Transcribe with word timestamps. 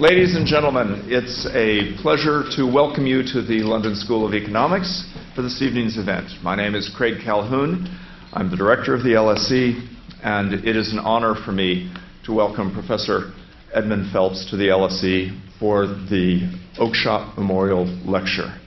Ladies 0.00 0.34
and 0.34 0.46
gentlemen, 0.46 1.04
it's 1.08 1.46
a 1.52 1.94
pleasure 2.00 2.42
to 2.56 2.64
welcome 2.64 3.06
you 3.06 3.22
to 3.22 3.42
the 3.42 3.60
London 3.60 3.94
School 3.94 4.26
of 4.26 4.32
Economics 4.32 5.04
for 5.36 5.42
this 5.42 5.60
evening's 5.60 5.98
event. 5.98 6.30
My 6.42 6.56
name 6.56 6.74
is 6.74 6.88
Craig 6.88 7.20
Calhoun. 7.22 7.86
I'm 8.32 8.50
the 8.50 8.56
director 8.56 8.94
of 8.94 9.02
the 9.02 9.10
LSE, 9.10 9.86
and 10.24 10.54
it 10.54 10.74
is 10.74 10.94
an 10.94 11.00
honor 11.00 11.34
for 11.34 11.52
me 11.52 11.92
to 12.24 12.32
welcome 12.32 12.72
Professor 12.72 13.34
Edmund 13.74 14.10
Phelps 14.10 14.48
to 14.48 14.56
the 14.56 14.68
LSE 14.68 15.38
for 15.58 15.86
the 15.86 16.50
Oakeshott 16.78 17.36
Memorial 17.36 17.84
Lecture. 18.06 18.58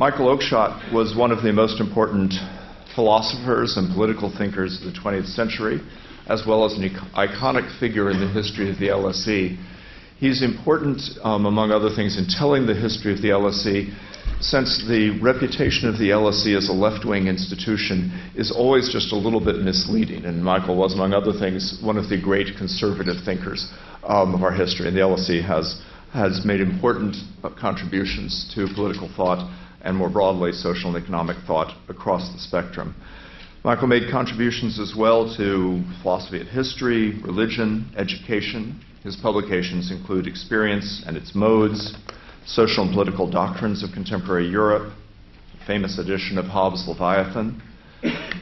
Michael 0.00 0.26
Oakeshott 0.26 0.92
was 0.92 1.14
one 1.16 1.30
of 1.30 1.44
the 1.44 1.52
most 1.52 1.80
important 1.80 2.34
philosophers 2.96 3.76
and 3.76 3.94
political 3.94 4.28
thinkers 4.36 4.82
of 4.82 4.92
the 4.92 4.98
20th 4.98 5.28
century, 5.36 5.80
as 6.26 6.42
well 6.44 6.64
as 6.64 6.72
an 6.72 6.90
iconic 7.14 7.78
figure 7.78 8.10
in 8.10 8.18
the 8.18 8.28
history 8.28 8.68
of 8.68 8.80
the 8.80 8.88
LSE. 8.88 9.56
He's 10.18 10.42
important, 10.42 11.00
um, 11.22 11.46
among 11.46 11.70
other 11.70 11.90
things, 11.94 12.16
in 12.16 12.26
telling 12.26 12.66
the 12.66 12.74
history 12.74 13.12
of 13.12 13.20
the 13.20 13.28
LSE, 13.28 13.92
since 14.40 14.84
the 14.86 15.18
reputation 15.20 15.88
of 15.88 15.98
the 15.98 16.10
LSE 16.10 16.56
as 16.56 16.68
a 16.68 16.72
left 16.72 17.04
wing 17.04 17.26
institution 17.26 18.12
is 18.34 18.50
always 18.50 18.92
just 18.92 19.12
a 19.12 19.16
little 19.16 19.40
bit 19.40 19.56
misleading. 19.56 20.24
And 20.24 20.42
Michael 20.42 20.76
was, 20.76 20.94
among 20.94 21.12
other 21.12 21.32
things, 21.32 21.78
one 21.82 21.96
of 21.96 22.08
the 22.08 22.20
great 22.20 22.56
conservative 22.56 23.24
thinkers 23.24 23.72
um, 24.04 24.34
of 24.34 24.42
our 24.42 24.52
history. 24.52 24.86
And 24.86 24.96
the 24.96 25.00
LSE 25.00 25.42
has, 25.44 25.82
has 26.12 26.44
made 26.44 26.60
important 26.60 27.16
uh, 27.42 27.50
contributions 27.50 28.50
to 28.54 28.68
political 28.74 29.10
thought 29.16 29.50
and 29.82 29.96
more 29.96 30.10
broadly 30.10 30.52
social 30.52 30.94
and 30.94 31.02
economic 31.02 31.36
thought 31.46 31.74
across 31.88 32.32
the 32.32 32.38
spectrum. 32.38 32.94
Michael 33.64 33.88
made 33.88 34.10
contributions 34.10 34.78
as 34.78 34.94
well 34.96 35.34
to 35.36 35.82
philosophy 36.02 36.40
of 36.40 36.48
history, 36.48 37.18
religion, 37.20 37.90
education. 37.96 38.78
His 39.04 39.16
publications 39.16 39.90
include 39.90 40.26
Experience 40.26 41.04
and 41.06 41.14
Its 41.14 41.34
Modes, 41.34 41.94
Social 42.46 42.84
and 42.84 42.92
Political 42.94 43.30
Doctrines 43.30 43.82
of 43.82 43.92
Contemporary 43.92 44.48
Europe, 44.48 44.94
a 45.60 45.66
famous 45.66 45.98
edition 45.98 46.38
of 46.38 46.46
Hobbes' 46.46 46.88
Leviathan, 46.88 47.60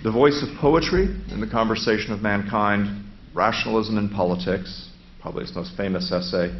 The 0.05 0.11
Voice 0.13 0.41
of 0.41 0.57
Poetry 0.61 1.09
in 1.33 1.41
the 1.41 1.49
Conversation 1.49 2.13
of 2.13 2.23
Mankind, 2.23 3.05
Rationalism 3.35 3.99
in 3.99 4.09
Politics, 4.11 4.91
probably 5.21 5.45
his 5.45 5.55
most 5.57 5.77
famous 5.77 6.13
essay, 6.13 6.57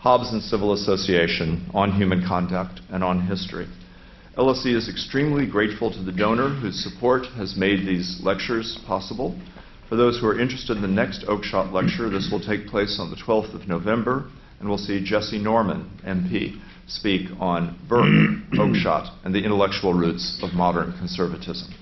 Hobbes 0.00 0.32
and 0.32 0.42
Civil 0.42 0.72
Association 0.72 1.70
on 1.72 1.92
Human 1.92 2.26
Conduct 2.26 2.80
and 2.90 3.04
on 3.04 3.24
History. 3.28 3.68
LSE 4.36 4.74
is 4.74 4.88
extremely 4.88 5.46
grateful 5.46 5.92
to 5.92 6.02
the 6.02 6.10
donor 6.10 6.48
whose 6.48 6.82
support 6.82 7.24
has 7.36 7.54
made 7.56 7.86
these 7.86 8.20
lectures 8.20 8.80
possible. 8.84 9.38
For 9.88 9.96
those 9.96 10.18
who 10.18 10.26
are 10.26 10.40
interested 10.40 10.76
in 10.76 10.82
the 10.82 10.88
next 10.88 11.26
Oakeshott 11.26 11.72
lecture, 11.72 12.08
this 12.08 12.30
will 12.30 12.40
take 12.40 12.66
place 12.66 12.98
on 12.98 13.10
the 13.10 13.16
12th 13.16 13.54
of 13.54 13.68
November, 13.68 14.30
and 14.58 14.68
we'll 14.68 14.78
see 14.78 15.04
Jesse 15.04 15.38
Norman, 15.38 15.90
MP, 16.06 16.58
speak 16.86 17.28
on 17.38 17.78
Burke, 17.86 18.04
Oakeshott, 18.58 19.10
and 19.24 19.34
the 19.34 19.44
intellectual 19.44 19.92
roots 19.92 20.40
of 20.42 20.54
modern 20.54 20.92
conservatism. 20.98 21.74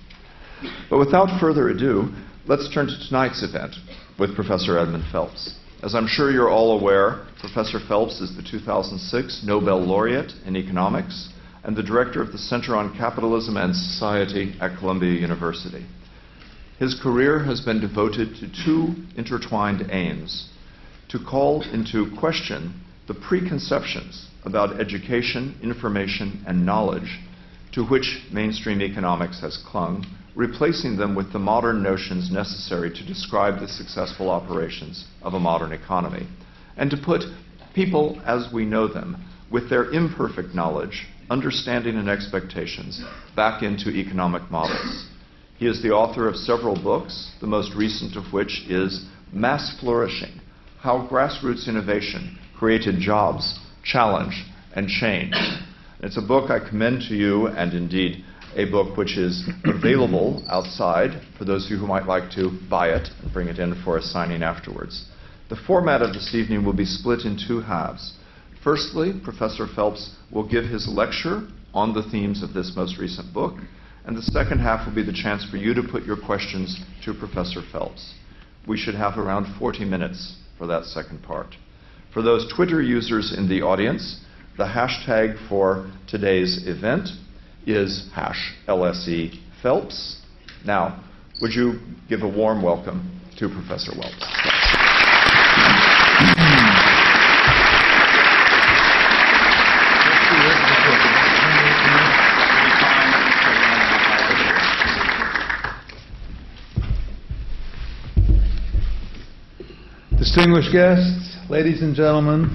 But 0.91 0.98
without 0.98 1.41
further 1.41 1.69
ado, 1.69 2.12
let's 2.47 2.72
turn 2.72 2.86
to 2.89 3.09
tonight's 3.09 3.42
event 3.42 3.75
with 4.19 4.34
Professor 4.34 4.78
Edmund 4.78 5.05
Phelps. 5.12 5.59
As 5.83 5.94
I'm 5.94 6.06
sure 6.06 6.31
you're 6.31 6.50
all 6.50 6.78
aware, 6.78 7.27
Professor 7.41 7.78
Phelps 7.81 8.20
is 8.20 8.37
the 8.37 8.42
2006 8.42 9.42
Nobel 9.44 9.81
laureate 9.81 10.33
in 10.44 10.56
economics 10.56 11.28
and 11.64 11.77
the 11.77 11.83
director 11.83 12.20
of 12.20 12.33
the 12.33 12.39
Center 12.39 12.77
on 12.77 12.97
Capitalism 12.97 13.56
and 13.56 13.75
Society 13.75 14.55
at 14.61 14.78
Columbia 14.78 15.12
University. 15.12 15.87
His 16.78 16.98
career 17.01 17.45
has 17.45 17.61
been 17.61 17.81
devoted 17.81 18.37
to 18.37 18.65
two 18.65 18.95
intertwined 19.17 19.89
aims 19.91 20.48
to 21.09 21.19
call 21.19 21.62
into 21.62 22.11
question 22.19 22.81
the 23.06 23.15
preconceptions 23.15 24.28
about 24.45 24.81
education, 24.81 25.55
information, 25.62 26.43
and 26.47 26.65
knowledge 26.65 27.20
to 27.73 27.84
which 27.84 28.23
mainstream 28.33 28.81
economics 28.81 29.41
has 29.41 29.56
clung, 29.56 30.06
replacing 30.34 30.97
them 30.97 31.15
with 31.15 31.33
the 31.33 31.38
modern 31.38 31.83
notions 31.83 32.31
necessary 32.31 32.91
to 32.91 33.06
describe 33.06 33.60
the 33.60 33.69
successful 33.69 34.31
operations 34.31 35.06
of 35.22 35.34
a 35.34 35.41
modern 35.41 35.72
economy, 35.72 36.27
and 36.77 36.91
to 36.91 36.97
put 36.97 37.22
people 37.75 38.21
as 38.25 38.53
we 38.53 38.65
know 38.65 38.89
them, 38.89 39.16
with 39.50 39.69
their 39.69 39.91
imperfect 39.91 40.54
knowledge, 40.54 41.06
understanding, 41.31 41.97
and 41.97 42.09
expectations 42.09 43.03
back 43.37 43.62
into 43.62 43.91
economic 43.91 44.50
models. 44.50 45.06
He 45.59 45.67
is 45.67 45.83
the 45.83 45.91
author 45.91 46.27
of 46.29 46.37
several 46.37 46.75
books, 46.75 47.31
the 47.41 47.47
most 47.47 47.75
recent 47.75 48.17
of 48.17 48.33
which 48.33 48.65
is 48.69 49.05
Mass 49.33 49.79
Flourishing 49.81 50.41
How 50.81 51.07
Grassroots 51.07 51.69
Innovation 51.69 52.39
Created 52.59 52.99
Jobs, 52.99 53.59
Challenge, 53.85 54.45
and 54.75 54.89
Change. 54.89 55.35
It's 56.01 56.17
a 56.17 56.23
book 56.23 56.51
I 56.51 56.59
commend 56.59 57.03
to 57.09 57.15
you, 57.15 57.47
and 57.49 57.75
indeed 57.75 58.25
a 58.57 58.65
book 58.67 58.97
which 58.97 59.17
is 59.17 59.49
available 59.65 60.45
outside 60.49 61.23
for 61.39 61.45
those 61.45 61.65
of 61.67 61.71
you 61.71 61.79
who 61.79 61.87
might 61.87 62.07
like 62.07 62.31
to 62.33 62.51
buy 62.69 62.89
it 62.89 63.09
and 63.23 63.33
bring 63.33 63.49
it 63.49 63.59
in 63.59 63.75
for 63.84 63.97
a 63.97 64.03
signing 64.03 64.43
afterwards. 64.43 65.07
The 65.49 65.57
format 65.57 66.03
of 66.03 66.13
this 66.13 66.34
evening 66.34 66.65
will 66.65 66.73
be 66.73 66.84
split 66.84 67.25
in 67.25 67.39
two 67.39 67.61
halves. 67.61 68.15
Firstly, 68.65 69.13
Professor 69.25 69.67
Phelps 69.67 70.15
will 70.31 70.49
give 70.49 70.65
his 70.65 70.89
lecture 70.89 71.49
on 71.75 71.95
the 71.95 72.03
themes 72.03 72.43
of 72.43 72.53
this 72.53 72.73
most 72.77 72.99
recent 72.99 73.33
book, 73.33 73.55
and 74.05 74.17
the 74.17 74.23
second 74.23 74.59
half 74.59 74.87
will 74.87 74.95
be 74.95 75.05
the 75.05 75.13
chance 75.13 75.45
for 75.49 75.57
you 75.57 75.75
to 75.75 75.83
put 75.83 76.05
your 76.05 76.17
questions 76.17 76.81
to 77.05 77.15
Professor 77.15 77.63
Phelps. 77.71 78.15
We 78.67 78.77
should 78.77 78.95
have 78.95 79.19
around 79.19 79.59
40 79.59 79.85
minutes 79.85 80.37
for 80.59 80.67
that 80.67 80.85
second 80.85 81.23
part. 81.23 81.57
For 82.13 82.23
those 82.23 82.53
Twitter 82.55 82.83
users 82.83 83.35
in 83.37 83.49
the 83.49 83.63
audience, 83.63 84.21
the 84.59 84.65
hashtag 84.65 85.49
for 85.49 85.91
today's 86.09 86.67
event 86.67 87.09
is 87.67 88.11
hash 88.15 88.55
LSE 88.69 89.41
Phelps. 89.63 90.21
Now, 90.65 91.03
would 91.41 91.53
you 91.53 91.81
give 92.09 92.23
a 92.23 92.29
warm 92.29 92.63
welcome 92.63 93.21
to 93.39 93.49
Professor 93.49 93.93
Phelps? 93.93 94.41
Distinguished 110.42 110.72
guests, 110.72 111.36
ladies 111.48 111.82
and 111.82 111.94
gentlemen, 111.94 112.50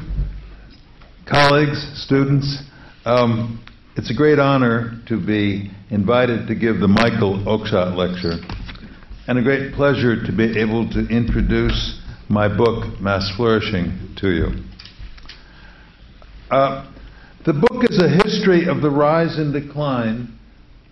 colleagues, 1.26 1.90
students, 1.96 2.62
um, 3.06 3.64
it's 3.96 4.12
a 4.12 4.14
great 4.14 4.40
honor 4.40 5.02
to 5.08 5.16
be 5.16 5.72
invited 5.90 6.48
to 6.48 6.56
give 6.56 6.82
the 6.82 6.88
Michael 6.90 7.42
Oakeshott 7.46 7.96
Lecture, 7.96 8.44
and 9.30 9.40
a 9.40 9.42
great 9.42 9.74
pleasure 9.74 10.22
to 10.22 10.34
be 10.34 10.60
able 10.60 10.90
to 10.90 11.08
introduce 11.08 12.02
my 12.28 12.50
book, 12.50 13.00
Mass 13.00 13.32
Flourishing, 13.38 14.14
to 14.18 14.32
you. 14.32 14.48
Uh, 16.52 16.92
the 17.46 17.54
book 17.54 17.90
is 17.90 18.04
a 18.04 18.10
history 18.10 18.68
of 18.68 18.82
the 18.82 18.90
rise 18.90 19.38
and 19.38 19.54
decline, 19.54 20.38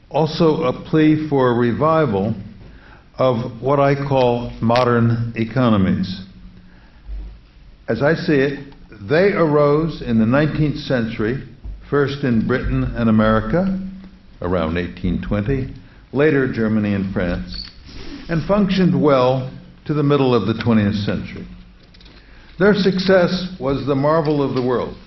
also 0.10 0.64
a 0.64 0.72
plea 0.90 1.28
for 1.28 1.52
a 1.52 1.56
revival 1.56 2.34
of 3.18 3.62
what 3.62 3.82
I 3.82 3.96
call 3.96 4.50
modern 4.62 5.34
economies. 5.36 6.22
As 7.88 8.02
I 8.02 8.16
see 8.16 8.34
it, 8.34 8.74
they 9.02 9.34
arose 9.34 10.02
in 10.02 10.18
the 10.18 10.26
19th 10.26 10.88
century, 10.88 11.44
first 11.90 12.24
in 12.24 12.48
Britain 12.48 12.84
and 12.84 13.10
America, 13.10 13.80
around 14.42 14.76
1820, 14.76 15.72
later 16.12 16.52
Germany 16.52 16.96
and 16.96 17.14
France, 17.14 17.70
and 18.28 18.44
functioned 18.48 19.00
well 19.00 19.52
to 19.86 19.94
the 19.94 20.02
middle 20.02 20.34
of 20.34 20.48
the 20.48 20.62
20th 20.64 21.06
century. 21.06 21.48
Their 22.58 22.74
success 22.74 23.56
was 23.60 23.86
the 23.86 23.96
marvel 23.96 24.42
of 24.42 24.56
the 24.56 24.66
world. 24.66 24.98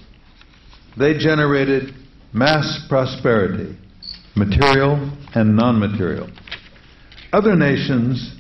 They 0.97 1.19
generated 1.19 1.95
mass 2.33 2.87
prosperity, 2.89 3.77
material 4.37 5.11
and 5.35 5.57
non 5.57 5.81
material. 5.81 6.29
Other 7.33 7.57
nations, 7.57 8.37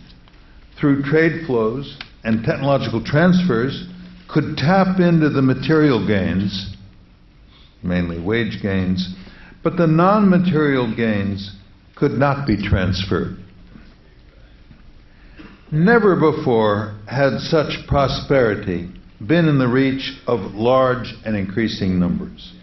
through 0.79 1.03
trade 1.03 1.47
flows 1.47 1.99
and 2.23 2.45
technological 2.45 3.03
transfers, 3.05 3.89
could 4.29 4.57
tap 4.57 5.01
into 5.01 5.31
the 5.31 5.43
material 5.43 6.07
gains, 6.07 6.77
mainly 7.83 8.21
wage 8.21 8.61
gains, 8.63 9.15
but 9.63 9.77
the 9.77 9.87
non 9.87 10.29
material 10.29 10.95
gains 10.95 11.57
could 11.97 12.13
not 12.13 12.47
be 12.47 12.57
transferred. 12.57 13.39
Never 15.73 16.17
before 16.17 16.99
had 17.07 17.41
such 17.41 17.87
prosperity 17.87 18.91
been 19.27 19.49
in 19.49 19.59
the 19.59 19.69
reach 19.69 20.19
of 20.27 20.55
large 20.55 21.13
and 21.25 21.37
increasing 21.37 21.99
numbers. 21.99 22.55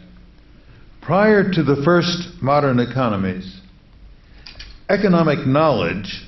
Prior 1.01 1.51
to 1.51 1.63
the 1.63 1.81
first 1.83 2.41
modern 2.41 2.79
economies, 2.79 3.59
economic 4.89 5.45
knowledge, 5.45 6.23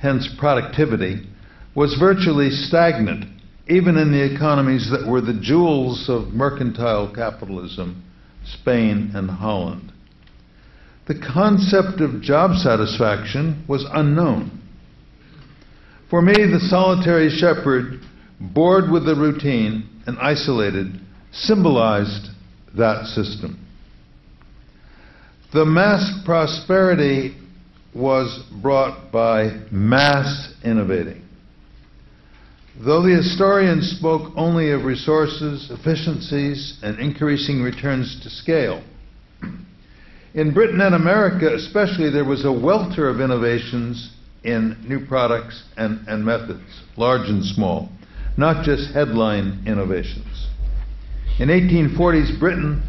hence 0.00 0.28
productivity, 0.38 1.28
was 1.74 1.94
virtually 2.00 2.50
stagnant 2.50 3.24
even 3.68 3.96
in 3.96 4.10
the 4.10 4.34
economies 4.34 4.90
that 4.90 5.06
were 5.06 5.20
the 5.20 5.38
jewels 5.40 6.08
of 6.08 6.28
mercantile 6.28 7.12
capitalism, 7.14 8.02
Spain 8.44 9.12
and 9.14 9.30
Holland. 9.30 9.92
The 11.06 11.20
concept 11.32 12.00
of 12.00 12.22
job 12.22 12.56
satisfaction 12.56 13.64
was 13.68 13.86
unknown. 13.92 14.62
For 16.08 16.22
me, 16.22 16.32
the 16.32 16.60
solitary 16.70 17.28
shepherd, 17.28 18.00
bored 18.40 18.90
with 18.90 19.04
the 19.04 19.14
routine 19.14 19.88
and 20.06 20.18
isolated, 20.18 21.00
symbolized 21.32 22.28
that 22.76 23.06
system. 23.06 23.66
The 25.52 25.66
mass 25.66 26.22
prosperity 26.24 27.36
was 27.94 28.44
brought 28.62 29.12
by 29.12 29.60
mass 29.70 30.54
innovating. 30.64 31.27
Though 32.80 33.02
the 33.02 33.16
historians 33.16 33.90
spoke 33.98 34.32
only 34.36 34.70
of 34.70 34.84
resources, 34.84 35.68
efficiencies, 35.70 36.78
and 36.82 36.98
increasing 37.00 37.62
returns 37.62 38.20
to 38.22 38.30
scale, 38.30 38.82
in 40.34 40.52
Britain 40.54 40.80
and 40.80 40.94
America 40.94 41.52
especially, 41.54 42.10
there 42.10 42.24
was 42.24 42.44
a 42.44 42.52
welter 42.52 43.08
of 43.08 43.20
innovations 43.20 44.12
in 44.44 44.76
new 44.86 45.04
products 45.06 45.64
and, 45.76 46.06
and 46.06 46.24
methods, 46.24 46.62
large 46.96 47.28
and 47.28 47.44
small, 47.44 47.88
not 48.36 48.64
just 48.64 48.92
headline 48.92 49.64
innovations. 49.66 50.46
In 51.40 51.48
1840s 51.48 52.38
Britain, 52.38 52.82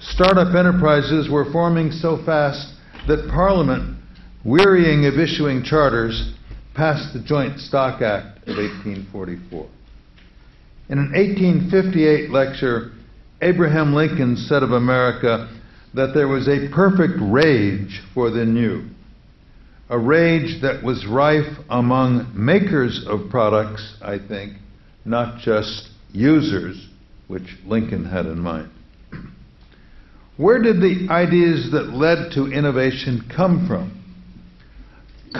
startup 0.00 0.54
enterprises 0.56 1.28
were 1.30 1.50
forming 1.52 1.92
so 1.92 2.20
fast 2.24 2.74
that 3.06 3.28
Parliament, 3.30 3.96
wearying 4.44 5.06
of 5.06 5.20
issuing 5.20 5.62
charters, 5.62 6.32
passed 6.76 7.14
the 7.14 7.20
Joint 7.20 7.58
Stock 7.58 8.02
Act 8.02 8.46
of 8.46 8.58
1844. 8.58 9.66
In 10.90 10.98
an 10.98 11.12
1858 11.12 12.30
lecture, 12.30 12.92
Abraham 13.40 13.94
Lincoln 13.94 14.36
said 14.36 14.62
of 14.62 14.72
America 14.72 15.48
that 15.94 16.12
there 16.12 16.28
was 16.28 16.46
a 16.48 16.68
perfect 16.72 17.14
rage 17.18 18.02
for 18.12 18.30
the 18.30 18.44
new, 18.44 18.84
a 19.88 19.98
rage 19.98 20.60
that 20.60 20.82
was 20.82 21.06
rife 21.06 21.56
among 21.70 22.30
makers 22.34 23.04
of 23.08 23.30
products, 23.30 23.96
I 24.02 24.18
think, 24.18 24.58
not 25.06 25.40
just 25.40 25.88
users, 26.12 26.88
which 27.26 27.56
Lincoln 27.64 28.04
had 28.04 28.26
in 28.26 28.38
mind. 28.38 28.70
Where 30.36 30.60
did 30.60 30.82
the 30.82 31.08
ideas 31.10 31.70
that 31.72 31.94
led 31.94 32.32
to 32.32 32.52
innovation 32.52 33.24
come 33.34 33.66
from? 33.66 34.05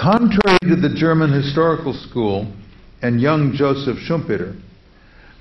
Contrary 0.01 0.59
to 0.63 0.77
the 0.77 0.95
German 0.95 1.33
historical 1.33 1.95
school 1.95 2.53
and 3.01 3.21
young 3.21 3.55
Joseph 3.55 3.97
Schumpeter, 3.99 4.61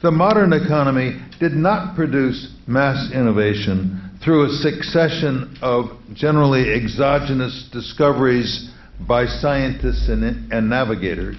the 0.02 0.12
modern 0.12 0.54
economy 0.54 1.20
did 1.40 1.52
not 1.54 1.96
produce 1.96 2.54
mass 2.66 3.12
innovation 3.12 4.12
through 4.24 4.46
a 4.46 4.50
succession 4.50 5.58
of 5.62 5.86
generally 6.14 6.74
exogenous 6.74 7.68
discoveries 7.72 8.72
by 9.08 9.26
scientists 9.26 10.08
and, 10.08 10.24
and, 10.54 10.70
navigators 10.70 11.38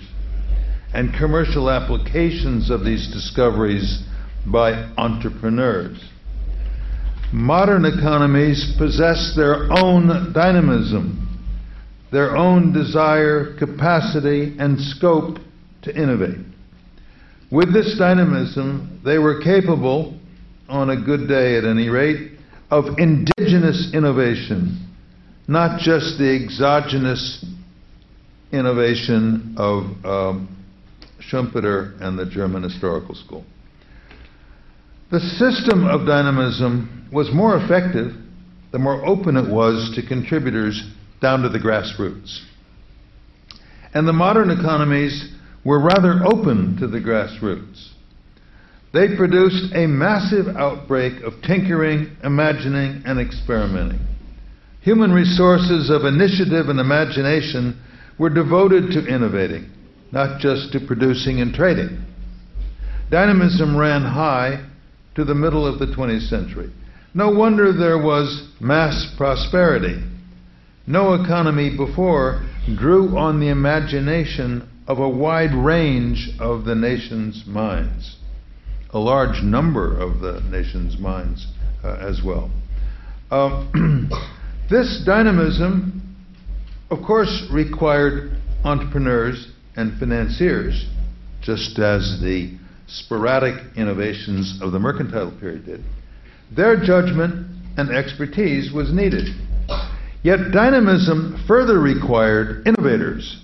and 0.92 1.14
commercial 1.14 1.70
applications 1.70 2.70
of 2.70 2.84
these 2.84 3.10
discoveries 3.12 4.02
by 4.46 4.72
entrepreneurs. 4.98 5.98
Modern 7.32 7.86
economies 7.86 8.74
possess 8.78 9.34
their 9.34 9.68
own 9.72 10.32
dynamism, 10.32 11.25
their 12.12 12.36
own 12.36 12.72
desire, 12.72 13.56
capacity, 13.58 14.56
and 14.58 14.80
scope 14.80 15.38
to 15.82 15.94
innovate. 15.94 16.44
With 17.50 17.72
this 17.72 17.96
dynamism, 17.98 19.00
they 19.04 19.18
were 19.18 19.40
capable, 19.42 20.18
on 20.68 20.90
a 20.90 20.96
good 21.00 21.28
day 21.28 21.56
at 21.56 21.64
any 21.64 21.88
rate, 21.88 22.32
of 22.70 22.98
indigenous 22.98 23.92
innovation, 23.94 24.84
not 25.46 25.80
just 25.80 26.18
the 26.18 26.42
exogenous 26.42 27.44
innovation 28.52 29.54
of 29.56 29.84
um, 30.04 30.64
Schumpeter 31.20 32.00
and 32.00 32.18
the 32.18 32.26
German 32.26 32.62
Historical 32.62 33.14
School. 33.14 33.44
The 35.10 35.20
system 35.20 35.86
of 35.86 36.06
dynamism 36.06 37.08
was 37.12 37.30
more 37.32 37.56
effective 37.56 38.12
the 38.72 38.78
more 38.78 39.06
open 39.06 39.38
it 39.38 39.48
was 39.48 39.92
to 39.94 40.06
contributors 40.06 40.82
down 41.20 41.42
to 41.42 41.48
the 41.48 41.58
grassroots. 41.58 42.42
And 43.94 44.06
the 44.06 44.12
modern 44.12 44.50
economies 44.50 45.32
were 45.64 45.80
rather 45.80 46.20
open 46.24 46.76
to 46.78 46.86
the 46.86 47.00
grassroots. 47.00 47.90
They 48.92 49.16
produced 49.16 49.74
a 49.74 49.86
massive 49.86 50.56
outbreak 50.56 51.22
of 51.22 51.34
tinkering, 51.42 52.16
imagining, 52.22 53.02
and 53.04 53.20
experimenting. 53.20 54.00
Human 54.82 55.12
resources 55.12 55.90
of 55.90 56.04
initiative 56.04 56.68
and 56.68 56.78
imagination 56.78 57.78
were 58.18 58.30
devoted 58.30 58.92
to 58.92 59.06
innovating, 59.06 59.70
not 60.12 60.40
just 60.40 60.72
to 60.72 60.80
producing 60.86 61.40
and 61.40 61.52
trading. 61.52 62.04
Dynamism 63.10 63.76
ran 63.76 64.02
high 64.02 64.64
to 65.14 65.24
the 65.24 65.34
middle 65.34 65.66
of 65.66 65.78
the 65.78 65.86
20th 65.86 66.28
century. 66.28 66.72
No 67.14 67.30
wonder 67.30 67.72
there 67.72 67.98
was 67.98 68.48
mass 68.60 69.14
prosperity. 69.16 70.02
No 70.86 71.14
economy 71.14 71.76
before 71.76 72.46
drew 72.76 73.16
on 73.16 73.40
the 73.40 73.48
imagination 73.48 74.68
of 74.86 75.00
a 75.00 75.08
wide 75.08 75.52
range 75.52 76.30
of 76.38 76.64
the 76.64 76.76
nation's 76.76 77.44
minds, 77.44 78.16
a 78.90 78.98
large 78.98 79.42
number 79.42 79.98
of 79.98 80.20
the 80.20 80.40
nation's 80.48 80.96
minds 80.96 81.48
uh, 81.82 81.96
as 82.00 82.22
well. 82.24 82.50
Uh, 83.32 83.66
this 84.70 85.02
dynamism, 85.04 86.16
of 86.90 86.98
course, 87.04 87.44
required 87.52 88.36
entrepreneurs 88.64 89.48
and 89.74 89.98
financiers, 89.98 90.86
just 91.42 91.80
as 91.80 92.20
the 92.22 92.56
sporadic 92.86 93.54
innovations 93.76 94.60
of 94.62 94.70
the 94.70 94.78
mercantile 94.78 95.36
period 95.40 95.66
did. 95.66 95.82
Their 96.54 96.76
judgment 96.76 97.48
and 97.76 97.90
expertise 97.90 98.72
was 98.72 98.92
needed. 98.92 99.34
Yet 100.26 100.50
dynamism 100.50 101.44
further 101.46 101.78
required 101.78 102.66
innovators 102.66 103.38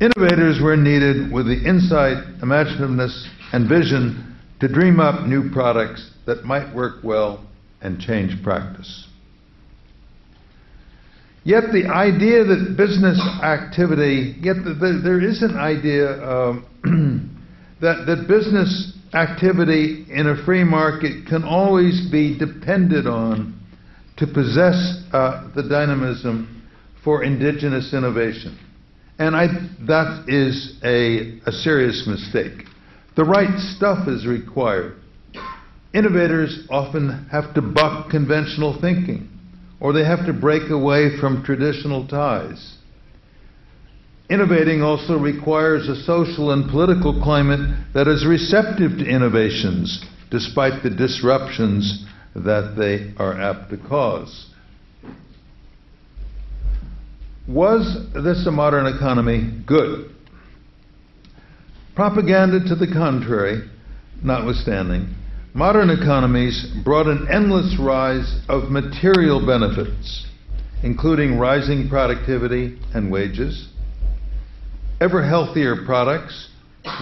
Innovators 0.00 0.60
were 0.60 0.76
needed 0.76 1.32
with 1.32 1.46
the 1.46 1.64
insight, 1.64 2.18
imaginativeness, 2.40 3.24
and 3.52 3.68
vision 3.68 4.36
to 4.58 4.66
dream 4.66 4.98
up 4.98 5.28
new 5.28 5.48
products 5.50 6.10
that 6.26 6.44
might 6.44 6.74
work 6.74 7.04
well 7.04 7.46
and 7.82 8.00
change 8.00 8.42
practice. 8.42 9.06
Yet 11.44 11.72
the 11.72 11.86
idea 11.86 12.44
that 12.44 12.74
business 12.76 13.20
activity, 13.42 14.36
yet 14.40 14.56
the, 14.64 14.74
the, 14.74 15.00
there 15.02 15.20
is 15.20 15.42
an 15.42 15.56
idea 15.56 16.20
um, 16.22 16.66
that, 17.80 18.06
that 18.06 18.26
business 18.26 18.92
activity 19.14 20.04
in 20.10 20.28
a 20.28 20.44
free 20.44 20.64
market 20.64 21.26
can 21.28 21.44
always 21.44 22.08
be 22.10 22.36
depended 22.36 23.06
on 23.06 23.57
to 24.18 24.26
possess 24.26 25.02
uh, 25.12 25.48
the 25.54 25.62
dynamism 25.62 26.64
for 27.04 27.22
indigenous 27.22 27.94
innovation. 27.94 28.58
And 29.18 29.34
I, 29.34 29.46
that 29.86 30.24
is 30.28 30.78
a, 30.84 31.40
a 31.48 31.52
serious 31.52 32.06
mistake. 32.06 32.66
The 33.16 33.24
right 33.24 33.58
stuff 33.58 34.06
is 34.06 34.26
required. 34.26 34.96
Innovators 35.94 36.66
often 36.70 37.26
have 37.30 37.54
to 37.54 37.62
buck 37.62 38.10
conventional 38.10 38.78
thinking, 38.80 39.28
or 39.80 39.92
they 39.92 40.04
have 40.04 40.26
to 40.26 40.32
break 40.32 40.70
away 40.70 41.18
from 41.18 41.42
traditional 41.42 42.06
ties. 42.06 42.76
Innovating 44.30 44.82
also 44.82 45.18
requires 45.18 45.88
a 45.88 45.96
social 46.02 46.50
and 46.50 46.70
political 46.70 47.22
climate 47.22 47.60
that 47.94 48.06
is 48.06 48.26
receptive 48.26 48.98
to 48.98 49.06
innovations, 49.06 50.04
despite 50.30 50.82
the 50.82 50.90
disruptions 50.90 52.04
that 52.34 52.74
they 52.76 53.12
are 53.22 53.40
apt 53.40 53.70
to 53.70 53.76
cause. 53.76 54.50
Was 57.48 58.06
this 58.12 58.46
a 58.46 58.50
modern 58.50 58.86
economy? 58.86 59.62
Good. 59.66 60.10
Propaganda 61.94 62.60
to 62.68 62.74
the 62.74 62.86
contrary, 62.86 63.68
notwithstanding, 64.22 65.14
modern 65.54 65.90
economies 65.90 66.66
brought 66.84 67.06
an 67.06 67.26
endless 67.32 67.76
rise 67.80 68.40
of 68.48 68.70
material 68.70 69.44
benefits, 69.44 70.26
including 70.82 71.38
rising 71.38 71.88
productivity 71.88 72.78
and 72.94 73.10
wages, 73.10 73.68
ever 75.00 75.26
healthier 75.26 75.84
products, 75.86 76.50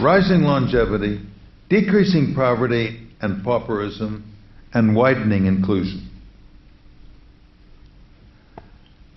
rising 0.00 0.42
longevity, 0.42 1.20
decreasing 1.68 2.34
poverty 2.34 3.08
and 3.20 3.44
pauperism, 3.44 4.22
and 4.76 4.94
widening 4.94 5.46
inclusion. 5.46 6.06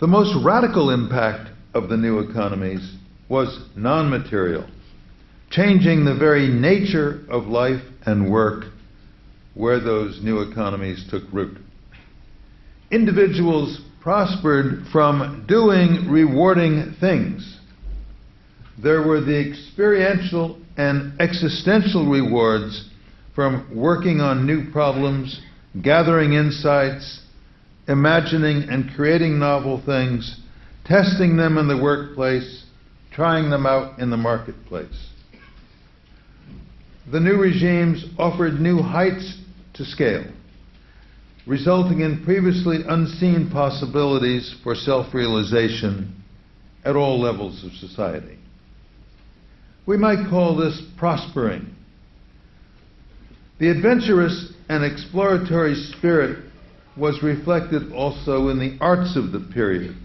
The 0.00 0.06
most 0.06 0.34
radical 0.42 0.88
impact 0.88 1.50
of 1.74 1.90
the 1.90 1.98
new 1.98 2.20
economies 2.20 2.96
was 3.28 3.62
non 3.76 4.08
material. 4.08 4.66
changing 5.50 6.04
the 6.04 6.14
very 6.14 6.46
nature 6.48 7.24
of 7.28 7.44
life 7.46 7.82
and 8.06 8.30
work 8.30 8.66
where 9.54 9.80
those 9.80 10.20
new 10.22 10.40
economies 10.42 11.04
took 11.10 11.24
root. 11.32 11.58
Individuals 12.92 13.80
prospered 14.00 14.86
from 14.92 15.44
doing 15.48 16.08
rewarding 16.08 16.94
things. 17.00 17.58
There 18.80 19.02
were 19.02 19.20
the 19.20 19.38
experiential 19.50 20.58
and 20.76 21.20
existential 21.20 22.08
rewards 22.08 22.88
from 23.34 23.74
working 23.74 24.20
on 24.20 24.46
new 24.46 24.70
problems, 24.70 25.40
gathering 25.82 26.32
insights, 26.32 27.20
imagining 27.88 28.68
and 28.68 28.90
creating 28.94 29.38
novel 29.38 29.82
things, 29.84 30.40
testing 30.84 31.36
them 31.36 31.58
in 31.58 31.68
the 31.68 31.80
workplace, 31.80 32.64
trying 33.12 33.50
them 33.50 33.66
out 33.66 33.98
in 33.98 34.10
the 34.10 34.16
marketplace. 34.16 35.08
The 37.10 37.20
new 37.20 37.36
regimes 37.36 38.04
offered 38.18 38.60
new 38.60 38.78
heights 38.78 39.38
to 39.74 39.84
scale, 39.84 40.26
resulting 41.46 42.00
in 42.00 42.24
previously 42.24 42.78
unseen 42.86 43.50
possibilities 43.50 44.54
for 44.62 44.74
self 44.74 45.12
realization 45.14 46.14
at 46.84 46.96
all 46.96 47.20
levels 47.20 47.64
of 47.64 47.72
society. 47.72 48.38
We 49.86 49.96
might 49.96 50.28
call 50.28 50.56
this 50.56 50.80
prospering. 50.98 51.74
The 53.58 53.70
adventurous 53.70 54.52
and 54.70 54.84
exploratory 54.84 55.74
spirit 55.74 56.38
was 56.96 57.24
reflected 57.24 57.92
also 57.92 58.50
in 58.50 58.58
the 58.60 58.78
arts 58.80 59.16
of 59.16 59.32
the 59.32 59.40
period. 59.52 59.96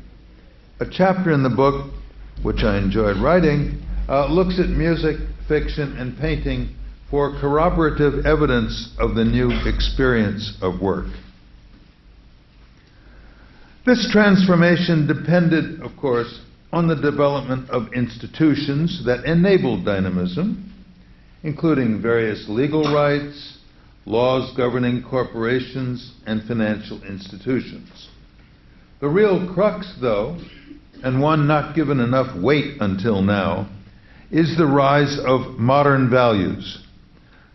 A 0.80 0.86
chapter 0.92 1.32
in 1.32 1.44
the 1.44 1.52
book, 1.52 1.94
which 2.42 2.64
I 2.64 2.80
enjoyed 2.80 3.18
writing, 3.18 3.80
uh, 4.10 4.26
looks 4.26 4.60
at 4.60 4.70
music, 4.70 5.18
fiction, 5.48 5.96
and 5.98 6.18
painting 6.18 6.76
for 7.12 7.40
corroborative 7.40 8.26
evidence 8.26 8.92
of 8.98 9.14
the 9.14 9.24
new 9.24 9.52
experience 9.70 10.58
of 10.64 10.82
work. 10.82 11.06
This 13.86 14.10
transformation 14.12 15.06
depended, 15.06 15.82
of 15.82 15.96
course, 15.96 16.42
on 16.74 16.88
the 16.88 16.96
development 16.96 17.70
of 17.70 17.94
institutions 17.94 19.06
that 19.06 19.26
enabled 19.26 19.86
dynamism, 19.86 20.74
including 21.44 22.02
various 22.02 22.50
legal 22.50 22.92
rights, 22.92 23.55
laws 24.06 24.56
governing 24.56 25.04
corporations, 25.04 26.14
and 26.28 26.44
financial 26.44 27.04
institutions. 27.04 28.10
The 29.02 29.08
real 29.10 29.52
crux, 29.54 29.92
though, 30.00 30.40
and 31.04 31.22
one 31.22 31.48
not 31.48 31.76
given 31.76 32.00
enough 32.00 32.36
weight 32.40 32.78
until 32.80 33.22
now, 33.22 33.70
is 34.32 34.58
the 34.58 34.66
rise 34.66 35.20
of 35.26 35.58
modern 35.60 36.10
values, 36.10 36.84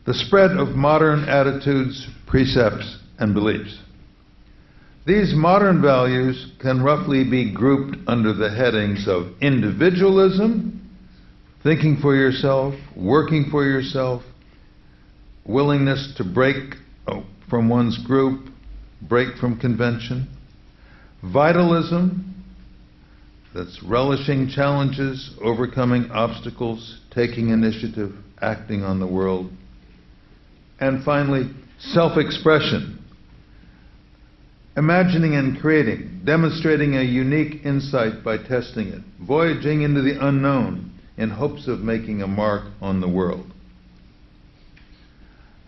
the 0.06 0.14
spread 0.14 0.52
of 0.52 0.68
modern 0.68 1.28
attitudes, 1.28 2.06
precepts, 2.26 2.98
and 3.18 3.34
beliefs. 3.34 3.78
These 5.06 5.34
modern 5.34 5.80
values 5.80 6.52
can 6.60 6.82
roughly 6.82 7.24
be 7.24 7.52
grouped 7.52 7.96
under 8.06 8.32
the 8.32 8.50
headings 8.50 9.06
of 9.08 9.32
individualism, 9.40 10.88
thinking 11.62 11.96
for 12.00 12.14
yourself, 12.14 12.74
working 12.96 13.46
for 13.50 13.64
yourself, 13.64 14.22
willingness 15.50 16.14
to 16.16 16.24
break 16.24 16.74
oh, 17.06 17.24
from 17.48 17.68
one's 17.68 17.98
group, 18.06 18.48
break 19.02 19.36
from 19.36 19.58
convention, 19.58 20.28
vitalism, 21.22 22.26
that's 23.54 23.82
relishing 23.82 24.48
challenges, 24.48 25.34
overcoming 25.42 26.10
obstacles, 26.12 27.00
taking 27.10 27.48
initiative, 27.48 28.12
acting 28.40 28.84
on 28.84 29.00
the 29.00 29.06
world, 29.06 29.50
and 30.78 31.04
finally, 31.04 31.50
self 31.78 32.16
expression 32.16 33.00
imagining 34.76 35.34
and 35.34 35.60
creating, 35.60 36.22
demonstrating 36.24 36.96
a 36.96 37.02
unique 37.02 37.64
insight 37.64 38.24
by 38.24 38.38
testing 38.38 38.88
it, 38.88 39.02
voyaging 39.20 39.82
into 39.82 40.00
the 40.00 40.26
unknown 40.26 40.92
in 41.18 41.28
hopes 41.28 41.68
of 41.68 41.80
making 41.80 42.22
a 42.22 42.26
mark 42.26 42.64
on 42.80 43.00
the 43.00 43.08
world. 43.08 43.44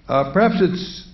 Uh, 0.09 0.33
perhaps 0.33 0.57
it's 0.61 1.09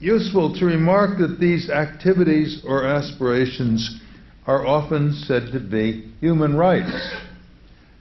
useful 0.00 0.54
to 0.58 0.64
remark 0.64 1.18
that 1.18 1.38
these 1.38 1.70
activities 1.70 2.62
or 2.66 2.84
aspirations 2.84 4.00
are 4.46 4.66
often 4.66 5.12
said 5.12 5.52
to 5.52 5.60
be 5.60 6.10
human 6.20 6.56
rights. 6.56 6.92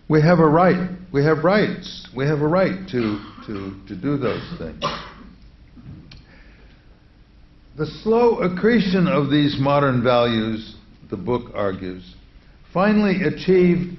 We 0.09 0.21
have 0.21 0.39
a 0.39 0.47
right, 0.47 0.89
we 1.13 1.23
have 1.23 1.43
rights, 1.43 2.09
we 2.15 2.25
have 2.25 2.41
a 2.41 2.47
right 2.47 2.87
to, 2.89 3.19
to, 3.45 3.75
to 3.87 3.95
do 3.95 4.17
those 4.17 4.43
things. 4.57 4.83
The 7.77 7.85
slow 8.03 8.39
accretion 8.39 9.07
of 9.07 9.29
these 9.29 9.57
modern 9.59 10.03
values, 10.03 10.75
the 11.09 11.17
book 11.17 11.51
argues, 11.53 12.15
finally 12.73 13.23
achieved 13.23 13.97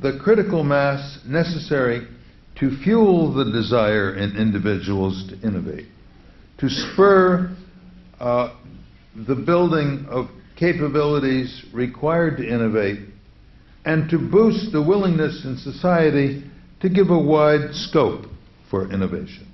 the 0.00 0.18
critical 0.22 0.64
mass 0.64 1.18
necessary 1.26 2.06
to 2.56 2.76
fuel 2.82 3.34
the 3.34 3.50
desire 3.50 4.16
in 4.16 4.36
individuals 4.36 5.24
to 5.28 5.46
innovate, 5.46 5.86
to 6.58 6.68
spur 6.68 7.54
uh, 8.20 8.56
the 9.26 9.34
building 9.34 10.06
of 10.08 10.26
capabilities 10.56 11.64
required 11.72 12.36
to 12.36 12.46
innovate, 12.46 13.00
and 13.84 14.08
to 14.08 14.18
boost 14.18 14.72
the 14.72 14.82
willingness 14.82 15.44
in 15.44 15.56
society 15.56 16.44
to 16.80 16.88
give 16.88 17.10
a 17.10 17.18
wide 17.18 17.72
scope 17.72 18.26
for 18.70 18.90
innovation. 18.92 19.46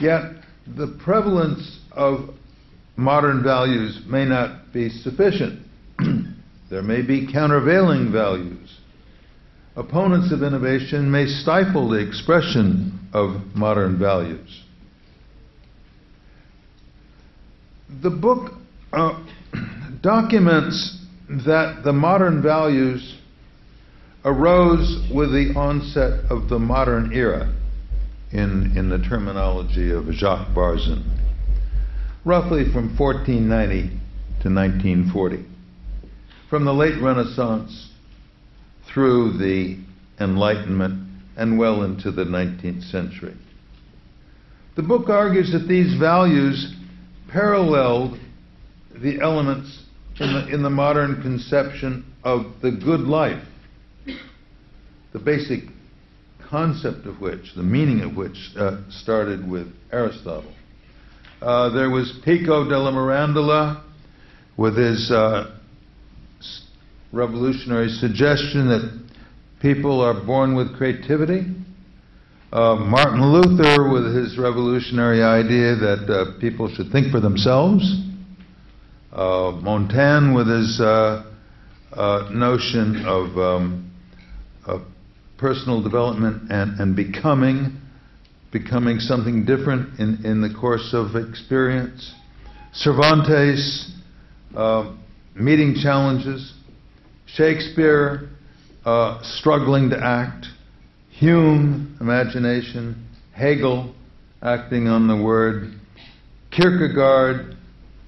Yet, 0.00 0.22
the 0.76 0.98
prevalence 1.02 1.80
of 1.92 2.30
modern 2.96 3.42
values 3.42 4.00
may 4.06 4.24
not 4.24 4.72
be 4.72 4.88
sufficient. 4.88 5.66
there 6.70 6.82
may 6.82 7.02
be 7.02 7.30
countervailing 7.32 8.12
values. 8.12 8.77
Opponents 9.78 10.32
of 10.32 10.42
innovation 10.42 11.08
may 11.08 11.26
stifle 11.26 11.88
the 11.88 12.04
expression 12.04 12.98
of 13.12 13.54
modern 13.54 13.96
values. 13.96 14.64
The 18.02 18.10
book 18.10 18.54
uh, 18.92 19.24
documents 20.02 20.98
that 21.28 21.82
the 21.84 21.92
modern 21.92 22.42
values 22.42 23.18
arose 24.24 25.08
with 25.14 25.30
the 25.30 25.52
onset 25.56 26.28
of 26.28 26.48
the 26.48 26.58
modern 26.58 27.12
era 27.12 27.54
in, 28.32 28.76
in 28.76 28.88
the 28.88 28.98
terminology 28.98 29.92
of 29.92 30.06
Jacques 30.06 30.48
Barzun, 30.48 31.04
roughly 32.24 32.64
from 32.64 32.98
1490 32.98 33.90
to 34.42 34.52
1940. 34.52 35.44
From 36.50 36.64
the 36.64 36.74
late 36.74 37.00
Renaissance 37.00 37.90
through 38.92 39.38
the 39.38 39.78
Enlightenment 40.20 41.08
and 41.36 41.58
well 41.58 41.82
into 41.82 42.10
the 42.10 42.24
19th 42.24 42.90
century. 42.90 43.36
The 44.76 44.82
book 44.82 45.08
argues 45.08 45.52
that 45.52 45.68
these 45.68 45.98
values 45.98 46.74
paralleled 47.28 48.18
the 49.02 49.20
elements 49.20 49.84
in 50.18 50.32
the, 50.32 50.48
in 50.52 50.62
the 50.62 50.70
modern 50.70 51.22
conception 51.22 52.04
of 52.24 52.46
the 52.62 52.72
good 52.72 53.00
life, 53.00 53.42
the 55.12 55.18
basic 55.18 55.60
concept 56.48 57.06
of 57.06 57.20
which, 57.20 57.54
the 57.54 57.62
meaning 57.62 58.00
of 58.00 58.16
which, 58.16 58.36
uh, 58.56 58.78
started 58.90 59.48
with 59.48 59.68
Aristotle. 59.92 60.52
Uh, 61.40 61.70
there 61.70 61.90
was 61.90 62.18
Pico 62.24 62.68
della 62.68 62.90
Mirandola 62.90 63.84
with 64.56 64.76
his 64.76 65.10
uh, 65.10 65.57
revolutionary 67.12 67.88
suggestion 67.88 68.68
that 68.68 69.00
people 69.60 70.00
are 70.00 70.24
born 70.24 70.54
with 70.54 70.76
creativity. 70.76 71.46
Uh, 72.52 72.76
Martin 72.76 73.32
Luther 73.32 73.90
with 73.90 74.14
his 74.14 74.38
revolutionary 74.38 75.22
idea 75.22 75.76
that 75.76 76.08
uh, 76.08 76.40
people 76.40 76.72
should 76.74 76.90
think 76.90 77.10
for 77.10 77.20
themselves. 77.20 77.84
Uh, 79.12 79.52
Montaigne 79.62 80.34
with 80.34 80.46
his 80.48 80.80
notion 82.30 83.04
of 83.06 83.36
um, 83.38 83.88
personal 85.38 85.82
development 85.82 86.50
and, 86.50 86.78
and 86.80 86.96
becoming, 86.96 87.80
becoming 88.52 88.98
something 88.98 89.44
different 89.44 89.98
in, 89.98 90.24
in 90.24 90.42
the 90.42 90.52
course 90.52 90.90
of 90.92 91.14
experience. 91.16 92.12
Cervantes, 92.72 93.92
uh, 94.56 94.94
meeting 95.34 95.76
challenges. 95.80 96.52
Shakespeare, 97.34 98.28
uh, 98.84 99.20
struggling 99.22 99.90
to 99.90 99.98
act. 100.02 100.46
Hume, 101.10 101.96
imagination. 102.00 103.06
Hegel, 103.32 103.94
acting 104.42 104.88
on 104.88 105.08
the 105.08 105.16
word. 105.22 105.74
Kierkegaard, 106.50 107.56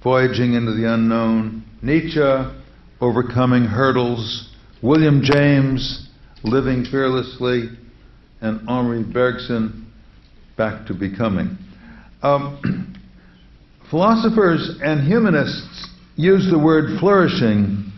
voyaging 0.03 0.53
into 0.53 0.73
the 0.73 0.91
unknown. 0.93 1.63
Nietzsche, 1.81 2.21
overcoming 2.99 3.63
hurdles. 3.63 4.49
William 4.81 5.21
James, 5.23 6.09
living 6.43 6.85
fearlessly, 6.85 7.69
and 8.41 8.67
Henri 8.67 9.03
Bergson, 9.03 9.91
Back 10.57 10.87
to 10.87 10.93
Becoming. 10.93 11.57
Um, 12.23 12.95
philosophers 13.91 14.79
and 14.83 15.05
humanists 15.07 15.87
use 16.15 16.49
the 16.49 16.57
word 16.57 16.99
flourishing 16.99 17.90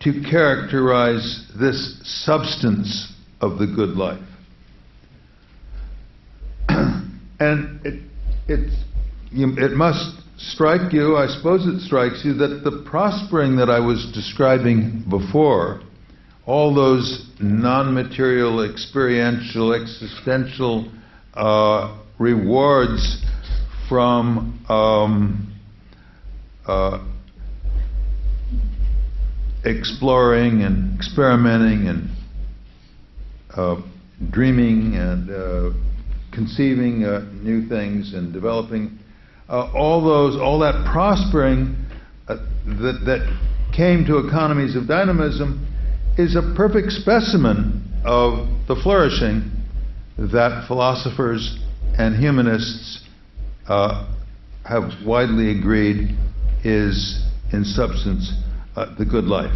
to 0.00 0.22
characterize 0.30 1.50
this 1.58 2.00
substance 2.24 3.12
of 3.40 3.58
the 3.58 3.66
good 3.66 3.96
life. 3.96 4.22
and 6.68 7.84
it, 7.84 8.02
it, 8.48 8.84
you, 9.32 9.54
it 9.58 9.72
must 9.72 10.20
strike 10.36 10.92
you, 10.92 11.16
I 11.16 11.26
suppose 11.26 11.66
it 11.66 11.80
strikes 11.80 12.24
you, 12.24 12.34
that 12.34 12.62
the 12.64 12.84
prospering 12.88 13.56
that 13.56 13.68
I 13.68 13.80
was 13.80 14.10
describing 14.14 15.04
before, 15.10 15.80
all 16.46 16.74
those 16.74 17.28
non 17.40 17.92
material, 17.92 18.64
experiential, 18.64 19.74
existential 19.74 20.90
uh, 21.34 22.00
rewards 22.18 23.24
from 23.88 24.64
um, 24.68 25.54
uh, 26.66 27.04
exploring 29.68 30.62
and 30.62 30.96
experimenting 30.96 31.88
and 31.88 32.10
uh, 33.54 33.76
dreaming 34.30 34.94
and 34.96 35.30
uh, 35.30 35.70
conceiving 36.32 37.04
uh, 37.04 37.20
new 37.42 37.68
things 37.68 38.14
and 38.14 38.32
developing 38.32 38.98
uh, 39.48 39.70
all 39.74 40.04
those, 40.04 40.40
all 40.40 40.58
that 40.58 40.86
prospering 40.90 41.76
uh, 42.28 42.36
that, 42.66 43.00
that 43.04 43.72
came 43.74 44.04
to 44.04 44.18
economies 44.18 44.76
of 44.76 44.86
dynamism 44.86 45.64
is 46.16 46.34
a 46.36 46.54
perfect 46.56 46.92
specimen 46.92 47.82
of 48.04 48.48
the 48.66 48.76
flourishing 48.82 49.50
that 50.18 50.64
philosophers 50.66 51.58
and 51.96 52.16
humanists 52.16 53.04
uh, 53.68 54.06
have 54.64 54.90
widely 55.06 55.56
agreed 55.58 56.16
is, 56.64 57.24
in 57.52 57.64
substance, 57.64 58.32
uh, 58.78 58.94
the 58.96 59.04
good 59.04 59.24
life. 59.24 59.52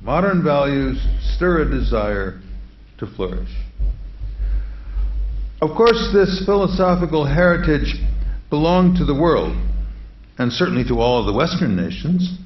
Modern 0.00 0.42
values 0.42 1.00
stir 1.36 1.62
a 1.62 1.70
desire 1.70 2.40
to 2.98 3.06
flourish. 3.06 3.50
Of 5.62 5.76
course, 5.76 6.10
this 6.12 6.42
philosophical 6.44 7.24
heritage 7.24 7.94
belonged 8.48 8.96
to 8.96 9.04
the 9.04 9.14
world, 9.14 9.56
and 10.38 10.52
certainly 10.52 10.82
to 10.88 10.98
all 10.98 11.20
of 11.20 11.26
the 11.26 11.32
Western 11.32 11.76
nations, 11.76 12.38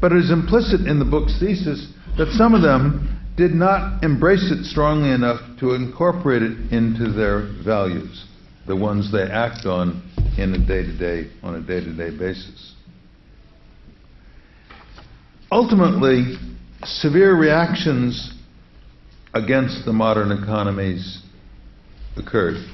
but 0.00 0.12
it 0.12 0.18
is 0.18 0.30
implicit 0.30 0.86
in 0.86 0.98
the 0.98 1.04
book's 1.04 1.38
thesis 1.38 1.92
that 2.16 2.32
some 2.32 2.54
of 2.54 2.62
them 2.62 3.18
did 3.36 3.52
not 3.52 4.02
embrace 4.02 4.50
it 4.50 4.64
strongly 4.64 5.10
enough 5.10 5.40
to 5.58 5.74
incorporate 5.74 6.42
it 6.42 6.72
into 6.72 7.12
their 7.12 7.52
values, 7.62 8.24
the 8.66 8.76
ones 8.76 9.12
they 9.12 9.22
act 9.22 9.66
on 9.66 10.02
in 10.38 10.54
a 10.54 10.66
day-to-day 10.66 11.30
on 11.42 11.56
a 11.56 11.60
day-to-day 11.60 12.16
basis. 12.16 12.74
Ultimately, 15.52 16.36
severe 16.84 17.34
reactions 17.34 18.32
against 19.34 19.84
the 19.84 19.92
modern 19.92 20.30
economies 20.30 21.22
occurred. 22.16 22.64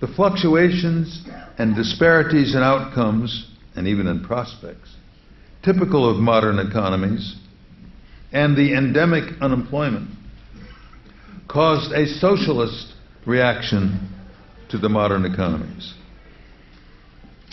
The 0.00 0.08
fluctuations 0.08 1.26
and 1.58 1.74
disparities 1.74 2.54
in 2.54 2.62
outcomes, 2.62 3.50
and 3.74 3.88
even 3.88 4.06
in 4.06 4.22
prospects, 4.22 4.94
typical 5.62 6.08
of 6.08 6.18
modern 6.18 6.58
economies, 6.58 7.36
and 8.32 8.54
the 8.54 8.74
endemic 8.74 9.24
unemployment 9.40 10.10
caused 11.48 11.92
a 11.92 12.06
socialist 12.06 12.92
reaction 13.24 14.10
to 14.68 14.76
the 14.76 14.88
modern 14.90 15.24
economies. 15.24 15.94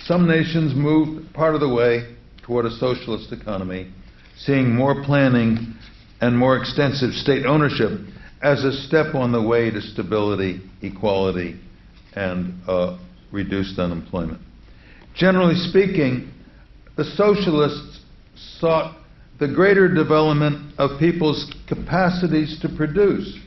Some 0.03 0.27
nations 0.27 0.75
moved 0.75 1.33
part 1.33 1.55
of 1.55 1.61
the 1.61 1.69
way 1.69 2.15
toward 2.43 2.65
a 2.65 2.71
socialist 2.71 3.31
economy, 3.31 3.91
seeing 4.37 4.73
more 4.73 5.03
planning 5.03 5.75
and 6.21 6.37
more 6.37 6.57
extensive 6.57 7.11
state 7.13 7.45
ownership 7.45 7.91
as 8.41 8.63
a 8.63 8.73
step 8.87 9.15
on 9.15 9.31
the 9.31 9.41
way 9.41 9.71
to 9.71 9.81
stability, 9.81 10.61
equality, 10.81 11.59
and 12.15 12.53
uh, 12.67 12.97
reduced 13.31 13.79
unemployment. 13.79 14.39
Generally 15.15 15.55
speaking, 15.69 16.31
the 16.97 17.03
socialists 17.03 18.01
sought 18.59 18.97
the 19.39 19.47
greater 19.47 19.93
development 19.93 20.73
of 20.77 20.99
people's 20.99 21.53
capacities 21.67 22.59
to 22.61 22.69
produce, 22.69 23.39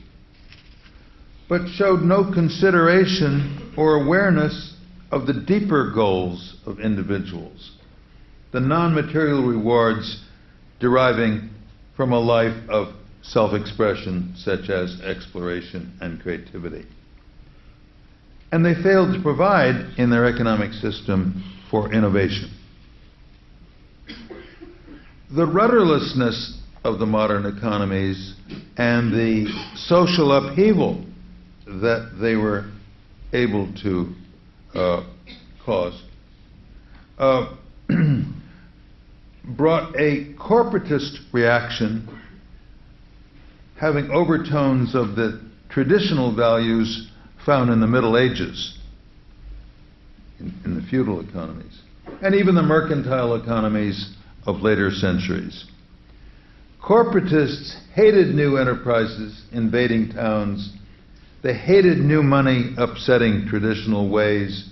but 1.49 1.67
showed 1.77 2.01
no 2.01 2.31
consideration 2.33 3.75
or 3.77 4.03
awareness 4.03 4.75
of 5.11 5.27
the 5.27 5.33
deeper 5.33 5.93
goals 5.95 6.57
of 6.67 6.81
individuals, 6.81 7.77
the 8.57 8.61
non 8.61 8.95
material 8.95 9.47
rewards 9.47 10.25
deriving 10.81 11.51
from 11.95 12.13
a 12.13 12.19
life 12.19 12.57
of 12.71 12.95
self 13.21 13.53
expression 13.53 14.33
such 14.35 14.71
as 14.71 14.99
exploration 15.03 15.93
and 16.01 16.23
creativity. 16.23 16.87
And 18.51 18.65
they 18.65 18.73
failed 18.83 19.15
to 19.15 19.23
provide 19.23 19.99
in 19.99 20.09
their 20.09 20.25
economic 20.25 20.73
system 20.73 21.45
for 21.71 21.93
innovation. 21.93 22.51
The 25.31 25.45
rudderlessness 25.45 26.59
of 26.83 26.99
the 26.99 27.05
modern 27.05 27.45
economies 27.45 28.37
and 28.79 29.13
the 29.13 29.49
social 29.75 30.33
upheaval 30.33 31.05
that 31.67 32.17
they 32.23 32.37
were 32.37 32.71
able 33.35 33.71
to 33.83 34.15
uh, 34.75 35.07
cause 35.63 36.03
uh, 37.19 37.55
brought 39.47 39.95
a 39.97 40.35
corporatist 40.35 41.19
reaction 41.33 42.09
having 43.81 44.11
overtones 44.11 44.95
of 44.95 45.17
the 45.17 45.41
traditional 45.69 46.35
values 46.35 47.09
found 47.45 47.71
in 47.71 47.81
the 47.81 47.87
Middle 47.87 48.17
Ages, 48.17 48.79
in, 50.41 50.53
in, 50.65 50.75
the 50.75 50.83
feudal 50.89 51.21
economies, 51.21 51.81
and 52.23 52.35
even 52.35 52.55
the 52.55 52.63
mercantile 52.63 53.35
economies 53.35 54.15
of 54.47 54.63
later 54.63 54.91
centuries. 54.91 55.67
Corporatists 56.83 57.77
hated 57.95 58.35
new 58.35 58.57
enterprises 58.57 59.43
invading 59.53 60.13
towns. 60.13 60.73
They 61.43 61.55
hated 61.55 61.99
new 61.99 62.23
money 62.23 62.75
upsetting 62.79 63.47
traditional 63.49 64.09
ways, 64.09 64.69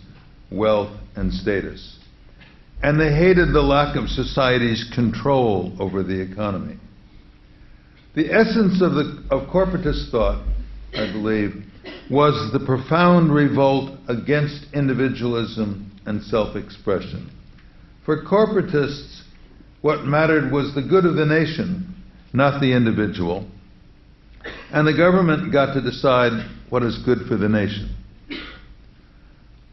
wealth, 0.51 0.97
and 1.17 1.33
status. 1.33 1.99
And 2.85 3.01
they 3.01 3.15
hated 3.15 3.55
the 3.55 3.63
lack 3.63 3.97
of 3.97 4.11
society's 4.11 4.85
control 4.95 5.75
over 5.81 6.03
the 6.03 6.21
economy. 6.21 6.77
The 8.15 8.31
essence 8.31 8.83
of, 8.83 8.93
the, 8.93 9.25
of 9.31 9.49
corporatist 9.49 10.11
thought, 10.11 10.47
I 10.93 11.11
believe, 11.11 11.65
was 12.11 12.53
the 12.53 12.61
profound 12.61 13.35
revolt 13.35 13.99
against 14.09 14.67
individualism 14.75 15.99
and 16.05 16.23
self 16.25 16.57
expression. 16.57 17.31
For 18.05 18.23
corporatists, 18.23 19.23
what 19.81 20.05
mattered 20.05 20.53
was 20.53 20.75
the 20.75 20.83
good 20.83 21.07
of 21.07 21.15
the 21.15 21.25
nation, 21.25 21.95
not 22.35 22.61
the 22.61 22.75
individual. 22.75 23.49
And 24.71 24.87
the 24.87 24.93
government 24.93 25.51
got 25.51 25.73
to 25.73 25.81
decide 25.81 26.51
what 26.69 26.83
is 26.83 26.99
good 27.07 27.27
for 27.29 27.39
the 27.39 27.49
nation. 27.49 27.97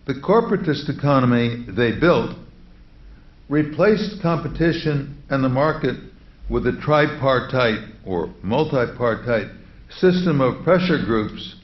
The 0.08 0.14
corporatist 0.14 0.88
economy 0.88 1.66
they 1.68 2.00
built 2.00 2.38
replaced 3.52 4.22
competition 4.22 5.22
and 5.30 5.44
the 5.44 5.50
market 5.50 5.98
with 6.50 6.66
a 6.66 6.72
tripartite 6.82 7.84
or 8.06 8.28
multipartite 8.46 9.54
system 9.90 10.40
of 10.40 10.64
pressure 10.64 11.04
groups 11.04 11.58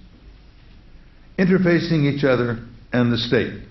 interfacing 1.40 2.04
each 2.04 2.26
other 2.26 2.60
and 2.92 3.12
the 3.12 3.18
state. 3.18 3.62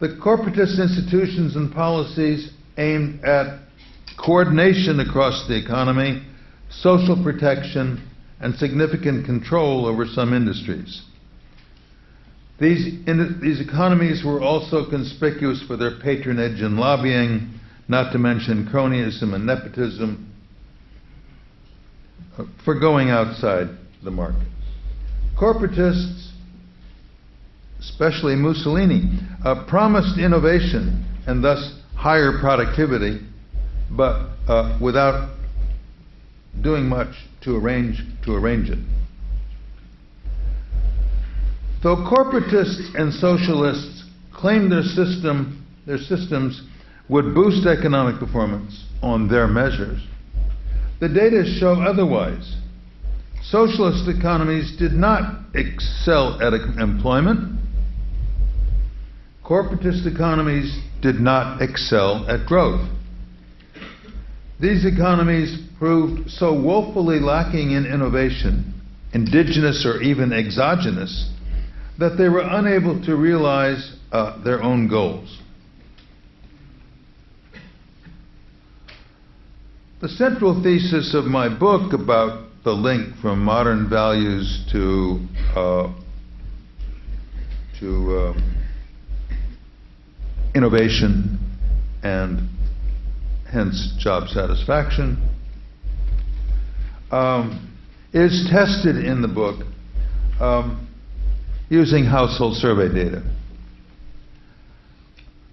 the 0.00 0.08
corporatist 0.24 0.80
institutions 0.80 1.56
and 1.56 1.74
policies 1.74 2.52
aimed 2.78 3.22
at 3.22 3.60
coordination 4.16 5.00
across 5.00 5.46
the 5.46 5.62
economy, 5.62 6.22
social 6.70 7.22
protection, 7.22 8.02
and 8.40 8.54
significant 8.54 9.26
control 9.26 9.84
over 9.84 10.06
some 10.06 10.32
industries. 10.32 11.02
These, 12.60 13.06
in, 13.06 13.38
these 13.40 13.60
economies 13.60 14.24
were 14.24 14.40
also 14.40 14.88
conspicuous 14.88 15.62
for 15.66 15.76
their 15.76 16.00
patronage 16.00 16.60
and 16.60 16.76
lobbying 16.76 17.54
not 17.86 18.12
to 18.12 18.18
mention 18.18 18.68
cronyism 18.70 19.34
and 19.34 19.46
nepotism, 19.46 20.32
uh, 22.36 22.44
for 22.64 22.78
going 22.78 23.10
outside 23.10 23.68
the 24.02 24.10
market. 24.10 24.46
Corporatists, 25.40 26.32
especially 27.80 28.34
Mussolini, 28.34 29.04
uh, 29.44 29.64
promised 29.68 30.18
innovation 30.18 31.04
and 31.26 31.42
thus 31.42 31.80
higher 31.96 32.38
productivity, 32.40 33.20
but 33.96 34.30
uh, 34.48 34.78
without 34.82 35.36
doing 36.60 36.86
much 36.86 37.14
to 37.42 37.56
arrange, 37.56 37.98
to 38.24 38.34
arrange 38.34 38.68
it. 38.68 38.78
Though 41.82 41.96
corporatists 41.96 42.94
and 42.94 43.12
socialists 43.12 44.04
claim 44.32 44.68
their 44.68 44.82
system, 44.82 45.64
their 45.86 45.98
systems 45.98 46.62
would 47.08 47.34
boost 47.34 47.66
economic 47.66 48.18
performance 48.18 48.84
on 49.02 49.28
their 49.28 49.46
measures, 49.46 50.00
the 51.00 51.08
data 51.08 51.44
show 51.58 51.74
otherwise. 51.74 52.56
Socialist 53.42 54.08
economies 54.08 54.76
did 54.76 54.92
not 54.92 55.40
excel 55.54 56.42
at 56.42 56.52
employment. 56.52 57.58
Corporatist 59.44 60.06
economies 60.12 60.78
did 61.00 61.20
not 61.20 61.62
excel 61.62 62.28
at 62.28 62.46
growth. 62.46 62.86
These 64.60 64.84
economies 64.84 65.56
proved 65.78 66.28
so 66.30 66.52
woefully 66.52 67.20
lacking 67.20 67.70
in 67.70 67.86
innovation, 67.86 68.74
indigenous 69.14 69.86
or 69.86 70.02
even 70.02 70.32
exogenous, 70.32 71.30
that 71.98 72.16
they 72.16 72.28
were 72.28 72.46
unable 72.48 73.02
to 73.04 73.16
realize 73.16 73.96
uh, 74.12 74.42
their 74.44 74.62
own 74.62 74.88
goals. 74.88 75.40
The 80.00 80.08
central 80.08 80.62
thesis 80.62 81.12
of 81.12 81.24
my 81.24 81.48
book 81.48 81.92
about 81.92 82.48
the 82.62 82.72
link 82.72 83.16
from 83.20 83.42
modern 83.42 83.90
values 83.90 84.64
to 84.70 85.26
uh, 85.56 85.92
to 87.80 88.16
uh, 88.16 88.40
innovation 90.54 91.38
and 92.02 92.48
hence 93.50 93.94
job 93.98 94.28
satisfaction 94.28 95.16
um, 97.10 97.76
is 98.12 98.48
tested 98.50 98.96
in 98.96 99.22
the 99.22 99.28
book 99.28 99.64
um, 100.40 100.87
using 101.68 102.04
household 102.04 102.56
survey 102.56 102.92
data. 102.92 103.22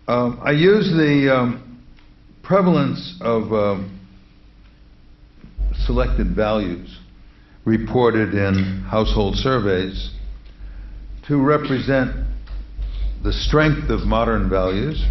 Um, 0.08 0.40
I 0.44 0.52
use 0.52 0.90
the 0.92 1.36
um, 1.36 1.82
prevalence 2.44 3.18
of 3.22 3.52
um, 3.52 4.00
selected 5.86 6.36
values 6.36 7.00
reported 7.66 8.34
in 8.34 8.86
household 8.88 9.36
surveys 9.36 10.12
to 11.28 11.42
represent 11.42 12.12
the 13.24 13.34
strength 13.34 13.90
of 13.90 14.02
modern 14.02 14.48
values, 14.48 15.04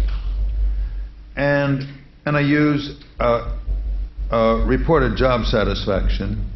and, 1.35 1.83
and 2.25 2.37
I 2.37 2.39
use 2.39 2.97
uh, 3.19 3.57
uh, 4.31 4.63
reported 4.65 5.17
job 5.17 5.45
satisfaction 5.45 6.49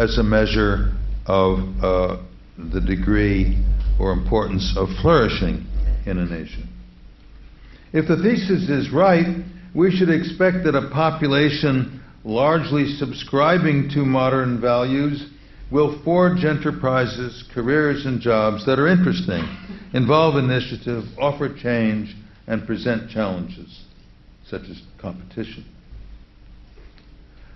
as 0.00 0.18
a 0.18 0.24
measure 0.24 0.92
of 1.26 1.58
uh, 1.82 2.16
the 2.58 2.80
degree 2.80 3.62
or 3.98 4.12
importance 4.12 4.74
of 4.76 4.88
flourishing 5.00 5.66
in 6.06 6.18
a 6.18 6.26
nation. 6.26 6.68
If 7.92 8.08
the 8.08 8.16
thesis 8.16 8.68
is 8.68 8.92
right, 8.92 9.44
we 9.74 9.90
should 9.90 10.10
expect 10.10 10.64
that 10.64 10.74
a 10.74 10.90
population 10.90 12.02
largely 12.24 12.86
subscribing 12.96 13.90
to 13.94 14.04
modern 14.04 14.60
values 14.60 15.30
will 15.70 16.02
forge 16.02 16.44
enterprises, 16.44 17.44
careers, 17.54 18.04
and 18.04 18.20
jobs 18.20 18.66
that 18.66 18.78
are 18.78 18.88
interesting, 18.88 19.44
involve 19.94 20.36
initiative, 20.36 21.04
offer 21.18 21.54
change, 21.54 22.14
and 22.46 22.66
present 22.66 23.10
challenges, 23.10 23.84
such 24.48 24.62
as 24.62 24.82
competition. 25.00 25.64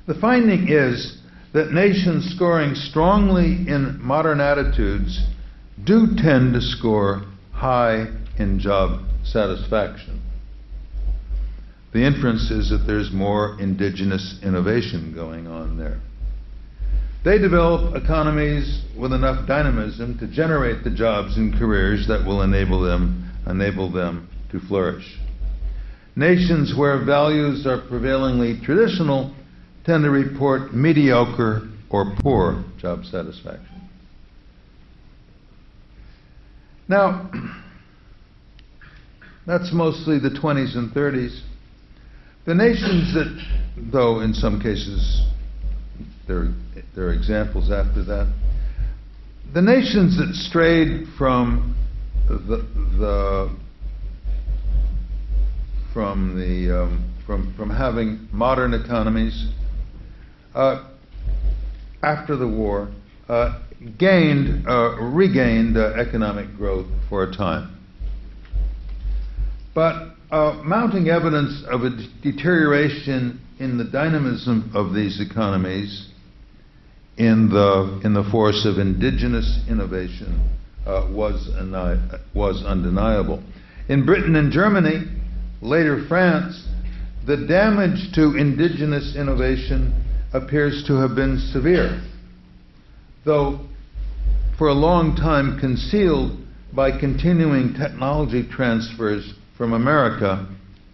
The 0.07 0.15
finding 0.15 0.69
is 0.69 1.19
that 1.55 1.71
nations 1.71 2.35
scoring 2.35 2.75
strongly 2.75 3.65
in 3.69 3.97
modern 4.03 4.41
attitudes 4.41 5.25
do 5.85 6.09
tend 6.17 6.53
to 6.53 6.61
score 6.61 7.23
high 7.53 8.07
in 8.39 8.59
job 8.59 9.01
satisfaction. 9.23 10.21
The 11.93 12.05
inference 12.05 12.51
is 12.51 12.71
that 12.71 12.85
there's 12.89 13.13
more 13.13 13.57
indigenous 13.61 14.41
innovation 14.43 15.15
going 15.15 15.47
on 15.47 15.79
there. 15.79 16.01
They 17.25 17.39
develop 17.39 17.95
economies 17.95 18.83
with 18.99 19.13
enough 19.13 19.47
dynamism 19.47 20.19
to 20.19 20.27
generate 20.27 20.83
the 20.83 20.91
jobs 20.91 21.37
and 21.37 21.57
careers 21.57 22.09
that 22.09 22.27
will 22.27 22.43
enable 22.43 22.81
them, 22.81 23.31
enable 23.47 23.93
them 23.93 24.29
to 24.51 24.59
flourish. 24.59 25.19
Nations 26.17 26.75
where 26.77 27.05
values 27.05 27.65
are 27.65 27.81
prevailingly 27.89 28.61
traditional 28.65 29.33
tend 29.85 30.05
to 30.05 30.11
report 30.11 30.75
mediocre 30.75 31.69
or 31.91 32.15
poor 32.21 32.65
job 32.81 33.05
satisfaction. 33.05 33.83
Now, 36.89 37.31
that's 39.47 39.73
mostly 39.73 40.19
the 40.19 40.31
20s 40.31 40.77
and 40.77 40.91
30s. 40.93 41.41
The 42.47 42.55
nations 42.55 43.15
that, 43.15 43.43
though 43.93 44.21
in 44.21 44.35
some 44.35 44.61
cases 44.61 45.23
there, 46.27 46.53
there 46.95 47.07
are 47.07 47.13
examples 47.13 47.71
after 47.71 48.03
that, 48.05 48.33
the 49.53 49.63
nations 49.63 50.19
that 50.19 50.35
strayed 50.35 51.07
from 51.17 51.77
the, 52.29 52.67
the 52.99 53.57
from 55.93 56.39
the 56.39 56.83
um, 56.83 57.15
from 57.25 57.55
from 57.57 57.71
having 57.71 58.29
modern 58.33 58.75
economies 58.75 59.47
uh, 60.55 60.85
after 62.03 62.37
the 62.37 62.47
war 62.47 62.89
uh, 63.29 63.61
gained 63.99 64.67
uh, 64.69 64.97
regained 65.01 65.77
uh, 65.77 65.93
economic 65.95 66.55
growth 66.57 66.87
for 67.09 67.25
a 67.25 67.37
time, 67.37 67.77
but 69.75 70.15
uh, 70.31 70.61
mounting 70.65 71.09
evidence 71.09 71.63
of 71.69 71.83
a 71.83 71.91
deterioration 72.23 73.41
in 73.59 73.79
the 73.79 73.85
dynamism 73.85 74.71
of 74.75 74.95
these 74.95 75.21
economies 75.21 76.09
in 77.17 77.49
the, 77.49 78.01
in 78.03 78.13
the 78.13 78.25
force 78.31 78.67
of 78.67 78.79
indigenous 78.79 79.61
innovation 79.69 80.51
was, 80.85 81.49
was 82.35 82.65
undeniable. 82.67 83.41
In 83.89 84.05
Britain 84.05 84.35
and 84.35 84.51
Germany, 84.51 85.05
later 85.63 86.05
France, 86.09 86.67
the 87.27 87.47
damage 87.47 88.13
to 88.15 88.37
indigenous 88.37 89.15
innovation 89.17 90.04
appears 90.35 90.83
to 90.89 90.95
have 90.95 91.15
been 91.15 91.39
severe, 91.53 92.03
though 93.25 93.61
for 94.59 94.69
a 94.69 94.75
long 94.75 95.15
time 95.15 95.59
concealed 95.61 96.37
by 96.75 96.91
continuing 96.99 97.73
technology 97.73 98.47
transfers 98.51 99.33
from 99.57 99.73
America 99.73 100.47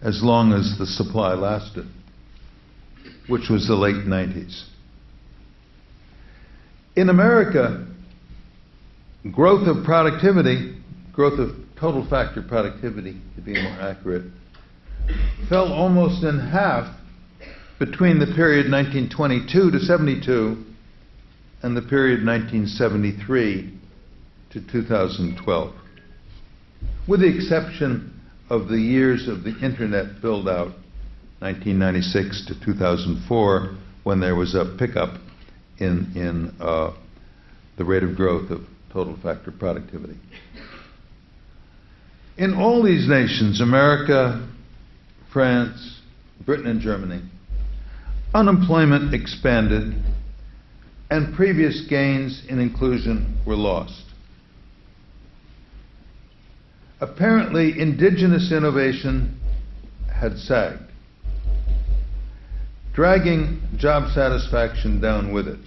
as 0.02 0.22
long 0.22 0.52
as 0.52 0.76
the 0.78 0.86
supply 0.86 1.32
lasted, 1.32 1.86
which 3.28 3.48
was 3.48 3.66
the 3.66 3.74
late 3.74 4.06
90s. 4.06 4.66
In 6.96 7.08
America, 7.08 7.86
growth 9.32 9.66
of 9.66 9.84
productivity, 9.84 10.76
growth 11.14 11.38
of 11.38 11.56
total 11.78 12.06
factor 12.10 12.42
productivity, 12.42 13.18
to 13.36 13.40
be 13.40 13.54
more 13.54 13.80
accurate, 13.80 14.24
fell 15.48 15.72
almost 15.72 16.24
in 16.24 16.38
half 16.38 16.99
between 17.80 18.18
the 18.18 18.26
period 18.26 18.70
1922 18.70 19.70
to 19.70 19.80
72 19.80 20.64
and 21.62 21.74
the 21.74 21.80
period 21.80 22.24
1973 22.24 23.72
to 24.50 24.60
2012, 24.70 25.74
with 27.08 27.20
the 27.20 27.34
exception 27.34 28.20
of 28.50 28.68
the 28.68 28.76
years 28.76 29.28
of 29.28 29.44
the 29.44 29.58
internet 29.64 30.20
build 30.20 30.46
out, 30.46 30.72
1996 31.38 32.48
to 32.48 32.64
2004, 32.66 33.74
when 34.04 34.20
there 34.20 34.36
was 34.36 34.54
a 34.54 34.76
pickup 34.78 35.18
in, 35.78 36.12
in 36.14 36.54
uh, 36.60 36.92
the 37.78 37.84
rate 37.84 38.02
of 38.02 38.14
growth 38.14 38.50
of 38.50 38.60
total 38.92 39.16
factor 39.22 39.50
productivity. 39.50 40.18
In 42.36 42.52
all 42.52 42.82
these 42.82 43.08
nations, 43.08 43.62
America, 43.62 44.46
France, 45.32 46.02
Britain, 46.44 46.66
and 46.66 46.82
Germany, 46.82 47.22
unemployment 48.34 49.12
expanded 49.12 49.94
and 51.10 51.34
previous 51.34 51.86
gains 51.88 52.42
in 52.48 52.60
inclusion 52.60 53.38
were 53.44 53.56
lost. 53.56 54.04
Apparently, 57.00 57.80
indigenous 57.80 58.52
innovation 58.52 59.40
had 60.12 60.38
sagged, 60.38 60.82
dragging 62.92 63.60
job 63.76 64.12
satisfaction 64.12 65.00
down 65.00 65.32
with 65.32 65.48
it, 65.48 65.58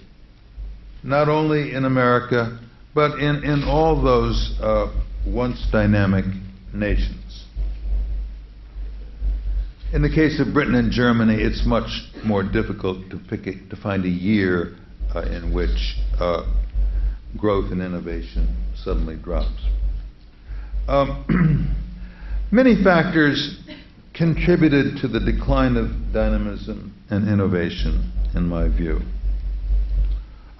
not 1.02 1.28
only 1.28 1.72
in 1.72 1.84
America, 1.84 2.58
but 2.94 3.18
in, 3.18 3.42
in 3.42 3.64
all 3.64 4.00
those 4.00 4.56
uh, 4.62 4.86
once 5.26 5.66
dynamic 5.72 6.24
nations. 6.72 7.43
In 9.94 10.02
the 10.02 10.10
case 10.10 10.40
of 10.40 10.52
Britain 10.52 10.74
and 10.74 10.90
Germany, 10.90 11.36
it's 11.40 11.64
much 11.64 11.86
more 12.24 12.42
difficult 12.42 13.08
to, 13.10 13.16
pick 13.30 13.46
a, 13.46 13.52
to 13.68 13.76
find 13.80 14.04
a 14.04 14.08
year 14.08 14.74
uh, 15.14 15.20
in 15.20 15.54
which 15.54 15.94
uh, 16.18 16.42
growth 17.36 17.70
and 17.70 17.80
innovation 17.80 18.56
suddenly 18.74 19.14
drops. 19.14 19.54
Um, 20.88 21.76
many 22.50 22.82
factors 22.82 23.62
contributed 24.14 24.96
to 24.96 25.06
the 25.06 25.20
decline 25.20 25.76
of 25.76 26.12
dynamism 26.12 26.92
and 27.10 27.28
innovation, 27.28 28.10
in 28.34 28.48
my 28.48 28.66
view. 28.66 28.98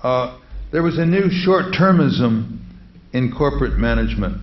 Uh, 0.04 0.38
there 0.70 0.84
was 0.84 0.96
a 0.96 1.04
new 1.04 1.28
short 1.28 1.74
termism 1.74 2.60
in 3.12 3.32
corporate 3.36 3.80
management 3.80 4.40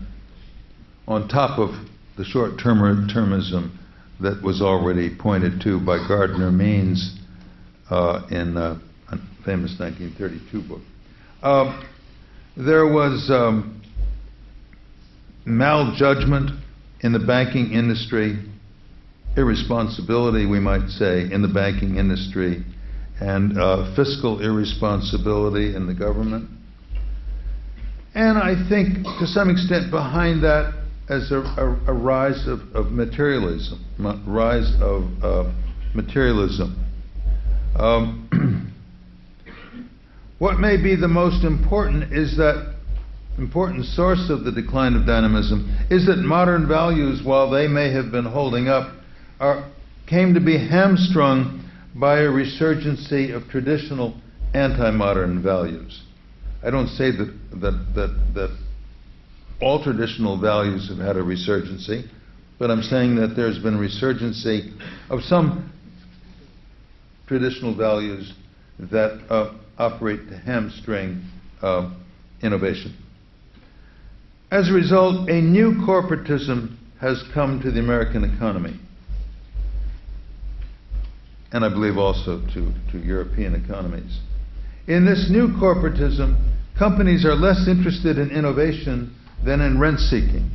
on 1.07 1.29
top 1.29 1.59
of 1.59 1.69
the 2.17 2.25
short 2.25 2.57
termism 2.57 3.77
that 4.21 4.41
was 4.43 4.61
already 4.61 5.09
pointed 5.15 5.61
to 5.61 5.79
by 5.79 5.97
Gardiner 6.07 6.51
Means 6.51 7.17
uh, 7.89 8.21
in 8.29 8.55
a 8.57 8.79
famous 9.45 9.75
1932 9.79 10.67
book. 10.67 10.81
Uh, 11.41 11.81
there 12.55 12.85
was 12.85 13.29
um, 13.31 13.81
maljudgment 15.45 16.59
in 17.01 17.11
the 17.11 17.19
banking 17.19 17.71
industry, 17.71 18.37
irresponsibility, 19.35 20.45
we 20.45 20.59
might 20.59 20.87
say, 20.89 21.21
in 21.31 21.41
the 21.41 21.47
banking 21.47 21.97
industry, 21.97 22.63
and 23.19 23.57
uh, 23.57 23.95
fiscal 23.95 24.41
irresponsibility 24.41 25.75
in 25.75 25.87
the 25.87 25.93
government. 25.93 26.49
And 28.13 28.37
I 28.37 28.67
think 28.69 29.03
to 29.19 29.25
some 29.25 29.49
extent 29.49 29.89
behind 29.89 30.43
that 30.43 30.80
as 31.09 31.31
a, 31.31 31.39
a, 31.39 31.79
a 31.87 31.93
rise 31.93 32.47
of, 32.47 32.59
of, 32.73 32.91
materialism, 32.91 33.83
rise 34.27 34.71
of 34.81 35.03
uh, 35.23 35.51
materialism. 35.93 36.77
Um, 37.77 38.73
what 40.39 40.59
may 40.59 40.81
be 40.81 40.95
the 40.95 41.07
most 41.07 41.43
important 41.43 42.13
is 42.13 42.37
that 42.37 42.75
important 43.37 43.85
source 43.85 44.29
of 44.29 44.43
the 44.43 44.51
decline 44.51 44.95
of 44.95 45.05
dynamism 45.05 45.69
is 45.89 46.05
that 46.05 46.17
modern 46.17 46.67
values, 46.67 47.21
while 47.23 47.49
they 47.49 47.67
may 47.67 47.91
have 47.91 48.11
been 48.11 48.25
holding 48.25 48.67
up, 48.67 48.93
are, 49.39 49.69
came 50.07 50.33
to 50.33 50.39
be 50.39 50.57
hamstrung 50.57 51.63
by 51.95 52.19
a 52.19 52.27
resurgency 52.27 53.33
of 53.33 53.49
traditional 53.49 54.15
anti-modern 54.53 55.41
values. 55.41 56.03
I 56.63 56.69
don't 56.69 56.87
say 56.87 57.11
that, 57.11 57.33
that, 57.61 57.93
that, 57.95 58.33
that 58.35 58.57
all 59.61 59.83
traditional 59.83 60.39
values 60.39 60.89
have 60.89 60.97
had 60.97 61.17
a 61.17 61.21
resurgency, 61.21 62.09
but 62.57 62.71
I'm 62.71 62.81
saying 62.81 63.15
that 63.15 63.35
there's 63.35 63.59
been 63.59 63.75
a 63.75 63.79
resurgency 63.79 64.75
of 65.09 65.21
some 65.21 65.71
traditional 67.27 67.75
values 67.75 68.33
that 68.79 69.23
uh, 69.29 69.53
operate 69.77 70.27
to 70.29 70.37
hamstring 70.37 71.23
uh, 71.61 71.93
innovation. 72.41 72.97
As 74.51 74.69
a 74.69 74.73
result, 74.73 75.29
a 75.29 75.41
new 75.41 75.73
corporatism 75.87 76.75
has 76.99 77.23
come 77.33 77.61
to 77.61 77.71
the 77.71 77.79
American 77.79 78.23
economy, 78.23 78.79
and 81.51 81.63
I 81.63 81.69
believe 81.69 81.97
also 81.97 82.41
to, 82.53 82.73
to 82.91 82.99
European 82.99 83.55
economies. 83.55 84.19
In 84.87 85.05
this 85.05 85.29
new 85.29 85.47
corporatism, 85.47 86.35
companies 86.77 87.25
are 87.25 87.35
less 87.35 87.67
interested 87.67 88.17
in 88.17 88.31
innovation 88.31 89.15
than 89.45 89.61
in 89.61 89.79
rent 89.79 89.99
seeking. 89.99 90.49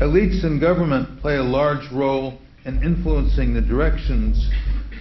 Elites 0.00 0.44
in 0.44 0.58
government 0.60 1.20
play 1.20 1.36
a 1.36 1.42
large 1.42 1.90
role 1.92 2.38
in 2.64 2.82
influencing 2.82 3.54
the 3.54 3.60
directions 3.60 4.50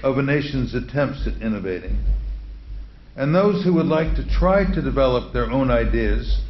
of 0.03 0.17
a 0.17 0.21
nation's 0.21 0.73
attempts 0.73 1.27
at 1.27 1.41
innovating. 1.41 1.97
And 3.15 3.35
those 3.35 3.63
who 3.63 3.73
would 3.73 3.85
like 3.85 4.15
to 4.15 4.29
try 4.29 4.63
to 4.63 4.81
develop 4.81 5.33
their 5.33 5.49
own 5.51 5.69
ideas 5.69 6.41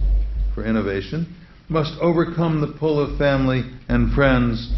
for 0.54 0.64
innovation 0.64 1.36
must 1.68 1.94
overcome 2.00 2.62
the 2.62 2.76
pull 2.80 3.00
of 3.00 3.18
family 3.18 3.64
and 3.88 4.14
friends 4.14 4.72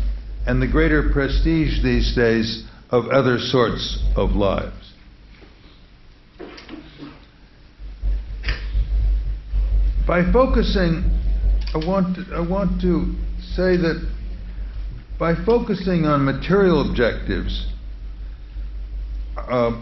and 0.46 0.62
the 0.62 0.68
greater 0.68 1.10
prestige 1.12 1.84
these 1.84 2.16
days 2.16 2.66
of 2.90 3.08
other 3.08 3.40
sorts 3.40 4.04
of 4.16 4.32
lives. 4.32 4.94
By 10.08 10.30
focusing, 10.32 11.04
I 11.74 11.78
want 11.78 12.16
to, 12.18 12.36
I 12.36 12.42
want 12.42 12.82
to 12.82 13.16
say 13.56 13.78
that 13.78 14.06
by 15.18 15.36
focusing 15.46 16.06
on 16.06 16.26
material 16.26 16.90
objectives, 16.90 17.66
uh, 19.38 19.82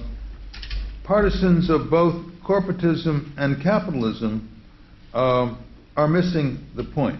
partisans 1.04 1.72
of 1.72 1.90
both 1.90 2.14
corporatism 2.48 3.32
and 3.38 3.62
capitalism 3.64 4.48
uh, 5.14 5.56
are 5.98 6.08
missing 6.08 6.60
the 6.76 6.84
point. 6.84 7.20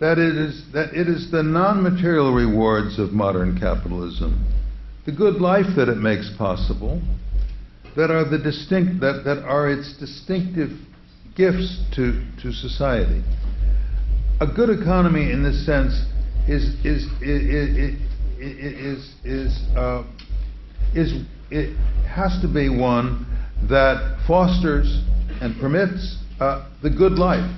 That 0.00 0.18
it 0.18 0.36
is, 0.36 0.64
that 0.72 0.92
it 0.92 1.08
is 1.08 1.30
the 1.30 1.44
non 1.44 1.84
material 1.84 2.34
rewards 2.34 2.98
of 2.98 3.12
modern 3.12 3.60
capitalism, 3.60 4.44
the 5.06 5.12
good 5.12 5.40
life 5.40 5.66
that 5.76 5.88
it 5.88 5.98
makes 5.98 6.30
possible, 6.36 7.00
that 7.96 8.10
are, 8.10 8.28
the 8.28 8.38
distinct, 8.38 9.00
that, 9.00 9.22
that 9.24 9.44
are 9.44 9.70
its 9.70 9.96
distinctive 9.98 10.70
gifts 11.40 11.80
to, 11.94 12.22
to 12.42 12.52
society. 12.52 13.22
A 14.42 14.46
good 14.46 14.68
economy, 14.68 15.32
in 15.32 15.42
this 15.42 15.64
sense, 15.64 15.94
is 16.46 16.74
is 16.84 17.06
is 17.22 17.96
is 18.38 19.14
is, 19.24 19.62
uh, 19.74 20.04
is 20.94 21.24
it 21.50 21.74
has 22.06 22.38
to 22.42 22.48
be 22.48 22.68
one 22.68 23.26
that 23.70 24.22
fosters 24.26 25.02
and 25.40 25.58
permits 25.58 26.18
uh, 26.40 26.68
the 26.82 26.90
good 26.90 27.18
life, 27.18 27.50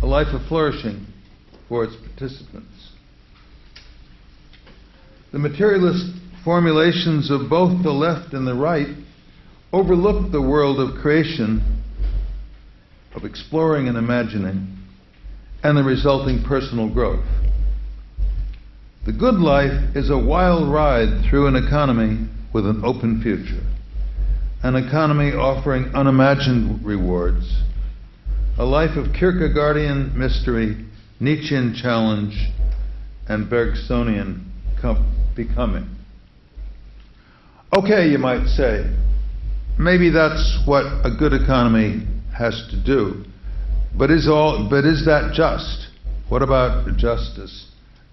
a 0.00 0.06
life 0.06 0.28
of 0.32 0.46
flourishing 0.46 1.04
for 1.68 1.82
its 1.82 1.96
participants. 1.96 2.92
The 5.32 5.40
materialist 5.40 6.14
formulations 6.44 7.28
of 7.28 7.50
both 7.50 7.82
the 7.82 7.90
left 7.90 8.34
and 8.34 8.46
the 8.46 8.54
right 8.54 8.94
overlook 9.72 10.30
the 10.30 10.42
world 10.42 10.78
of 10.78 11.00
creation 11.00 11.81
of 13.14 13.24
exploring 13.24 13.88
and 13.88 13.96
imagining, 13.96 14.78
and 15.62 15.76
the 15.76 15.82
resulting 15.82 16.42
personal 16.42 16.88
growth. 16.88 17.24
The 19.04 19.12
good 19.12 19.34
life 19.34 19.96
is 19.96 20.10
a 20.10 20.18
wild 20.18 20.72
ride 20.72 21.24
through 21.28 21.48
an 21.48 21.56
economy 21.56 22.28
with 22.52 22.66
an 22.66 22.84
open 22.84 23.20
future, 23.22 23.62
an 24.62 24.76
economy 24.76 25.32
offering 25.32 25.94
unimagined 25.94 26.84
rewards, 26.84 27.62
a 28.58 28.64
life 28.64 28.96
of 28.96 29.06
Kierkegaardian 29.12 30.14
mystery, 30.14 30.84
Nietzschean 31.20 31.74
challenge, 31.74 32.34
and 33.28 33.48
Bergsonian 33.50 34.44
becoming. 35.34 35.88
Okay, 37.76 38.08
you 38.08 38.18
might 38.18 38.46
say, 38.48 38.84
maybe 39.78 40.10
that's 40.10 40.58
what 40.66 40.84
a 41.04 41.10
good 41.18 41.32
economy 41.32 42.06
has 42.36 42.66
to 42.70 42.82
do. 42.82 43.24
But 43.96 44.10
is 44.10 44.28
all 44.28 44.68
but 44.70 44.84
is 44.84 45.04
that 45.04 45.32
just? 45.34 45.88
What 46.28 46.42
about 46.42 46.86
justice 46.96 47.70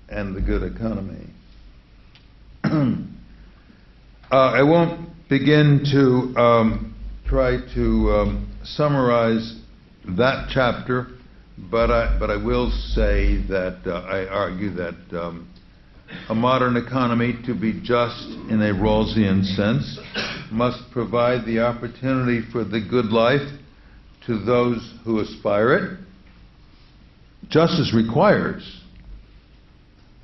and 0.10 0.36
the 0.36 0.42
good 0.42 0.64
economy? 0.64 1.28
uh, 4.32 4.36
I 4.36 4.62
won't 4.64 5.10
begin 5.30 5.84
to 5.92 6.40
um, 6.40 6.96
try 7.26 7.58
to 7.76 8.10
um, 8.12 8.60
summarize 8.64 9.62
that 10.18 10.50
chapter, 10.52 11.08
but 11.72 11.92
I, 11.92 12.18
but 12.20 12.30
I 12.30 12.36
will 12.36 12.72
say 12.94 13.38
that 13.48 13.80
uh, 13.86 14.00
I 14.02 14.28
argue 14.28 14.72
that 14.72 14.98
um, 15.14 15.48
a 16.28 16.36
modern 16.36 16.76
economy, 16.76 17.40
to 17.46 17.54
be 17.54 17.80
just 17.84 18.26
in 18.50 18.62
a 18.62 18.74
Rawlsian 18.74 19.46
sense, 19.56 20.00
must 20.52 20.92
provide 20.92 21.46
the 21.46 21.60
opportunity 21.60 22.42
for 22.52 22.64
the 22.64 22.82
good 22.82 23.06
life 23.06 23.48
to 24.26 24.40
those 24.40 24.94
who 25.04 25.20
aspire 25.20 25.74
it. 25.74 26.00
Justice 27.50 27.94
requires 27.96 28.82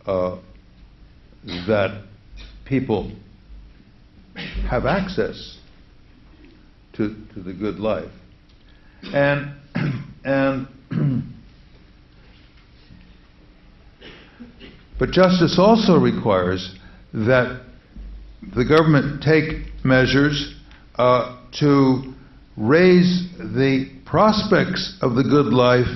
uh, 0.06 0.38
that 1.68 2.04
people 2.66 3.12
have 4.70 4.86
access 4.86 5.58
to, 6.94 7.16
to 7.34 7.42
the 7.42 7.54
good 7.54 7.80
life. 7.80 8.12
And, 9.04 9.56
and 10.26 10.68
but 15.00 15.12
justice 15.12 15.58
also 15.60 15.98
requires 15.98 16.76
that 17.14 17.62
the 18.56 18.66
government 18.66 19.24
take 19.24 19.84
measures 19.84 20.56
uh, 20.96 21.42
to 21.60 22.15
raise 22.58 23.28
the 23.38 23.90
prospects 24.06 24.98
of 25.02 25.16
the 25.16 25.24
good 25.24 25.48
life 25.54 25.88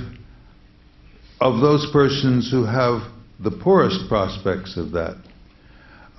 of 1.39 1.61
those 1.61 1.89
persons 1.93 2.51
who 2.51 2.65
have 2.65 3.01
the 3.39 3.51
poorest 3.51 4.09
prospects 4.09 4.75
of 4.75 4.91
that 4.91 5.15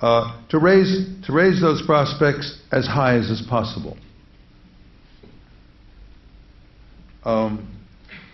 uh, 0.01 0.41
to, 0.49 0.57
raise, 0.57 1.07
to 1.25 1.31
raise 1.31 1.61
those 1.61 1.81
prospects 1.85 2.59
as 2.71 2.87
high 2.87 3.15
as 3.15 3.29
is 3.29 3.43
possible. 3.47 3.97
Um, 7.23 7.67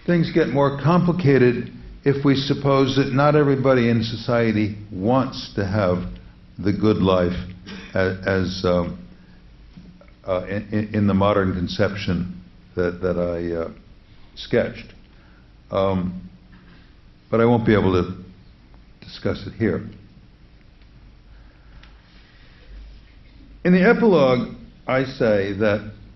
things 0.06 0.32
get 0.34 0.48
more 0.48 0.80
complicated 0.82 1.74
if 2.06 2.24
we 2.24 2.36
suppose 2.36 2.96
that 2.96 3.12
not 3.12 3.36
everybody 3.36 3.90
in 3.90 4.02
society 4.02 4.78
wants 4.94 5.54
to 5.56 5.66
have 5.66 6.06
the 6.58 6.72
good 6.72 6.98
life 6.98 7.36
as, 7.94 8.18
as 8.26 8.62
um, 8.64 9.07
uh, 10.28 10.46
in, 10.46 10.90
in, 10.94 11.08
the 11.08 11.14
modern 11.14 11.54
conception 11.54 12.44
that, 12.76 13.02
that 13.02 13.18
I 13.18 13.56
uh, 13.56 13.72
sketched. 14.36 14.94
Um, 15.72 16.30
but 17.32 17.40
I 17.40 17.46
won't 17.46 17.66
be 17.66 17.74
able 17.74 17.94
to 17.94 18.24
discuss 19.02 19.46
it 19.48 19.54
here. 19.54 19.88
In 23.64 23.74
the 23.74 23.82
epilogue, 23.82 24.56
I 24.86 25.04
say 25.04 25.54
that 25.54 25.92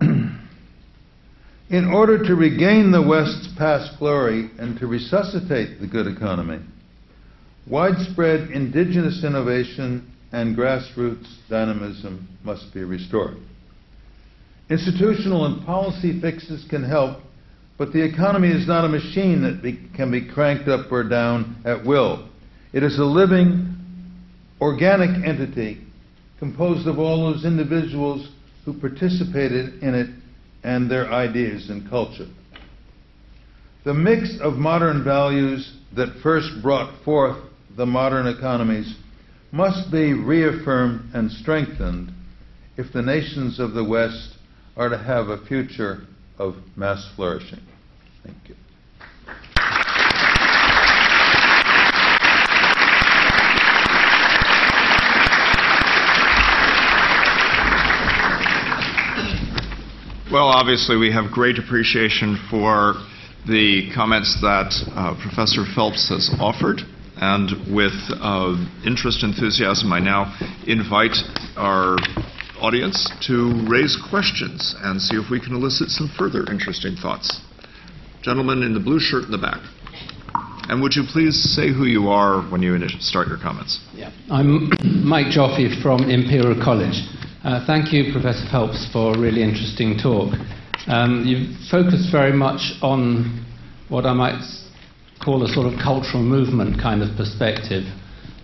in 1.70 1.86
order 1.92 2.22
to 2.22 2.34
regain 2.34 2.92
the 2.92 3.02
West's 3.02 3.48
past 3.58 3.98
glory 3.98 4.50
and 4.58 4.78
to 4.78 4.86
resuscitate 4.86 5.80
the 5.80 5.86
good 5.86 6.06
economy, 6.06 6.60
widespread 7.66 8.50
indigenous 8.50 9.24
innovation 9.24 10.10
and 10.32 10.56
grassroots 10.56 11.28
dynamism 11.48 12.26
must 12.42 12.72
be 12.72 12.84
restored. 12.84 13.36
Institutional 14.70 15.46
and 15.46 15.64
policy 15.66 16.20
fixes 16.20 16.64
can 16.70 16.82
help, 16.82 17.18
but 17.78 17.92
the 17.92 18.02
economy 18.02 18.48
is 18.48 18.66
not 18.66 18.84
a 18.84 18.88
machine 18.88 19.42
that 19.42 19.62
be, 19.62 19.78
can 19.94 20.10
be 20.10 20.28
cranked 20.28 20.68
up 20.68 20.90
or 20.90 21.02
down 21.02 21.56
at 21.64 21.84
will. 21.84 22.28
It 22.72 22.82
is 22.82 22.98
a 22.98 23.04
living, 23.04 23.76
organic 24.60 25.10
entity 25.26 25.80
composed 26.38 26.86
of 26.86 26.98
all 26.98 27.32
those 27.32 27.44
individuals 27.44 28.28
who 28.64 28.72
participated 28.78 29.82
in 29.82 29.94
it 29.94 30.10
and 30.64 30.90
their 30.90 31.10
ideas 31.12 31.68
and 31.70 31.88
culture. 31.88 32.28
The 33.84 33.94
mix 33.94 34.38
of 34.40 34.54
modern 34.54 35.02
values 35.02 35.76
that 35.96 36.20
first 36.22 36.62
brought 36.62 37.02
forth 37.04 37.36
the 37.76 37.86
modern 37.86 38.26
economies 38.28 38.94
must 39.50 39.90
be 39.90 40.12
reaffirmed 40.14 41.14
and 41.14 41.30
strengthened 41.30 42.12
if 42.76 42.92
the 42.92 43.02
nations 43.02 43.58
of 43.58 43.72
the 43.72 43.84
West 43.84 44.38
are 44.76 44.88
to 44.88 44.98
have 44.98 45.28
a 45.28 45.38
future 45.46 46.06
of 46.38 46.56
mass 46.76 47.10
flourishing. 47.14 47.60
Thank 48.24 48.36
you. 48.48 48.54
Well, 60.32 60.46
obviously, 60.48 60.96
we 60.96 61.12
have 61.12 61.30
great 61.30 61.58
appreciation 61.58 62.38
for 62.48 62.94
the 63.46 63.92
comments 63.94 64.40
that 64.40 64.72
uh, 64.96 65.14
Professor 65.20 65.64
Phelps 65.74 66.08
has 66.08 66.30
offered. 66.40 66.80
And 67.16 67.50
with 67.72 67.92
uh, 68.08 68.56
interest, 68.86 69.22
enthusiasm, 69.22 69.92
I 69.92 70.00
now 70.00 70.34
invite 70.66 71.16
our 71.56 71.96
audience 72.62 73.10
to 73.26 73.66
raise 73.68 73.98
questions 74.08 74.74
and 74.82 75.02
see 75.02 75.16
if 75.16 75.28
we 75.30 75.40
can 75.40 75.54
elicit 75.54 75.90
some 75.90 76.08
further 76.16 76.48
interesting 76.50 76.94
thoughts. 76.94 77.40
Gentleman 78.22 78.62
in 78.62 78.72
the 78.72 78.80
blue 78.80 79.00
shirt 79.00 79.24
in 79.24 79.32
the 79.32 79.38
back. 79.38 79.60
And 80.70 80.80
would 80.80 80.94
you 80.94 81.02
please 81.02 81.34
say 81.34 81.74
who 81.74 81.84
you 81.84 82.08
are 82.08 82.40
when 82.50 82.62
you 82.62 82.78
start 83.00 83.26
your 83.26 83.36
comments? 83.36 83.80
Yeah. 83.94 84.12
I'm 84.30 84.70
Mike 85.04 85.26
Joffe 85.26 85.82
from 85.82 86.08
Imperial 86.08 86.54
College. 86.62 87.02
Uh, 87.42 87.66
thank 87.66 87.92
you, 87.92 88.12
Professor 88.12 88.46
Phelps, 88.48 88.88
for 88.92 89.12
a 89.14 89.18
really 89.18 89.42
interesting 89.42 89.98
talk. 89.98 90.32
Um, 90.86 91.24
you've 91.26 91.58
focused 91.68 92.12
very 92.12 92.32
much 92.32 92.78
on 92.80 93.44
what 93.88 94.06
I 94.06 94.12
might 94.12 94.40
call 95.22 95.42
a 95.44 95.48
sort 95.48 95.66
of 95.66 95.78
cultural 95.82 96.22
movement 96.22 96.80
kind 96.80 97.02
of 97.02 97.16
perspective. 97.16 97.82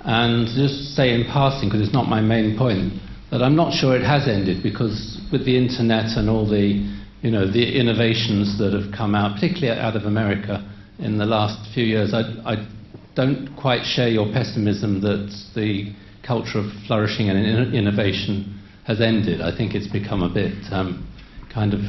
And 0.01 0.47
just 0.49 0.95
say 0.97 1.15
in 1.15 1.25
passing, 1.25 1.69
because 1.69 1.87
it's 1.87 1.95
not 1.95 2.09
my 2.09 2.21
main 2.21 2.59
point, 2.59 2.95
that 3.31 3.43
I'm 3.43 3.57
not 3.57 3.73
sure 3.73 3.97
it 3.97 4.05
has 4.05 4.27
ended 4.27 4.63
because 4.63 5.21
with 5.31 5.45
the 5.45 5.57
internet 5.57 6.17
and 6.17 6.31
all 6.31 6.49
the, 6.49 6.85
you 7.23 7.31
know, 7.31 7.51
the 7.51 7.79
innovations 7.79 8.59
that 8.59 8.73
have 8.73 8.93
come 8.97 9.15
out, 9.15 9.35
particularly 9.35 9.79
out 9.79 9.97
of 9.97 10.05
America 10.05 10.65
in 10.99 11.19
the 11.19 11.27
last 11.27 11.73
few 11.75 11.85
years, 11.85 12.15
I, 12.15 12.23
I 12.45 12.67
don't 13.15 13.55
quite 13.57 13.85
share 13.85 14.09
your 14.09 14.27
pessimism 14.33 15.01
that 15.03 15.31
the 15.55 15.93
culture 16.27 16.59
of 16.59 16.67
flourishing 16.87 17.29
and 17.29 17.75
innovation 17.75 18.61
has 18.87 19.01
ended. 19.01 19.41
I 19.41 19.55
think 19.55 19.75
it's 19.75 19.89
become 19.89 20.23
a 20.23 20.33
bit 20.33 20.55
um, 20.73 21.07
kind 21.53 21.75
of 21.75 21.81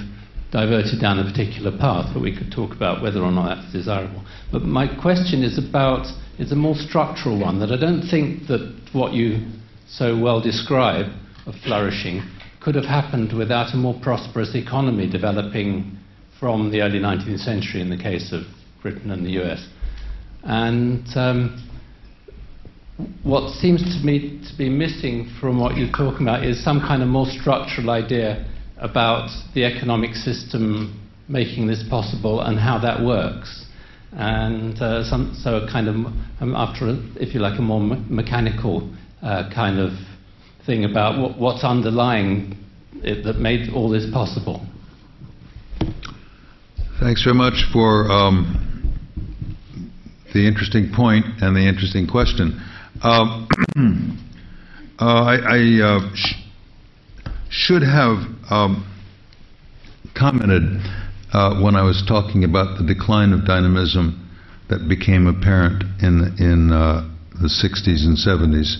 diverted 0.51 0.99
down 0.99 1.19
a 1.19 1.23
particular 1.23 1.71
path, 1.71 2.11
but 2.13 2.21
we 2.21 2.35
could 2.35 2.51
talk 2.51 2.75
about 2.75 3.01
whether 3.01 3.21
or 3.21 3.31
not 3.31 3.55
that's 3.55 3.71
desirable. 3.71 4.23
But 4.51 4.63
my 4.63 4.87
question 4.99 5.43
is 5.43 5.57
about 5.57 6.07
is 6.39 6.51
a 6.51 6.55
more 6.55 6.75
structural 6.75 7.39
one 7.39 7.59
that 7.59 7.71
I 7.71 7.77
don't 7.77 8.01
think 8.09 8.47
that 8.47 8.75
what 8.93 9.13
you 9.13 9.45
so 9.87 10.17
well 10.17 10.41
describe 10.41 11.07
of 11.49 11.55
flourishing 11.65 12.21
could 12.61 12.75
have 12.75 12.85
happened 12.85 13.35
without 13.35 13.73
a 13.73 13.77
more 13.77 13.99
prosperous 14.01 14.53
economy 14.55 15.09
developing 15.09 15.97
from 16.39 16.71
the 16.71 16.81
early 16.81 16.99
19th 16.99 17.39
century 17.39 17.81
in 17.81 17.89
the 17.89 17.97
case 17.97 18.31
of 18.31 18.43
Britain 18.81 19.11
and 19.11 19.25
the 19.25 19.41
US. 19.41 19.67
And 20.43 21.05
um, 21.15 21.69
what 23.23 23.51
seems 23.55 23.81
to 23.81 24.05
me 24.05 24.41
to 24.49 24.57
be 24.57 24.69
missing 24.69 25.29
from 25.39 25.59
what 25.59 25.75
you're 25.77 25.91
talking 25.91 26.21
about 26.21 26.43
is 26.43 26.63
some 26.63 26.79
kind 26.79 27.01
of 27.01 27.09
more 27.09 27.25
structural 27.27 27.89
idea 27.89 28.45
about 28.77 29.29
the 29.53 29.65
economic 29.65 30.15
system 30.15 30.95
making 31.27 31.67
this 31.67 31.83
possible 31.89 32.41
and 32.41 32.57
how 32.59 32.79
that 32.79 33.03
works. 33.03 33.65
And 34.11 34.81
uh, 34.81 35.03
some, 35.03 35.37
so, 35.43 35.57
a 35.57 35.71
kind 35.71 35.87
of, 35.87 35.95
um, 36.41 36.55
after, 36.55 36.87
a, 36.87 36.93
if 37.17 37.33
you 37.35 37.41
like, 37.41 37.59
a 37.59 37.61
more 37.61 37.79
me- 37.79 38.03
mechanical 38.09 38.89
uh, 39.21 39.49
kind 39.53 39.79
of 39.79 39.91
thing 40.65 40.85
about 40.85 41.19
what, 41.19 41.37
what's 41.39 41.63
underlying 41.63 42.57
it 43.03 43.23
that 43.23 43.37
made 43.37 43.69
all 43.73 43.89
this 43.89 44.05
possible. 44.11 44.65
Thanks 46.99 47.23
very 47.23 47.35
much 47.35 47.63
for 47.71 48.11
um, 48.11 48.69
the 50.33 50.47
interesting 50.47 50.91
point 50.93 51.25
and 51.41 51.55
the 51.55 51.67
interesting 51.67 52.07
question. 52.07 52.61
Um, 53.01 53.47
uh, 54.99 55.05
I, 55.05 55.35
I 55.35 55.81
uh, 55.81 56.09
sh- 56.13 56.35
should 57.49 57.83
have 57.83 58.17
um, 58.49 58.85
commented 60.17 60.63
uh, 61.31 61.61
when 61.61 61.75
I 61.75 61.83
was 61.83 62.03
talking 62.07 62.43
about 62.43 62.77
the 62.77 62.85
decline 62.85 63.31
of 63.31 63.45
dynamism 63.45 64.29
that 64.69 64.89
became 64.89 65.25
apparent 65.25 65.83
in 66.03 66.35
in 66.37 66.71
uh, 66.71 67.09
the 67.41 67.47
60s 67.47 68.05
and 68.05 68.17
70s, 68.17 68.75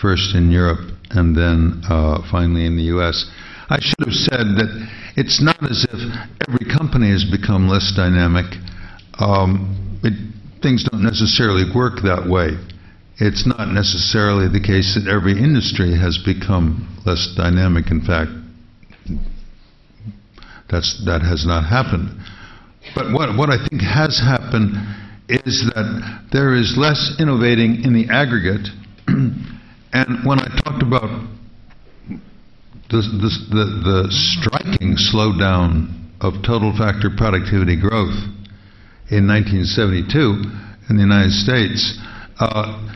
first 0.00 0.34
in 0.34 0.50
Europe 0.50 0.91
and 1.12 1.36
then 1.36 1.82
uh, 1.88 2.22
finally 2.30 2.66
in 2.66 2.76
the 2.76 2.84
U.S. 2.94 3.28
I 3.68 3.78
should 3.80 4.04
have 4.04 4.14
said 4.14 4.46
that 4.60 4.88
it's 5.16 5.40
not 5.40 5.62
as 5.62 5.86
if 5.88 6.00
every 6.48 6.66
company 6.66 7.10
has 7.10 7.24
become 7.24 7.68
less 7.68 7.92
dynamic. 7.94 8.46
Um, 9.18 10.00
it, 10.02 10.12
things 10.62 10.84
don't 10.84 11.02
necessarily 11.02 11.64
work 11.74 12.02
that 12.04 12.28
way. 12.28 12.56
It's 13.18 13.46
not 13.46 13.68
necessarily 13.68 14.48
the 14.48 14.60
case 14.60 14.96
that 14.96 15.08
every 15.08 15.32
industry 15.32 15.96
has 15.96 16.18
become 16.18 16.88
less 17.04 17.32
dynamic. 17.36 17.90
In 17.90 18.00
fact, 18.00 18.30
that's, 20.70 21.04
that 21.04 21.20
has 21.20 21.44
not 21.46 21.68
happened. 21.68 22.08
But 22.94 23.12
what, 23.12 23.36
what 23.36 23.50
I 23.50 23.60
think 23.68 23.82
has 23.82 24.18
happened 24.18 24.74
is 25.28 25.70
that 25.74 26.28
there 26.32 26.54
is 26.56 26.74
less 26.76 27.14
innovating 27.20 27.84
in 27.84 27.92
the 27.92 28.08
aggregate 28.10 28.68
And 29.92 30.24
when 30.24 30.40
I 30.40 30.48
talked 30.64 30.82
about 30.82 31.28
the, 32.88 33.00
the, 33.50 34.06
striking 34.10 34.96
slowdown 34.96 36.08
of 36.20 36.34
total 36.42 36.76
factor 36.76 37.10
productivity 37.16 37.76
growth 37.80 38.16
in 39.10 39.26
1972 39.26 40.44
in 40.88 40.96
the 40.96 41.02
United 41.02 41.32
States, 41.32 41.98
uh, 42.40 42.88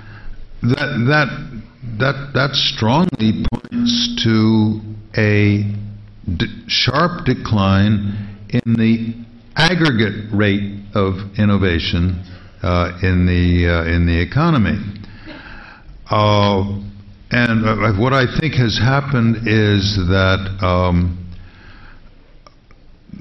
that, 0.62 1.05
that, 1.09 1.62
that, 1.99 2.31
that 2.35 2.55
strongly 2.55 3.45
points 3.53 4.23
to 4.25 4.81
a 5.16 5.64
sharp 6.66 7.25
decline 7.25 8.37
in 8.51 8.75
the 8.75 9.14
aggregate 9.57 10.31
rate 10.33 10.81
of 10.95 11.14
innovation 11.39 12.23
uh, 12.62 12.99
in, 13.03 13.27
the, 13.27 13.68
uh, 13.68 13.85
in 13.85 14.07
the 14.07 14.18
economy. 14.20 14.79
Uh, 16.11 16.81
and 17.31 17.66
uh, 17.66 17.93
what 18.01 18.12
I 18.12 18.24
think 18.39 18.55
has 18.55 18.79
happened 18.79 19.49
is 19.49 19.97
that 20.09 20.59
um, 20.62 21.27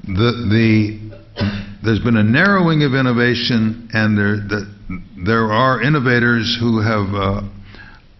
the, 0.04 0.46
the, 0.46 1.76
there's 1.82 1.98
been 2.00 2.16
a 2.16 2.22
narrowing 2.22 2.84
of 2.84 2.94
innovation, 2.94 3.88
and 3.92 4.16
there, 4.16 4.36
the, 4.36 4.72
there 5.24 5.52
are 5.52 5.82
innovators 5.82 6.56
who 6.60 6.80
have 6.80 7.14
uh, 7.14 7.42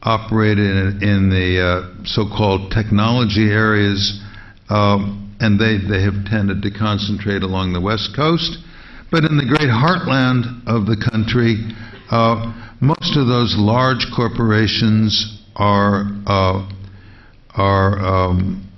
operated 0.03 0.59
in, 0.59 1.03
in 1.03 1.31
the 1.31 1.63
uh, 1.63 2.05
so-called 2.05 2.73
technology 2.73 3.51
areas, 3.51 4.21
um, 4.69 5.37
and 5.39 5.61
they, 5.61 5.79
they 5.79 6.03
have 6.03 6.25
tended 6.27 6.63
to 6.63 6.71
concentrate 6.71 7.43
along 7.45 7.73
the 7.73 7.81
West 7.81 8.11
Coast. 8.17 8.59
But 9.13 9.23
in 9.23 9.37
the 9.37 9.47
great 9.47 9.71
heartland 9.71 10.67
of 10.67 10.87
the 10.87 10.99
country, 10.99 11.63
uh, 12.11 12.53
most 12.81 13.17
of 13.17 13.29
those 13.29 13.55
large 13.57 14.07
corporations 14.15 15.36
are 15.57 16.05
uh, 16.27 16.69
are 17.55 17.99
um, 17.99 18.71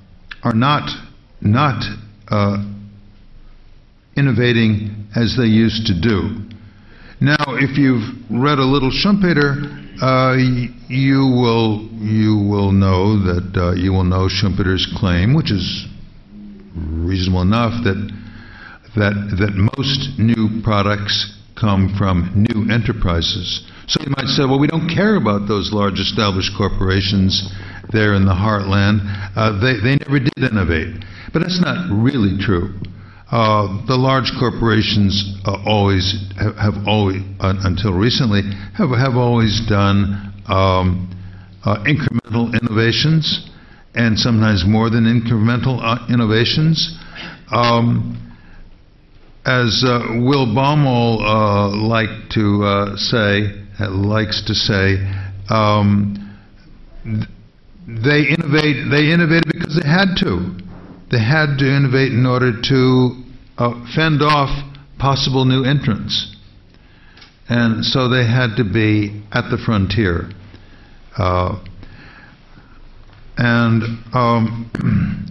are 0.42 0.54
not 0.54 0.88
not 1.40 1.82
uh, 2.28 2.58
innovating 4.16 5.06
as 5.14 5.36
they 5.36 5.46
used 5.46 5.86
to 5.86 6.00
do. 6.00 6.48
Now, 7.20 7.44
if 7.48 7.76
you've 7.76 8.14
read 8.30 8.58
a 8.58 8.64
little 8.64 8.90
Schumpeter, 8.90 9.66
uh, 10.00 10.36
you 10.88 11.18
will 11.18 11.88
you 12.00 12.36
will 12.48 12.70
know 12.70 13.18
that 13.26 13.50
uh, 13.56 13.72
you 13.72 13.92
will 13.92 14.04
know 14.04 14.28
Schumpeter's 14.28 14.86
claim, 14.96 15.34
which 15.34 15.50
is 15.50 15.86
reasonable 16.76 17.42
enough, 17.42 17.72
that 17.82 17.98
that 18.94 19.14
that 19.38 19.54
most 19.74 20.18
new 20.18 20.62
products 20.62 21.34
come 21.60 21.94
from 21.98 22.30
new 22.36 22.72
enterprises. 22.72 23.68
So 23.88 24.04
you 24.04 24.12
might 24.18 24.28
say, 24.28 24.44
well, 24.44 24.58
we 24.58 24.66
don't 24.66 24.86
care 24.86 25.16
about 25.16 25.48
those 25.48 25.72
large 25.72 25.98
established 25.98 26.52
corporations 26.58 27.50
there 27.90 28.12
in 28.12 28.26
the 28.26 28.36
heartland. 28.36 29.00
Uh, 29.34 29.58
they 29.64 29.80
they 29.80 29.96
never 29.96 30.20
did 30.20 30.36
innovate, 30.36 31.02
but 31.32 31.40
that's 31.40 31.58
not 31.58 31.88
really 31.90 32.36
true. 32.38 32.74
Uh, 33.32 33.80
the 33.86 33.96
large 33.96 34.30
corporations 34.38 35.40
uh, 35.46 35.56
always 35.64 36.16
have, 36.36 36.54
have 36.56 36.74
always 36.86 37.22
uh, 37.40 37.54
until 37.64 37.94
recently 37.94 38.42
have 38.76 38.90
have 38.90 39.16
always 39.16 39.64
done 39.68 40.36
um, 40.48 41.08
uh, 41.64 41.82
incremental 41.84 42.52
innovations 42.60 43.48
and 43.94 44.18
sometimes 44.18 44.64
more 44.66 44.90
than 44.90 45.04
incremental 45.04 45.80
uh, 45.80 46.04
innovations. 46.12 46.98
Um, 47.50 48.20
as 49.46 49.82
Will 49.82 50.44
Baumol 50.44 51.24
liked 51.88 52.32
to 52.32 52.94
say, 52.98 53.64
likes 53.80 54.42
to 54.46 54.54
say, 54.54 54.96
um, 55.48 56.24
they 57.86 58.26
innovate. 58.28 58.90
They 58.90 59.12
innovated 59.12 59.52
because 59.52 59.80
they 59.80 59.88
had 59.88 60.16
to 60.20 60.58
they 61.10 61.18
had 61.18 61.56
to 61.58 61.64
innovate 61.64 62.12
in 62.12 62.26
order 62.26 62.52
to 62.52 63.22
uh, 63.56 63.86
fend 63.94 64.22
off 64.22 64.50
possible 64.98 65.44
new 65.44 65.64
entrants. 65.64 66.36
And 67.48 67.84
so 67.84 68.08
they 68.08 68.26
had 68.26 68.56
to 68.56 68.64
be 68.64 69.22
at 69.32 69.48
the 69.50 69.56
frontier. 69.56 70.30
Uh, 71.16 71.64
and 73.38 73.82
um, 74.12 74.70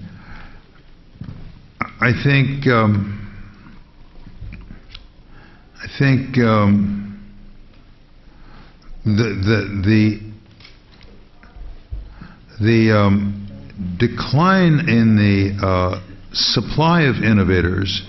I 2.01 2.11
think 2.23 2.65
um, 2.67 3.13
I 5.79 5.87
think 5.99 6.37
um, 6.39 7.06
the 9.15 9.23
the 9.23 9.59
the 9.85 10.27
the 12.59 12.97
um, 12.97 13.47
decline 13.97 14.89
in 14.89 15.15
the 15.15 15.65
uh, 15.65 16.01
supply 16.33 17.03
of 17.03 17.23
innovators, 17.23 18.01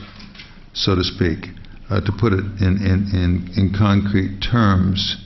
so 0.73 0.95
to 0.95 1.05
speak, 1.05 1.47
uh, 1.91 2.01
to 2.01 2.13
put 2.19 2.33
it 2.33 2.45
in, 2.61 2.79
in, 2.83 3.11
in, 3.13 3.51
in 3.57 3.75
concrete 3.77 4.41
terms, 4.41 5.25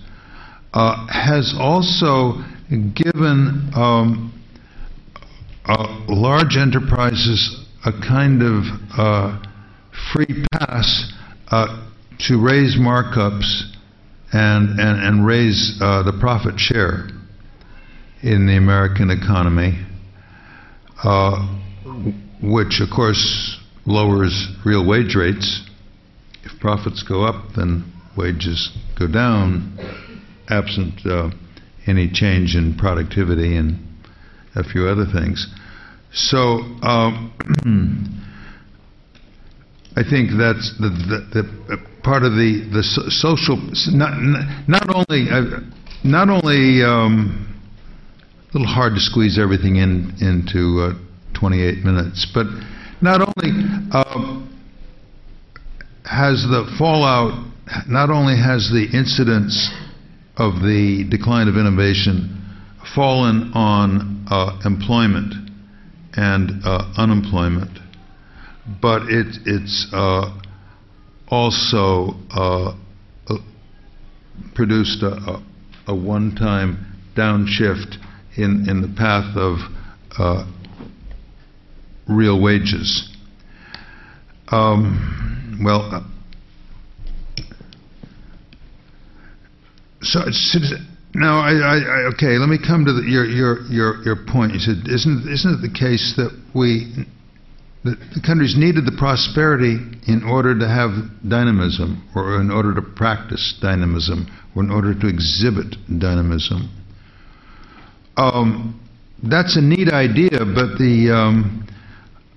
uh, 0.74 1.06
has 1.08 1.54
also 1.58 2.42
given 2.94 3.70
um, 3.74 4.32
uh, 5.66 6.04
large 6.08 6.56
enterprises 6.56 7.64
a 7.84 7.92
kind 7.92 8.42
of 8.42 8.64
uh, 8.98 9.40
free 10.12 10.44
pass 10.52 11.12
uh, 11.48 11.88
to 12.18 12.40
raise 12.40 12.76
markups 12.76 13.71
and, 14.32 14.80
and, 14.80 15.02
and 15.02 15.26
raise 15.26 15.78
the 15.78 16.16
profit 16.20 16.58
share 16.58 17.08
in 18.22 18.46
the 18.46 18.56
American 18.56 19.10
economy 19.10 19.78
uh, 21.02 21.58
which 22.42 22.80
of 22.80 22.90
course 22.94 23.58
lowers 23.86 24.48
real 24.64 24.86
wage 24.86 25.14
rates. 25.14 25.62
If 26.44 26.60
profits 26.60 27.02
go 27.02 27.24
up, 27.24 27.54
then 27.56 27.92
wages 28.16 28.76
go 28.98 29.06
down, 29.06 29.78
absent 30.48 31.06
uh, 31.06 31.30
any 31.86 32.10
change 32.10 32.54
in 32.54 32.76
productivity 32.76 33.56
and 33.56 33.78
a 34.54 34.62
few 34.62 34.86
other 34.86 35.06
things. 35.06 35.46
So 36.12 36.60
um, 36.82 37.32
I 39.96 40.02
think 40.08 40.30
that's 40.38 40.74
the, 40.78 40.88
the, 40.88 41.42
the, 41.42 41.86
part 42.02 42.24
of 42.24 42.32
the 42.32 42.68
the 42.72 42.82
social 43.10 43.56
not 43.92 44.12
not 44.68 44.86
only 44.94 45.30
uh, 45.30 45.60
not 46.04 46.28
only 46.28 46.82
um, 46.82 47.48
a 48.52 48.58
little 48.58 48.72
hard 48.72 48.94
to 48.94 49.00
squeeze 49.00 49.38
everything 49.38 49.76
in 49.76 50.12
into 50.20 50.80
uh, 50.80 51.38
28 51.38 51.84
minutes. 51.84 52.26
But 52.32 52.46
not 53.00 53.20
only 53.20 53.50
uh, 53.90 54.46
has 56.04 56.42
the 56.42 56.72
fallout, 56.78 57.50
not 57.88 58.10
only 58.10 58.36
has 58.36 58.70
the 58.70 58.86
incidence 58.96 59.70
of 60.36 60.54
the 60.62 61.06
decline 61.10 61.48
of 61.48 61.56
innovation 61.56 62.38
fallen 62.94 63.52
on 63.54 64.26
uh, 64.30 64.60
employment 64.64 65.34
and 66.14 66.62
uh, 66.64 66.92
unemployment, 66.96 67.78
but 68.80 69.02
it, 69.08 69.26
it's 69.46 69.88
uh, 69.92 70.38
also 71.32 72.14
uh, 72.30 72.76
produced 74.54 75.02
a, 75.02 75.42
a 75.86 75.94
one-time 75.94 76.94
downshift 77.16 77.96
in, 78.36 78.66
in 78.68 78.82
the 78.82 78.94
path 78.98 79.34
of 79.34 79.56
uh, 80.18 80.44
real 82.06 82.40
wages. 82.40 83.08
Um, 84.48 85.62
well, 85.64 85.80
uh, 85.90 86.00
so, 90.02 90.20
now, 91.14 91.40
I, 91.40 91.52
I, 91.52 91.76
I, 91.78 92.12
okay, 92.12 92.36
let 92.36 92.50
me 92.50 92.58
come 92.58 92.84
to 92.84 92.92
the, 92.92 93.02
your, 93.08 93.24
your, 93.24 93.62
your, 93.70 94.02
your 94.02 94.16
point. 94.30 94.52
You 94.52 94.58
said, 94.58 94.86
isn't, 94.86 95.26
isn't 95.26 95.54
it 95.54 95.62
the 95.62 95.72
case 95.72 96.12
that 96.18 96.30
we, 96.54 97.06
that 97.84 97.98
the 98.14 98.20
countries 98.24 98.54
needed 98.56 98.86
the 98.86 98.96
prosperity 98.96 99.76
in 100.06 100.22
order 100.24 100.56
to 100.58 100.68
have 100.68 100.90
dynamism, 101.28 102.08
or 102.14 102.40
in 102.40 102.50
order 102.50 102.74
to 102.74 102.82
practice 102.82 103.58
dynamism, 103.60 104.26
or 104.54 104.62
in 104.62 104.70
order 104.70 104.94
to 104.94 105.08
exhibit 105.08 105.74
dynamism? 105.98 106.70
Um, 108.16 108.80
that's 109.22 109.56
a 109.56 109.60
neat 109.60 109.88
idea, 109.88 110.30
but 110.30 110.78
the 110.78 111.10
um, 111.12 111.66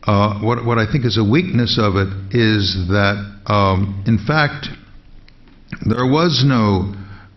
uh, 0.06 0.40
what, 0.40 0.64
what 0.64 0.78
I 0.78 0.90
think 0.92 1.06
is 1.06 1.18
a 1.18 1.24
weakness 1.24 1.80
of 1.82 1.96
it 1.96 2.10
is 2.32 2.88
that, 2.90 3.42
um, 3.48 4.04
in 4.06 4.20
fact, 4.20 4.68
there 5.86 6.06
was 6.06 6.44
no 6.46 6.94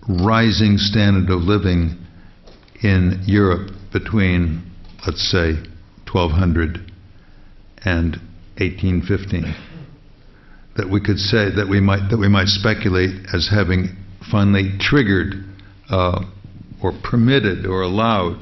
rising 0.07 0.77
standard 0.77 1.31
of 1.33 1.43
living 1.43 1.97
in 2.83 3.23
Europe 3.27 3.71
between, 3.93 4.71
let's 5.07 5.31
say, 5.31 5.55
1200 6.13 6.88
and 7.85 8.17
1815 8.59 9.55
that 10.77 10.89
we 10.89 11.01
could 11.01 11.19
say 11.19 11.51
that 11.51 11.67
we 11.69 11.81
might 11.81 12.09
that 12.11 12.17
we 12.17 12.29
might 12.29 12.47
speculate 12.47 13.11
as 13.35 13.49
having 13.49 13.97
finally 14.31 14.71
triggered 14.79 15.45
uh, 15.91 16.25
or 16.83 16.93
permitted 17.03 17.67
or 17.67 17.83
allowed 17.83 18.39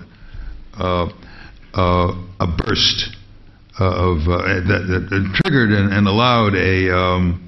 uh, 0.79 1.07
uh, 1.75 2.13
a 2.41 2.47
burst 2.47 3.17
of 3.79 4.19
uh, 4.29 4.61
that, 4.67 5.09
that, 5.11 5.41
triggered 5.43 5.71
and, 5.71 5.93
and 5.93 6.07
allowed 6.07 6.55
a 6.55 6.95
um, 6.95 7.43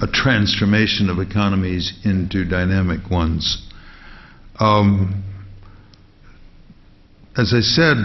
a 0.00 0.06
transformation 0.06 1.08
of 1.08 1.18
economies 1.18 1.92
into 2.04 2.44
dynamic 2.44 3.10
ones. 3.10 3.68
Um, 4.58 5.24
as 7.36 7.54
I 7.54 7.60
said 7.60 7.96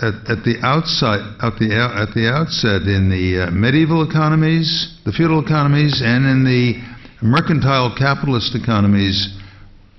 at, 0.00 0.14
at, 0.30 0.44
the 0.44 0.58
outside, 0.62 1.20
at 1.42 1.58
the 1.58 1.74
at 1.74 2.14
the 2.14 2.30
outset, 2.30 2.82
in 2.82 3.10
the 3.10 3.46
uh, 3.46 3.50
medieval 3.50 4.08
economies, 4.08 4.96
the 5.04 5.12
feudal 5.12 5.44
economies, 5.44 6.00
and 6.04 6.24
in 6.24 6.44
the 6.44 6.78
mercantile 7.20 7.94
capitalist 7.98 8.54
economies, 8.54 9.36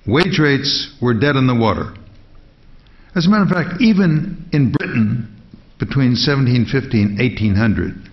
wage 0.07 0.39
rates 0.39 0.95
were 1.01 1.13
dead 1.13 1.35
in 1.35 1.47
the 1.47 1.55
water. 1.55 1.93
As 3.15 3.25
a 3.25 3.29
matter 3.29 3.43
of 3.43 3.49
fact, 3.49 3.81
even 3.81 4.47
in 4.53 4.71
Britain 4.71 5.27
between 5.79 6.15
1750 6.15 7.01
and 7.01 7.19
1800, 7.19 8.09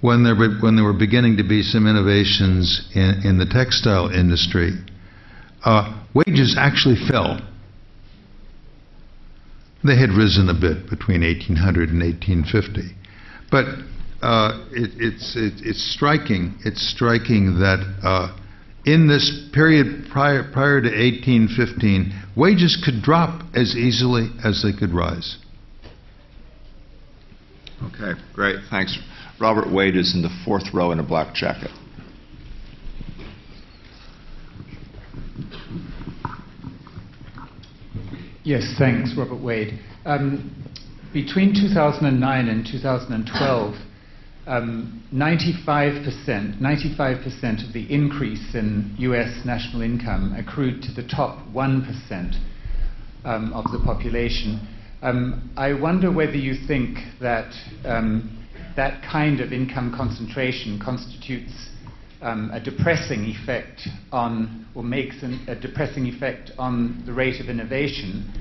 when 0.00 0.24
there, 0.24 0.34
were, 0.34 0.56
when 0.60 0.74
there 0.74 0.84
were 0.84 0.96
beginning 0.96 1.36
to 1.36 1.44
be 1.44 1.62
some 1.62 1.86
innovations 1.86 2.88
in, 2.94 3.20
in 3.22 3.38
the 3.38 3.46
textile 3.46 4.08
industry, 4.08 4.72
uh, 5.64 6.02
wages 6.14 6.56
actually 6.58 6.96
fell 7.06 7.38
They 9.82 9.96
had 9.96 10.10
risen 10.10 10.48
a 10.48 10.54
bit 10.54 10.90
between 10.90 11.22
1800 11.22 11.88
and 11.88 12.02
1850. 12.02 12.94
But 13.50 13.64
uh, 14.22 14.66
it, 14.70 14.90
it's, 14.98 15.34
it, 15.36 15.54
it's 15.66 15.94
striking. 15.94 16.58
It's 16.64 16.86
striking 16.86 17.60
that 17.60 17.80
uh, 18.02 18.36
in 18.84 19.08
this 19.08 19.48
period 19.52 20.08
prior, 20.10 20.44
prior 20.52 20.80
to 20.80 20.88
1815, 20.88 22.12
wages 22.36 22.80
could 22.84 23.02
drop 23.02 23.42
as 23.54 23.74
easily 23.76 24.30
as 24.44 24.62
they 24.62 24.78
could 24.78 24.92
rise. 24.92 25.38
Okay, 27.82 28.20
great. 28.34 28.56
Thanks. 28.68 28.98
Robert 29.40 29.72
Wade 29.72 29.96
is 29.96 30.14
in 30.14 30.20
the 30.20 30.30
fourth 30.44 30.74
row 30.74 30.92
in 30.92 31.00
a 31.00 31.02
black 31.02 31.34
jacket. 31.34 31.70
Yes, 38.50 38.74
thanks, 38.80 39.14
Robert 39.16 39.40
Wade. 39.40 39.78
Um, 40.04 40.50
between 41.12 41.54
2009 41.54 42.48
and 42.48 42.66
2012, 42.66 43.74
um, 44.48 45.04
95%, 45.14 46.58
95% 46.58 47.68
of 47.68 47.72
the 47.72 47.86
increase 47.88 48.56
in 48.56 48.92
US 48.98 49.46
national 49.46 49.82
income 49.82 50.34
accrued 50.36 50.82
to 50.82 50.90
the 50.90 51.06
top 51.06 51.38
1% 51.54 52.34
um, 53.24 53.52
of 53.52 53.70
the 53.70 53.78
population. 53.84 54.66
Um, 55.00 55.48
I 55.56 55.72
wonder 55.72 56.10
whether 56.10 56.34
you 56.36 56.56
think 56.66 56.98
that 57.20 57.54
um, 57.84 58.36
that 58.74 59.00
kind 59.04 59.40
of 59.40 59.52
income 59.52 59.94
concentration 59.96 60.80
constitutes 60.84 61.69
um, 62.22 62.50
a 62.52 62.60
depressing 62.60 63.24
effect 63.24 63.88
on, 64.12 64.66
or 64.74 64.82
makes 64.82 65.22
an, 65.22 65.44
a 65.48 65.54
depressing 65.54 66.06
effect 66.06 66.50
on 66.58 67.02
the 67.06 67.12
rate 67.12 67.40
of 67.40 67.48
innovation. 67.48 68.32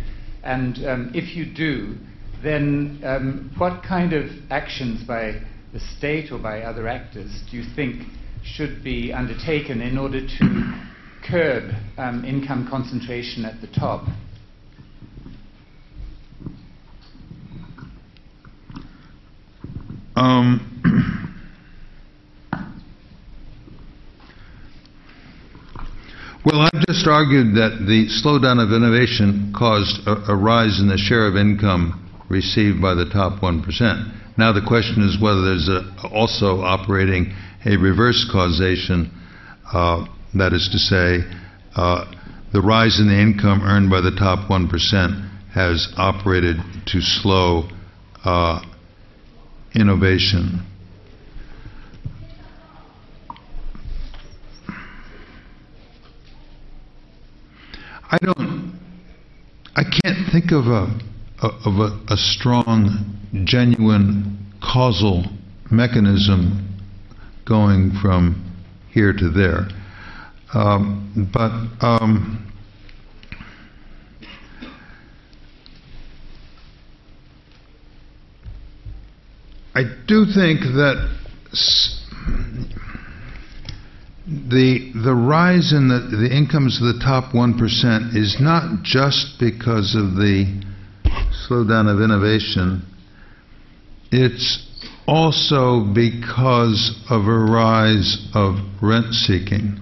And 0.44 0.78
um, 0.86 1.12
if 1.14 1.36
you 1.36 1.46
do, 1.54 1.96
then 2.44 3.02
um, 3.04 3.52
what 3.58 3.84
kind 3.84 4.14
of 4.14 4.30
actions 4.50 5.06
by 5.08 5.42
the 5.74 5.80
state 5.98 6.32
or 6.32 6.40
by 6.40 6.62
other 6.62 6.88
actors 6.88 7.44
do 7.52 7.58
you 7.58 7.64
think 7.76 8.04
should 8.44 8.84
be 8.84 9.12
undertaken 9.14 9.82
in 9.82 9.98
order 9.98 10.22
to 10.22 10.90
curb 11.30 11.72
um, 11.98 12.24
income 12.26 12.68
concentration 12.70 13.46
at 13.46 13.60
the 13.62 13.68
top? 13.68 14.06
Um, 20.16 20.66
well, 26.46 26.62
I've 26.62 26.88
just 26.88 27.06
argued 27.06 27.56
that 27.56 27.84
the 27.86 28.08
slowdown 28.08 28.64
of 28.64 28.72
innovation 28.72 29.54
caused 29.58 30.08
a, 30.08 30.32
a, 30.32 30.36
rise 30.36 30.80
in 30.80 30.88
the 30.88 30.98
share 30.98 31.28
of 31.28 31.36
income 31.36 32.26
received 32.30 32.82
by 32.82 32.94
the 32.94 33.06
top 33.06 33.42
1%. 33.42 33.68
Now 34.38 34.54
the 34.54 34.62
question 34.66 35.04
is 35.04 35.20
whether 35.20 35.44
there's 35.44 35.68
a, 35.68 35.84
also 36.14 36.62
operating 36.62 37.36
a 37.66 37.76
reverse 37.76 38.26
causation, 38.32 39.12
uh, 39.74 40.06
that 40.36 40.54
is 40.54 40.70
to 40.72 40.80
say, 40.80 41.28
uh, 41.76 42.06
the 42.54 42.62
rise 42.62 43.00
in 43.00 43.08
the 43.08 43.20
income 43.20 43.62
earned 43.64 43.90
by 43.90 44.00
the 44.00 44.16
top 44.16 44.48
1% 44.50 45.30
has 45.54 45.92
operated 45.98 46.58
to 46.88 47.02
slow 47.02 47.68
uh, 48.24 48.64
innovation. 49.76 50.66
I 58.12 58.18
don't, 58.18 58.80
I 59.76 59.84
can't 59.84 60.32
think 60.32 60.51
of 60.51 60.66
a, 60.66 60.99
of 61.41 61.76
a, 61.80 62.14
a 62.14 62.18
strong, 62.18 63.20
genuine 63.45 64.51
causal 64.64 65.26
mechanism 65.70 66.80
going 67.47 67.91
from 68.01 68.51
here 68.91 69.14
to 69.14 69.30
there. 69.30 69.68
Um, 70.55 71.30
but 71.32 71.51
um, 71.86 72.51
I 79.76 79.84
do 80.07 80.26
think 80.26 80.62
that 80.62 81.16
the 84.50 84.91
the 85.04 85.14
rise 85.14 85.74
in 85.74 85.88
the, 85.89 86.00
the 86.16 86.36
incomes 86.36 86.82
of 86.82 86.93
the 86.93 87.00
top 87.00 87.34
one 87.34 87.58
percent 87.58 88.16
is 88.16 88.38
not 88.39 88.84
just 88.84 89.39
because 89.39 89.95
of 89.95 90.16
the 90.16 90.62
slowdown 91.47 91.91
of 91.91 92.02
innovation. 92.02 92.84
It's 94.12 94.66
also 95.08 95.91
because 95.93 97.00
of 97.10 97.28
a 97.28 97.38
rise 97.38 98.28
of 98.34 98.56
rent 98.82 99.14
seeking. 99.14 99.80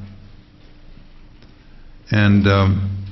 And 2.12 2.48
um, 2.48 3.06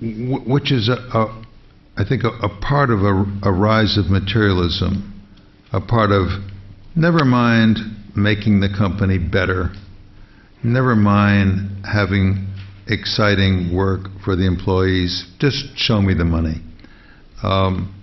w- 0.00 0.40
which 0.50 0.72
is 0.72 0.88
a, 0.88 0.92
a 0.92 1.44
I 1.96 2.04
think 2.08 2.24
a, 2.24 2.28
a 2.28 2.60
part 2.60 2.90
of 2.90 3.00
a, 3.00 3.24
a 3.42 3.52
rise 3.52 3.98
of 3.98 4.06
materialism, 4.06 5.26
a 5.72 5.80
part 5.80 6.10
of 6.10 6.28
never 6.98 7.24
mind 7.24 7.78
making 8.16 8.60
the 8.60 8.68
company 8.68 9.18
better, 9.18 9.70
never 10.64 10.96
mind 10.96 11.86
having 11.86 12.48
exciting 12.88 13.74
work 13.74 14.00
for 14.24 14.34
the 14.34 14.46
employees, 14.46 15.26
just 15.38 15.76
show 15.76 16.02
me 16.02 16.12
the 16.14 16.24
money. 16.24 16.60
Um, 17.42 17.94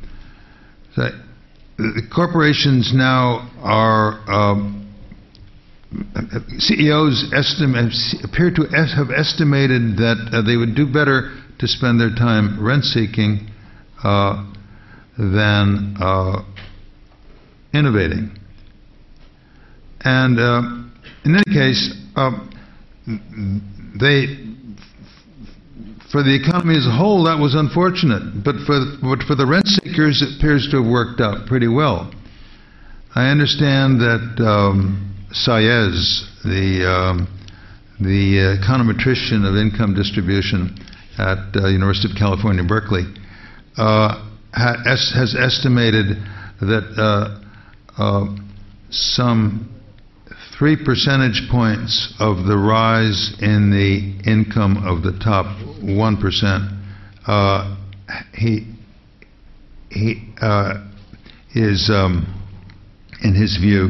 the 1.78 2.08
corporations 2.14 2.94
now 2.96 3.52
are. 3.62 4.20
Um, 4.32 4.82
CEOs 6.58 7.32
estimate, 7.34 7.94
appear 8.24 8.52
to 8.52 8.64
have 8.64 9.12
estimated 9.16 9.96
that 9.96 10.30
uh, 10.34 10.42
they 10.42 10.58
would 10.58 10.76
do 10.76 10.86
better 10.86 11.32
to 11.58 11.68
spend 11.68 12.02
their 12.02 12.10
time 12.10 12.62
rent 12.62 12.84
seeking 12.84 13.48
uh, 14.04 14.44
than 15.18 15.96
uh, 16.02 16.44
innovating. 17.74 18.30
And 20.06 20.40
uh, 20.40 20.62
in 21.26 21.36
any 21.36 21.44
case, 21.52 21.94
uh, 22.16 22.32
they, 24.00 24.38
for 26.12 26.22
the 26.22 26.40
economy 26.40 26.78
as 26.78 26.86
a 26.86 26.96
whole, 26.96 27.24
that 27.26 27.40
was 27.40 27.56
unfortunate. 27.56 28.44
But 28.46 28.56
for, 28.66 28.80
but 29.02 29.26
for 29.28 29.36
the 29.36 29.46
rent 29.46 29.66
seekers, 29.66 30.22
it 30.22 30.38
appears 30.38 30.70
to 30.72 30.84
have 30.84 30.90
worked 30.90 31.20
out 31.20 31.48
pretty 31.48 31.68
well. 31.68 32.14
I 33.16 33.32
understand 33.32 34.00
that 34.02 34.38
um, 34.46 35.16
Saez, 35.34 36.24
the 36.44 36.86
um, 36.86 37.28
the 38.00 38.60
econometrician 38.60 39.48
of 39.48 39.56
income 39.56 39.96
distribution 39.96 40.78
at 41.18 41.40
uh, 41.56 41.68
University 41.68 42.12
of 42.12 42.18
California, 42.18 42.64
Berkeley, 42.64 43.04
uh, 43.78 44.22
has 44.54 45.36
estimated 45.40 46.18
that 46.60 46.84
uh, 47.00 48.02
uh, 48.02 48.36
some 48.90 49.75
three 50.58 50.78
percentage 50.78 51.50
points 51.52 52.14
of 52.20 52.46
the 52.46 52.58
rise 52.58 53.36
in 53.42 53.72
the 53.72 54.30
income 54.30 54.78
of 54.86 55.04
the 55.04 55.18
top 55.20 55.46
one 55.82 56.18
percent, 56.18 56.64
uh, 57.28 57.76
he 58.34 58.66
he 59.90 60.34
uh, 60.42 60.86
is, 61.54 61.90
um, 61.90 62.28
in 63.24 63.34
his 63.34 63.58
view, 63.58 63.86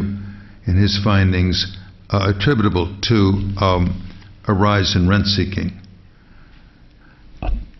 in 0.68 0.78
his 0.78 0.99
findings, 1.03 1.76
uh, 2.09 2.32
attributable 2.36 2.95
to 3.01 3.16
um, 3.59 4.01
a 4.47 4.53
rise 4.53 4.95
in 4.95 5.09
rent 5.09 5.26
seeking. 5.26 5.72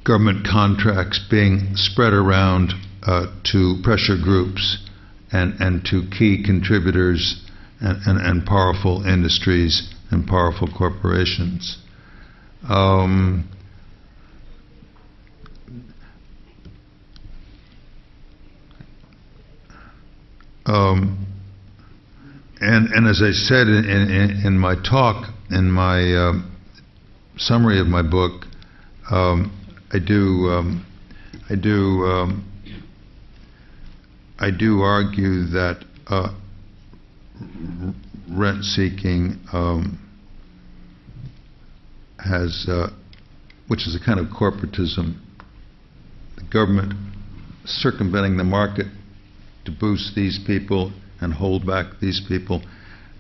Government 0.04 0.46
contracts 0.46 1.20
being 1.30 1.76
spread 1.76 2.14
around 2.14 2.74
uh, 3.04 3.28
to 3.52 3.80
pressure 3.84 4.18
groups 4.22 4.80
and, 5.32 5.54
and 5.60 5.86
to 5.86 6.08
key 6.18 6.44
contributors 6.44 7.45
and, 7.86 8.02
and, 8.08 8.20
and 8.20 8.46
powerful 8.46 9.06
industries 9.06 9.94
and 10.10 10.26
powerful 10.26 10.68
corporations. 10.68 11.78
Um, 12.68 13.48
um, 20.66 21.28
and, 22.60 22.88
and 22.88 23.08
as 23.08 23.22
I 23.22 23.32
said 23.32 23.68
in, 23.68 23.86
in, 23.86 24.42
in 24.46 24.58
my 24.58 24.74
talk, 24.74 25.32
in 25.52 25.70
my 25.72 26.12
uh, 26.12 26.34
summary 27.38 27.80
of 27.80 27.86
my 27.86 28.02
book, 28.02 28.46
um, 29.12 29.52
I 29.94 30.00
do, 30.00 30.50
um, 30.50 30.86
I 31.52 31.56
do, 31.56 32.04
um, 32.04 32.52
I 34.40 34.50
do 34.50 34.82
argue 34.82 35.46
that 35.52 35.86
uh, 36.08 36.34
rent 38.30 38.64
seeking 38.64 39.40
um, 39.54 40.00
has 42.18 42.66
uh, 42.70 42.88
which 43.68 43.88
is 43.88 43.96
a 43.96 44.04
kind 44.04 44.20
of 44.20 44.28
corporatism, 44.28 45.20
the 46.36 46.44
government 46.52 46.94
circumventing 47.66 48.38
the 48.38 48.44
market 48.44 48.86
to 49.66 49.72
boost 49.72 50.14
these 50.16 50.40
people 50.46 50.94
and 51.22 51.34
hold 51.34 51.66
back 51.66 51.86
these 52.02 52.22
people. 52.28 52.62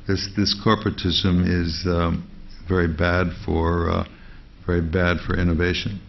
This 0.08 0.30
this 0.38 0.56
corporatism 0.64 1.46
is 1.48 1.84
um, 1.88 2.30
very 2.68 2.88
bad 2.88 3.28
for 3.46 3.90
uh, 3.90 4.08
very 4.66 4.82
bad 4.82 5.18
for 5.26 5.36
innovation. 5.38 6.02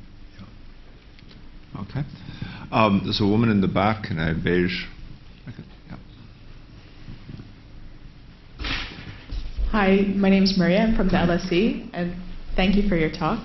Okay. 1.79 2.03
Um, 2.73 3.03
there's 3.05 3.21
a 3.21 3.27
woman 3.27 3.51
in 3.51 3.61
the 3.61 3.69
back 3.69 4.11
in 4.11 4.19
a 4.19 4.35
beige. 4.35 4.85
Okay, 5.49 5.63
yeah. 5.89 5.97
Hi, 9.73 10.03
my 10.14 10.31
name 10.31 10.45
is 10.45 10.57
Maria. 10.57 10.79
I'm 10.81 10.97
from 10.97 11.09
the 11.09 11.14
LSE, 11.17 11.91
and 11.93 12.14
thank 12.55 12.77
you 12.77 12.89
for 12.89 12.97
your 12.97 13.11
talk. 13.11 13.45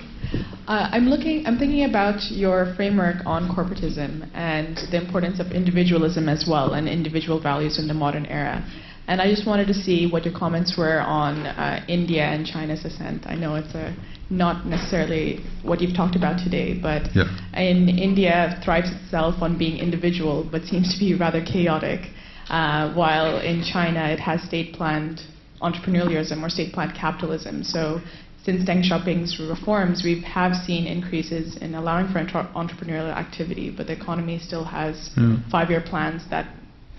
Uh, 0.68 0.88
I'm 0.92 1.08
looking. 1.10 1.46
I'm 1.48 1.58
thinking 1.58 1.86
about 1.86 2.22
your 2.32 2.74
framework 2.76 3.26
on 3.26 3.50
corporatism 3.50 4.30
and 4.36 4.78
the 4.92 5.02
importance 5.02 5.40
of 5.40 5.52
individualism 5.52 6.30
as 6.30 6.46
well, 6.48 6.74
and 6.74 6.88
individual 6.88 7.42
values 7.42 7.80
in 7.80 7.88
the 7.88 7.94
modern 7.94 8.28
era. 8.28 8.64
And 9.08 9.20
I 9.20 9.30
just 9.30 9.48
wanted 9.48 9.66
to 9.68 9.74
see 9.74 10.08
what 10.10 10.24
your 10.24 10.34
comments 10.38 10.78
were 10.78 11.02
on 11.02 11.48
uh, 11.48 11.84
India 11.88 12.24
and 12.24 12.46
China's 12.46 12.86
ascent. 12.86 13.24
I 13.26 13.36
know 13.36 13.56
it's 13.56 13.74
a, 13.74 13.94
not 14.30 14.68
necessarily 14.68 15.44
what 15.64 15.82
you've 15.82 15.96
talked 15.96 16.16
about 16.16 16.38
today, 16.38 16.80
but 16.80 17.10
Yeah. 17.16 17.26
in 17.58 17.90
India 17.90 18.62
thrives 18.64 18.92
itself 18.92 19.42
on 19.42 19.58
being 19.58 19.80
individual, 19.80 20.48
but 20.50 20.64
seems 20.64 20.94
to 20.94 21.00
be 21.00 21.16
rather 21.16 21.44
chaotic. 21.44 22.12
Uh, 22.48 22.94
while 22.94 23.40
in 23.40 23.64
China 23.64 24.08
it 24.10 24.20
has 24.20 24.42
state-planned 24.44 25.22
entrepreneurialism 25.62 26.42
or 26.44 26.50
state-planned 26.50 26.94
capitalism. 26.96 27.64
So 27.64 28.02
since 28.44 28.68
Deng 28.68 28.84
Xiaoping's 28.84 29.40
reforms, 29.40 30.02
we 30.04 30.22
have 30.22 30.56
seen 30.56 30.88
increases 30.88 31.58
in 31.58 31.76
allowing 31.76 32.08
for 32.12 32.20
entre- 32.20 32.50
entrepreneurial 32.56 33.16
activity, 33.16 33.70
but 33.76 33.88
the 33.88 33.94
economy 33.94 34.40
still 34.40 34.64
has 34.66 35.12
Yeah. 35.16 35.38
five-year 35.52 35.82
plans 35.82 36.24
that 36.30 36.48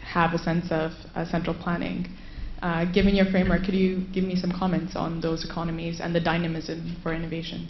have 0.02 0.34
a 0.34 0.38
sense 0.38 0.70
of 0.70 0.92
uh, 1.14 1.24
central 1.24 1.54
planning. 1.54 2.08
Uh, 2.62 2.84
given 2.84 3.14
your 3.16 3.26
framework, 3.26 3.64
could 3.64 3.74
you 3.74 4.04
give 4.12 4.22
me 4.22 4.36
some 4.36 4.52
comments 4.52 4.94
on 4.94 5.20
those 5.20 5.44
economies 5.44 6.00
and 6.00 6.14
the 6.14 6.20
dynamism 6.20 6.96
for 7.02 7.12
innovation? 7.12 7.66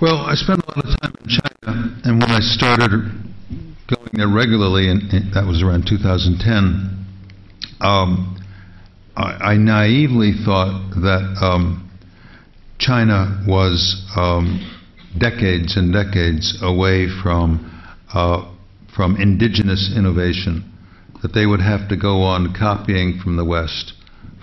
Well, 0.00 0.18
I 0.18 0.34
spent 0.34 0.60
a 0.60 0.66
lot 0.68 0.84
of 0.84 1.00
time 1.00 1.14
in 1.22 1.28
China, 1.28 2.00
and 2.04 2.20
when 2.20 2.30
I 2.30 2.40
started 2.40 3.00
going 3.88 4.10
there 4.12 4.28
regularly, 4.28 4.88
and 4.88 5.00
that 5.32 5.46
was 5.46 5.62
around 5.62 5.86
2010, 5.86 7.01
um, 7.82 8.38
I, 9.16 9.52
I 9.52 9.56
naively 9.56 10.32
thought 10.44 10.90
that 11.02 11.38
um, 11.40 11.90
China 12.78 13.44
was 13.46 14.02
um, 14.16 14.60
decades 15.18 15.76
and 15.76 15.92
decades 15.92 16.58
away 16.62 17.08
from 17.22 17.68
uh, 18.12 18.50
from 18.94 19.16
indigenous 19.16 19.92
innovation, 19.96 20.70
that 21.22 21.32
they 21.32 21.46
would 21.46 21.60
have 21.60 21.88
to 21.88 21.96
go 21.96 22.22
on 22.22 22.54
copying 22.58 23.18
from 23.22 23.36
the 23.36 23.44
West 23.44 23.94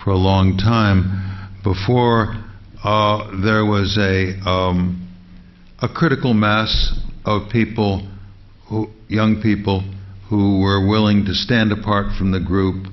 for 0.02 0.10
a 0.10 0.16
long 0.16 0.56
time 0.56 1.48
before 1.62 2.34
uh, 2.82 3.30
there 3.42 3.64
was 3.64 3.96
a 3.98 4.32
um, 4.48 5.06
a 5.82 5.88
critical 5.88 6.34
mass 6.34 6.98
of 7.24 7.50
people, 7.50 8.06
who, 8.68 8.88
young 9.08 9.40
people, 9.40 9.82
who 10.28 10.60
were 10.60 10.86
willing 10.86 11.24
to 11.24 11.34
stand 11.34 11.72
apart 11.72 12.06
from 12.18 12.32
the 12.32 12.40
group, 12.40 12.86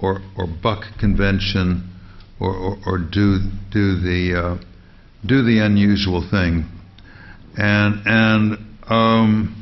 or, 0.00 0.20
or 0.36 0.46
buck 0.46 0.84
convention, 0.98 1.88
or, 2.40 2.54
or, 2.54 2.76
or 2.86 2.98
do 2.98 3.38
do 3.70 4.00
the 4.00 4.34
uh, 4.38 4.64
do 5.26 5.42
the 5.42 5.58
unusual 5.58 6.26
thing, 6.30 6.64
and 7.56 8.02
and 8.06 8.58
um, 8.88 9.58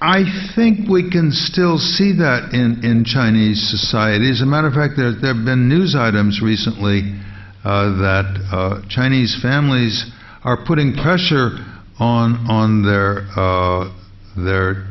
I 0.00 0.22
think 0.54 0.88
we 0.88 1.10
can 1.10 1.32
still 1.32 1.76
see 1.78 2.12
that 2.18 2.50
in, 2.52 2.84
in 2.84 3.04
Chinese 3.04 3.68
society. 3.68 4.30
As 4.30 4.40
a 4.42 4.46
matter 4.46 4.68
of 4.68 4.74
fact, 4.74 4.94
there, 4.96 5.10
there 5.10 5.34
have 5.34 5.44
been 5.44 5.68
news 5.68 5.96
items 5.98 6.40
recently 6.40 7.18
uh, 7.64 7.98
that 7.98 8.48
uh, 8.52 8.88
Chinese 8.88 9.36
families 9.42 10.08
are 10.44 10.64
putting 10.64 10.94
pressure 10.94 11.58
on 11.98 12.46
on 12.48 12.86
their 12.86 13.26
uh, 13.34 13.90
their 14.36 14.86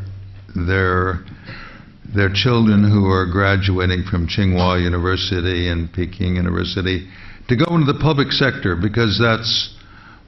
their 0.54 1.24
their 2.16 2.30
children 2.34 2.84
who 2.84 3.10
are 3.10 3.26
graduating 3.26 4.04
from 4.04 4.28
Tsinghua 4.28 4.82
University 4.82 5.70
and 5.70 5.92
Peking 5.92 6.36
University 6.36 7.10
to 7.50 7.56
go 7.56 7.66
into 7.76 7.92
the 7.92 8.00
public 8.00 8.32
sector 8.32 8.76
because 8.76 9.20
that's 9.22 9.76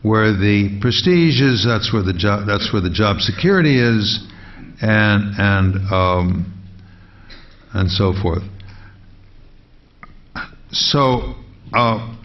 where 0.02 0.32
the 0.32 0.78
prestige 0.82 1.42
is, 1.42 1.66
that's 1.66 1.92
where 1.92 2.04
the 2.04 2.14
job 2.14 2.48
that's 2.48 2.72
where 2.72 2.82
the 2.82 2.90
job 2.90 3.20
security 3.20 3.80
is, 3.80 4.28
and 4.82 5.36
and 5.38 5.92
um, 5.92 6.54
and 7.74 7.90
so 7.90 8.14
forth. 8.22 8.44
So. 10.72 11.36
Uh, 11.74 12.16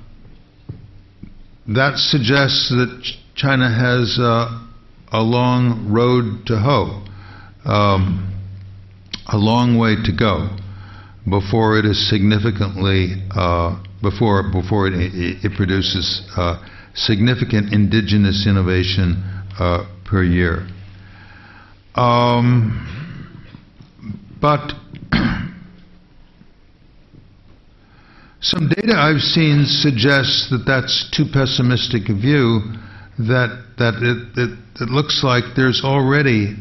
that 1.68 1.96
suggests 1.96 2.68
that 2.68 3.02
China 3.34 3.70
has 3.72 4.18
uh, 4.20 4.60
a 5.12 5.22
long 5.22 5.90
road 5.90 6.46
to 6.46 6.58
hoe, 6.58 7.02
um, 7.64 8.33
a 9.28 9.36
long 9.36 9.78
way 9.78 9.96
to 10.04 10.12
go 10.12 10.56
before 11.28 11.78
it 11.78 11.84
is 11.84 12.08
significantly 12.08 13.14
uh, 13.30 13.82
before 14.02 14.42
before 14.52 14.86
it, 14.88 14.94
it, 14.94 15.52
produces 15.56 16.22
uh, 16.36 16.62
significant 16.94 17.72
indigenous 17.72 18.46
innovation 18.46 19.22
uh, 19.58 19.84
per 20.04 20.22
year. 20.22 20.66
Um, 21.94 22.90
but 24.40 24.72
Some 28.44 28.68
data 28.68 28.92
I've 28.92 29.22
seen 29.22 29.64
suggests 29.64 30.50
that 30.50 30.66
that's 30.66 31.08
too 31.16 31.24
pessimistic 31.32 32.10
a 32.10 32.14
view, 32.14 32.60
that, 33.18 33.48
that 33.78 33.94
it, 34.02 34.38
it, 34.38 34.58
it 34.82 34.90
looks 34.90 35.24
like 35.24 35.56
there's 35.56 35.80
already 35.82 36.54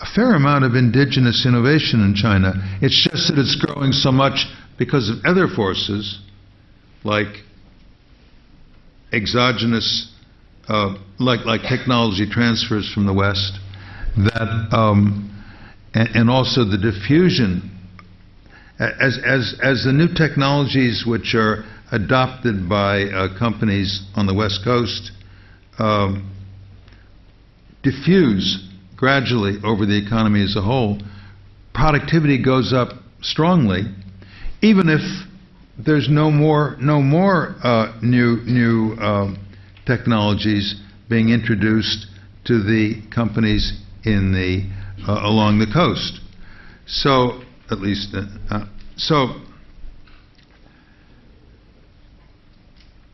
a 0.00 0.06
fair 0.14 0.34
amount 0.34 0.64
of 0.64 0.74
indigenous 0.74 1.44
innovation 1.46 2.00
in 2.00 2.14
China. 2.14 2.52
It's 2.80 3.08
just 3.10 3.28
that 3.28 3.38
it's 3.38 3.56
growing 3.56 3.92
so 3.92 4.12
much 4.12 4.46
because 4.78 5.10
of 5.10 5.16
other 5.24 5.48
forces, 5.48 6.20
like 7.02 7.42
exogenous, 9.12 10.12
uh, 10.68 10.94
like, 11.18 11.44
like 11.44 11.62
technology 11.62 12.28
transfers 12.30 12.90
from 12.92 13.06
the 13.06 13.12
West, 13.12 13.58
that, 14.16 14.68
um, 14.72 15.34
and, 15.94 16.08
and 16.14 16.30
also 16.30 16.64
the 16.64 16.78
diffusion 16.78 17.74
as, 18.78 19.18
as, 19.26 19.58
as 19.62 19.84
the 19.84 19.92
new 19.92 20.06
technologies 20.14 21.04
which 21.04 21.34
are 21.34 21.64
adopted 21.90 22.68
by 22.68 23.02
uh, 23.04 23.36
companies 23.38 24.06
on 24.14 24.26
the 24.26 24.34
West 24.34 24.60
Coast 24.62 25.10
um, 25.78 26.30
diffuse 27.82 28.67
gradually 28.98 29.56
over 29.64 29.86
the 29.86 29.96
economy 29.96 30.42
as 30.42 30.56
a 30.56 30.60
whole, 30.60 31.00
productivity 31.72 32.42
goes 32.42 32.72
up 32.72 32.88
strongly, 33.22 33.82
even 34.60 34.88
if 34.88 35.00
there's 35.78 36.08
no 36.10 36.30
more 36.30 36.76
no 36.80 37.00
more 37.00 37.54
uh, 37.62 37.96
new 38.02 38.38
new 38.44 38.94
um, 39.00 39.38
technologies 39.86 40.74
being 41.08 41.30
introduced 41.30 42.06
to 42.44 42.62
the 42.62 43.00
companies 43.14 43.80
in 44.04 44.32
the 44.32 44.68
uh, 45.08 45.20
along 45.22 45.58
the 45.58 45.72
coast. 45.72 46.20
So 46.86 47.42
at 47.70 47.78
least. 47.78 48.14
Uh, 48.14 48.24
uh, 48.50 48.66
so, 48.96 49.40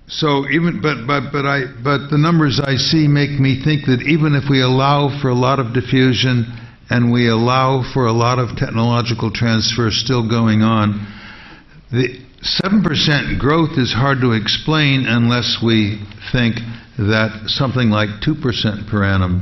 so 0.06 0.46
even 0.50 0.80
but 0.82 1.06
but 1.06 1.32
but 1.32 1.46
I 1.46 1.64
but 1.82 2.10
the 2.10 2.18
numbers 2.18 2.60
I 2.60 2.76
see 2.76 3.08
make 3.08 3.30
me 3.40 3.62
think 3.64 3.86
that 3.86 4.02
even 4.06 4.34
if 4.34 4.44
we 4.50 4.60
allow 4.60 5.08
for 5.20 5.28
a 5.28 5.34
lot 5.34 5.58
of 5.58 5.72
diffusion 5.72 6.44
and 6.90 7.10
we 7.10 7.28
allow 7.28 7.82
for 7.94 8.06
a 8.06 8.12
lot 8.12 8.38
of 8.38 8.56
technological 8.56 9.30
transfer 9.32 9.90
still 9.90 10.28
going 10.28 10.60
on, 10.60 11.06
the 11.90 12.20
seven 12.42 12.82
percent 12.82 13.40
growth 13.40 13.78
is 13.78 13.92
hard 13.92 14.20
to 14.20 14.32
explain 14.32 15.06
unless 15.06 15.58
we 15.64 16.04
think 16.32 16.56
that 16.98 17.44
something 17.46 17.88
like 17.88 18.08
two 18.22 18.34
percent 18.34 18.86
per 18.88 19.02
annum 19.02 19.40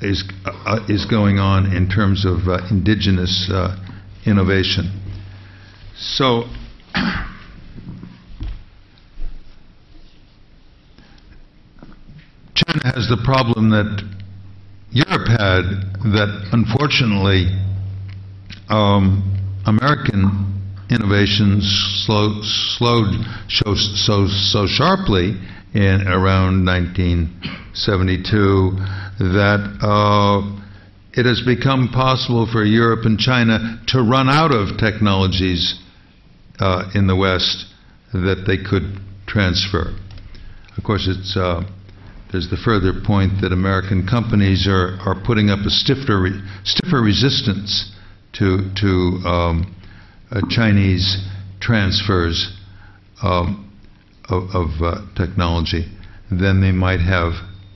is 0.00 0.22
uh, 0.44 0.80
is 0.88 1.04
going 1.04 1.38
on 1.38 1.74
in 1.74 1.88
terms 1.88 2.24
of 2.24 2.48
uh, 2.48 2.58
indigenous 2.70 3.50
uh, 3.52 3.76
innovation. 4.24 4.86
So, 5.98 6.44
China 12.70 12.94
has 12.94 13.08
the 13.08 13.16
problem 13.24 13.70
that 13.70 14.04
Europe 14.90 15.26
had, 15.26 15.64
that 16.14 16.48
unfortunately 16.52 17.48
um, 18.68 19.24
American 19.66 20.46
innovations 20.90 21.64
slow, 22.06 22.40
slowed 22.42 23.12
so, 23.48 23.74
so, 23.74 24.28
so 24.28 24.66
sharply 24.66 25.34
in 25.74 26.06
around 26.06 26.64
1972 26.64 28.70
that 29.18 29.78
uh, 29.82 30.42
it 31.12 31.26
has 31.26 31.42
become 31.42 31.88
possible 31.88 32.46
for 32.50 32.64
Europe 32.64 33.04
and 33.04 33.18
China 33.18 33.82
to 33.88 34.00
run 34.02 34.28
out 34.28 34.52
of 34.52 34.78
technologies 34.78 35.74
uh, 36.60 36.88
in 36.94 37.08
the 37.08 37.16
West 37.16 37.66
that 38.12 38.44
they 38.46 38.58
could 38.58 39.00
transfer. 39.26 39.92
Of 40.76 40.84
course, 40.84 41.08
it's, 41.08 41.36
uh, 41.36 41.64
there's 42.32 42.48
the 42.48 42.56
further 42.56 42.92
point 43.04 43.40
that 43.42 43.52
American 43.52 44.06
companies 44.06 44.68
are, 44.68 44.98
are 45.04 45.20
putting 45.26 45.50
up 45.50 45.60
a 45.66 45.70
stiffer, 45.70 46.28
stiffer 46.64 47.02
resistance 47.02 47.92
to, 48.34 48.70
to 48.76 48.86
um, 49.26 49.74
uh, 50.30 50.40
Chinese 50.48 51.26
transfers 51.60 52.56
um, 53.22 53.70
of, 54.28 54.44
of 54.54 54.68
uh, 54.80 55.00
technology 55.16 55.86
than 56.30 56.60
they 56.60 56.70
might 56.70 57.00
have 57.00 57.32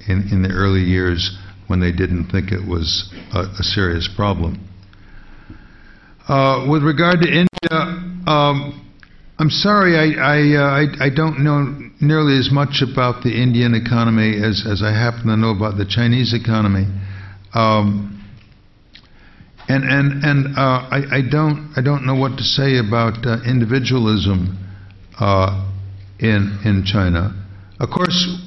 in, 0.07 0.29
in 0.31 0.43
the 0.43 0.51
early 0.51 0.83
years 0.83 1.37
when 1.67 1.81
they 1.81 1.91
didn't 1.91 2.31
think 2.31 2.53
it 2.53 2.67
was 2.69 3.13
a, 3.33 3.41
a 3.59 3.63
serious 3.63 4.09
problem. 4.15 4.69
Uh, 6.29 6.67
with 6.71 6.83
regard 6.83 7.21
to 7.21 7.29
India, 7.29 7.49
um, 8.27 8.84
I'm 9.37 9.51
sorry, 9.51 9.97
I, 9.97 10.21
I, 10.21 10.39
uh, 10.57 10.63
I, 10.63 11.07
I, 11.07 11.11
don't 11.11 11.43
know 11.43 11.91
nearly 12.01 12.39
as 12.39 12.53
much 12.53 12.83
about 12.89 13.25
the 13.25 13.31
Indian 13.31 13.75
economy 13.75 14.37
as, 14.41 14.65
as 14.65 14.81
I 14.81 14.93
happen 14.93 15.27
to 15.27 15.37
know 15.37 15.51
about 15.51 15.77
the 15.77 15.85
Chinese 15.85 16.33
economy. 16.33 16.87
Um, 17.53 18.25
and 19.67 19.83
and, 19.83 20.23
and 20.23 20.57
uh, 20.57 20.87
I, 20.89 21.19
I, 21.19 21.21
don't, 21.29 21.73
I 21.77 21.83
don't 21.83 22.07
know 22.07 22.15
what 22.15 22.37
to 22.37 22.45
say 22.45 22.79
about 22.79 23.27
uh, 23.27 23.43
individualism 23.45 24.57
uh, 25.19 25.69
in, 26.21 26.61
in 26.65 26.85
China. 26.87 27.35
Of 27.81 27.91
course, 27.91 28.39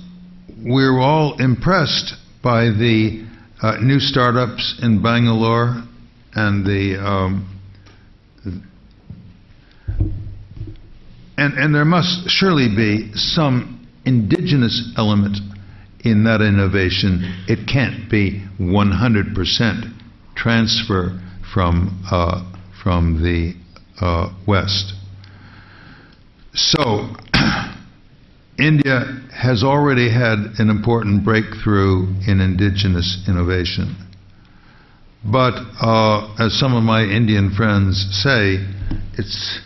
we're 0.58 1.02
all 1.02 1.36
impressed 1.42 2.14
by 2.42 2.66
the 2.66 3.26
uh, 3.62 3.76
new 3.82 4.00
startups 4.00 4.80
in 4.82 5.04
Bangalore 5.04 5.84
and 6.34 6.66
the 6.66 6.96
um, 7.04 7.57
and, 11.38 11.54
and 11.54 11.74
there 11.74 11.86
must 11.86 12.30
surely 12.30 12.68
be 12.76 13.12
some 13.14 13.88
indigenous 14.06 14.92
element 14.98 15.38
in 16.02 16.24
that 16.24 16.42
innovation. 16.42 17.46
It 17.48 17.68
can't 17.68 18.10
be 18.10 18.44
100% 18.60 19.94
transfer 20.36 21.22
from, 21.54 22.04
uh, 22.10 22.44
from 22.84 23.22
the 23.22 23.54
uh, 24.04 24.34
West. 24.48 24.94
So, 26.54 27.14
India 28.60 29.22
has 29.32 29.64
already 29.64 30.10
had 30.10 30.40
an 30.58 30.70
important 30.70 31.24
breakthrough 31.24 32.08
in 32.28 32.42
indigenous 32.42 33.24
innovation. 33.28 33.96
But 35.24 35.54
uh, 35.82 36.34
as 36.40 36.58
some 36.58 36.76
of 36.76 36.84
my 36.84 37.04
Indian 37.04 37.54
friends 37.56 38.08
say, 38.24 38.66
it's 39.18 39.60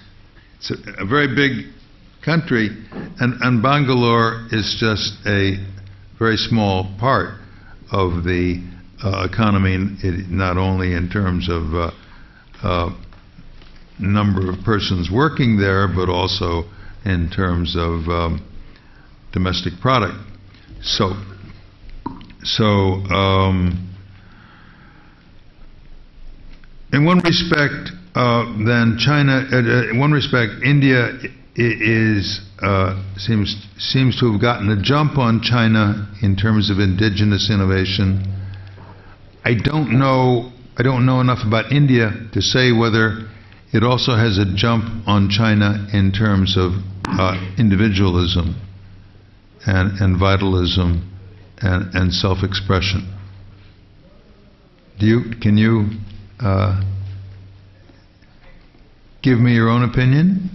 it's 0.62 0.70
a, 0.70 1.02
a 1.02 1.06
very 1.06 1.34
big 1.34 1.74
country, 2.24 2.70
and, 3.20 3.34
and 3.42 3.64
Bangalore 3.64 4.48
is 4.52 4.78
just 4.80 5.14
a 5.26 5.58
very 6.20 6.38
small 6.38 6.96
part 7.00 7.40
of 7.92 8.24
the 8.24 8.64
uh, 9.04 9.28
economy, 9.28 9.76
it, 10.04 10.30
not 10.30 10.58
only 10.58 10.94
in 10.94 11.10
terms 11.10 11.50
of 11.50 11.74
uh, 11.74 11.92
uh, 12.62 12.96
number 13.98 14.52
of 14.52 14.64
persons 14.64 15.10
working 15.12 15.58
there, 15.58 15.88
but 15.88 16.10
also 16.10 16.66
in 17.06 17.28
terms 17.32 17.76
of 17.76 18.08
um, 18.08 18.48
domestic 19.34 19.74
product. 19.82 20.14
So, 20.84 21.14
so 22.44 22.64
um, 22.64 23.90
in 26.94 27.04
one 27.04 27.20
respect, 27.20 27.90
uh, 28.16 28.46
then 28.66 28.98
China, 29.00 29.48
uh, 29.52 29.56
uh, 29.56 29.90
in 29.90 30.00
one 30.00 30.12
respect, 30.12 30.64
India 30.64 31.18
is 31.56 32.42
uh, 32.62 33.02
seems 33.18 33.68
seems 33.78 34.20
to 34.20 34.32
have 34.32 34.42
gotten 34.42 34.70
a 34.70 34.82
jump 34.82 35.18
on 35.18 35.42
China 35.42 36.10
in 36.22 36.36
terms 36.36 36.70
of 36.70 36.80
indigenous 36.80 37.50
innovation. 37.50 38.24
I 39.46 39.54
don't 39.56 39.98
know. 39.98 40.52
I 40.78 40.84
don't 40.84 41.06
know 41.06 41.22
enough 41.22 41.40
about 41.46 41.72
India 41.72 42.12
to 42.34 42.42
say 42.42 42.72
whether 42.72 43.30
it 43.74 43.84
also 43.84 44.16
has 44.16 44.38
a 44.38 44.46
jump 44.56 45.08
on 45.08 45.30
China 45.30 45.88
in 45.94 46.12
terms 46.12 46.58
of 46.58 46.72
individualism 47.58 48.56
and, 49.66 50.00
and 50.00 50.20
vitalism 50.20 51.10
and, 51.62 51.94
and 51.94 52.14
self-expression. 52.14 53.18
Do 55.00 55.06
you? 55.06 55.22
Can 55.42 55.58
you? 55.58 55.90
Give 59.24 59.40
me 59.40 59.54
your 59.54 59.70
own 59.70 59.84
opinion? 59.84 60.50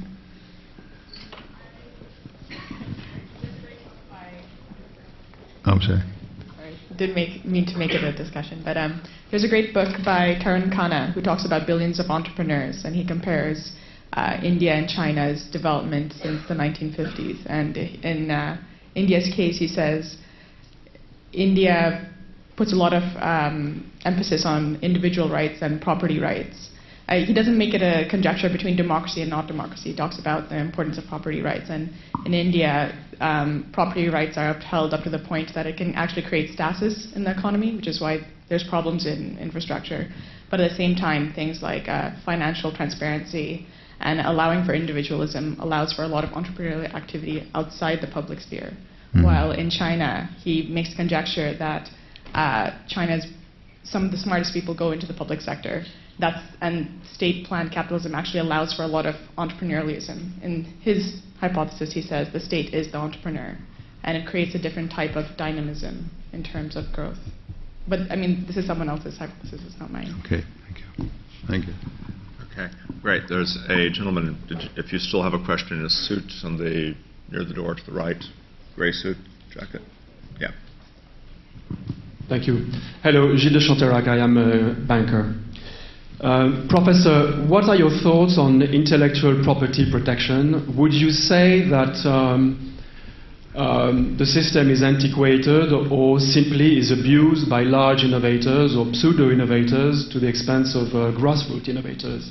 I'm 5.64 5.80
sorry. 5.80 6.00
sorry. 6.56 6.76
Didn't 6.96 7.14
make, 7.14 7.44
mean 7.44 7.64
to 7.66 7.76
make 7.76 7.92
it 7.92 8.02
a 8.02 8.12
discussion, 8.12 8.62
but 8.64 8.76
um, 8.76 9.02
there's 9.30 9.44
a 9.44 9.48
great 9.48 9.72
book 9.72 9.88
by 10.04 10.36
Tarun 10.42 10.72
Khanna 10.72 11.12
who 11.12 11.22
talks 11.22 11.46
about 11.46 11.66
billions 11.66 12.00
of 12.00 12.06
entrepreneurs, 12.10 12.84
and 12.84 12.94
he 12.94 13.06
compares 13.06 13.72
uh, 14.14 14.40
India 14.42 14.72
and 14.72 14.88
China's 14.88 15.48
development 15.52 16.12
since 16.12 16.46
the 16.48 16.54
1950s. 16.54 17.46
And 17.46 17.76
in 17.76 18.30
uh, 18.32 18.60
India's 18.96 19.32
case, 19.34 19.58
he 19.58 19.68
says 19.68 20.16
India 21.32 22.10
puts 22.56 22.72
a 22.72 22.76
lot 22.76 22.92
of 22.92 23.02
um, 23.22 23.92
emphasis 24.04 24.44
on 24.44 24.78
individual 24.82 25.28
rights 25.28 25.58
and 25.62 25.80
property 25.80 26.18
rights, 26.18 26.70
uh, 27.08 27.24
he 27.24 27.32
doesn't 27.32 27.56
make 27.56 27.72
it 27.72 27.82
a 27.82 28.08
conjecture 28.10 28.48
between 28.48 28.76
democracy 28.76 29.20
and 29.20 29.30
not 29.30 29.46
democracy. 29.46 29.90
He 29.90 29.96
talks 29.96 30.18
about 30.18 30.48
the 30.48 30.58
importance 30.58 30.98
of 30.98 31.06
property 31.06 31.40
rights. 31.40 31.70
And 31.70 31.90
in 32.24 32.34
India, 32.34 32.98
um, 33.20 33.70
property 33.72 34.08
rights 34.08 34.36
are 34.36 34.50
upheld 34.50 34.92
up 34.92 35.04
to 35.04 35.10
the 35.10 35.20
point 35.20 35.52
that 35.54 35.66
it 35.66 35.76
can 35.76 35.94
actually 35.94 36.26
create 36.26 36.50
stasis 36.50 37.12
in 37.14 37.22
the 37.22 37.30
economy, 37.30 37.76
which 37.76 37.86
is 37.86 38.00
why 38.00 38.26
there's 38.48 38.64
problems 38.64 39.06
in 39.06 39.38
infrastructure. 39.38 40.08
But 40.50 40.60
at 40.60 40.70
the 40.70 40.76
same 40.76 40.96
time, 40.96 41.32
things 41.32 41.62
like 41.62 41.88
uh, 41.88 42.10
financial 42.24 42.74
transparency 42.74 43.66
and 44.00 44.20
allowing 44.20 44.64
for 44.64 44.74
individualism 44.74 45.56
allows 45.60 45.92
for 45.92 46.02
a 46.02 46.08
lot 46.08 46.24
of 46.24 46.30
entrepreneurial 46.30 46.92
activity 46.92 47.48
outside 47.54 48.00
the 48.00 48.08
public 48.08 48.40
sphere. 48.40 48.72
Mm-hmm. 49.14 49.22
While 49.22 49.52
in 49.52 49.70
China, 49.70 50.28
he 50.42 50.68
makes 50.68 50.94
conjecture 50.94 51.56
that 51.58 51.88
uh, 52.34 52.70
China's 52.88 53.26
some 53.84 54.04
of 54.04 54.10
the 54.10 54.18
smartest 54.18 54.52
people 54.52 54.74
go 54.74 54.90
into 54.90 55.06
the 55.06 55.14
public 55.14 55.40
sector 55.40 55.84
that's, 56.18 56.38
and 56.60 57.00
state 57.12 57.46
planned 57.46 57.72
capitalism 57.72 58.14
actually 58.14 58.40
allows 58.40 58.74
for 58.74 58.82
a 58.82 58.86
lot 58.86 59.06
of 59.06 59.14
entrepreneurialism. 59.36 60.42
In 60.42 60.64
his 60.80 61.20
hypothesis, 61.40 61.92
he 61.92 62.02
says 62.02 62.28
the 62.32 62.40
state 62.40 62.72
is 62.72 62.90
the 62.92 62.98
entrepreneur, 62.98 63.56
and 64.02 64.16
it 64.16 64.26
creates 64.26 64.54
a 64.54 64.58
different 64.58 64.90
type 64.90 65.16
of 65.16 65.36
dynamism 65.36 66.10
in 66.32 66.42
terms 66.42 66.76
of 66.76 66.84
growth. 66.92 67.18
But 67.88 68.00
I 68.10 68.16
mean, 68.16 68.44
this 68.46 68.56
is 68.56 68.66
someone 68.66 68.88
else's 68.88 69.18
hypothesis, 69.18 69.60
it's 69.64 69.78
not 69.78 69.90
mine. 69.90 70.14
Okay, 70.24 70.42
thank 70.64 70.78
you. 70.98 71.10
Thank 71.48 71.66
you. 71.66 71.74
Okay, 72.50 72.72
great. 73.02 73.24
There's 73.28 73.56
a 73.68 73.90
gentleman, 73.90 74.38
if 74.76 74.92
you 74.92 74.98
still 74.98 75.22
have 75.22 75.34
a 75.34 75.44
question, 75.44 75.78
in 75.78 75.84
a 75.84 75.90
suit 75.90 76.32
on 76.42 76.56
the, 76.56 76.94
near 77.30 77.44
the 77.44 77.54
door 77.54 77.74
to 77.74 77.84
the 77.84 77.92
right, 77.92 78.22
gray 78.74 78.92
suit, 78.92 79.16
jacket. 79.52 79.82
Yeah. 80.40 80.52
Thank 82.28 82.46
you. 82.46 82.66
Hello, 83.02 83.36
Gilles 83.36 83.52
de 83.52 83.60
Chanterac. 83.60 84.08
I 84.08 84.18
am 84.18 84.36
a 84.36 84.74
banker. 84.86 85.34
Uh, 86.20 86.66
Professor, 86.70 87.44
what 87.46 87.64
are 87.68 87.76
your 87.76 87.90
thoughts 87.90 88.38
on 88.38 88.62
intellectual 88.62 89.42
property 89.44 89.84
protection? 89.90 90.74
Would 90.76 90.94
you 90.94 91.10
say 91.10 91.68
that 91.68 91.92
um, 92.08 92.74
um, 93.54 94.16
the 94.18 94.24
system 94.24 94.70
is 94.70 94.82
antiquated 94.82 95.74
or 95.74 96.18
simply 96.18 96.78
is 96.78 96.90
abused 96.90 97.50
by 97.50 97.64
large 97.64 98.02
innovators 98.02 98.74
or 98.74 98.86
pseudo 98.94 99.30
innovators 99.30 100.08
to 100.12 100.18
the 100.18 100.26
expense 100.26 100.74
of 100.74 100.88
uh, 100.88 101.12
grassroots 101.20 101.68
innovators? 101.68 102.30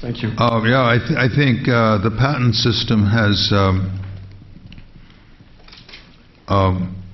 Thank 0.00 0.22
you. 0.22 0.30
Uh, 0.36 0.62
yeah, 0.64 0.82
I, 0.82 0.98
th- 0.98 1.16
I 1.16 1.28
think 1.28 1.68
uh, 1.68 2.02
the 2.02 2.10
patent 2.18 2.56
system 2.56 3.06
has 3.06 3.50
um, 3.52 4.02
um, 6.48 7.04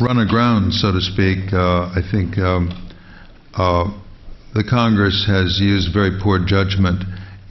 run 0.00 0.18
aground, 0.18 0.72
so 0.72 0.92
to 0.92 1.00
speak. 1.02 1.52
Uh, 1.52 1.92
I 1.92 2.00
think. 2.10 2.38
Uh, 3.58 3.90
the 4.54 4.62
Congress 4.62 5.26
has 5.26 5.58
used 5.60 5.92
very 5.92 6.12
poor 6.22 6.38
judgment 6.38 7.02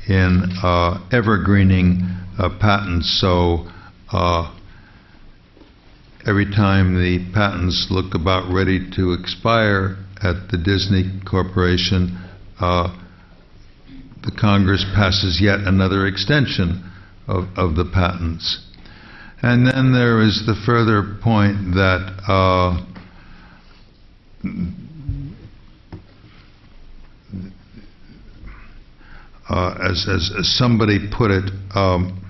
in 0.07 0.49
uh, 0.63 1.05
evergreening 1.11 2.01
uh, 2.39 2.47
patents. 2.61 3.19
So 3.19 3.67
uh, 4.13 4.55
every 6.25 6.45
time 6.45 6.95
the 6.95 7.29
patents 7.33 7.87
look 7.89 8.15
about 8.15 8.49
ready 8.51 8.89
to 8.95 9.11
expire 9.11 9.97
at 10.23 10.49
the 10.49 10.57
Disney 10.57 11.19
Corporation, 11.29 12.17
uh, 12.61 12.95
the 14.23 14.31
Congress 14.31 14.85
passes 14.95 15.41
yet 15.41 15.59
another 15.59 16.07
extension 16.07 16.89
of, 17.27 17.49
of 17.57 17.75
the 17.75 17.85
patents. 17.85 18.63
And 19.41 19.67
then 19.67 19.91
there 19.91 20.21
is 20.21 20.45
the 20.45 20.55
further 20.65 21.17
point 21.21 21.75
that 21.75 22.15
uh, 29.49 29.77
as, 29.89 30.07
as, 30.07 30.31
as 30.37 30.57
somebody 30.57 30.99
put 31.11 31.31
it, 31.31 31.51
um, 31.75 32.23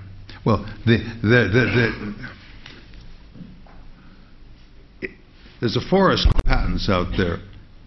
well, 0.45 0.65
the, 0.85 0.97
the, 1.21 1.49
the, 1.51 2.15
the, 5.01 5.09
there's 5.59 5.75
a 5.75 5.89
forest 5.89 6.27
of 6.27 6.33
patents 6.43 6.89
out 6.89 7.07
there, 7.17 7.39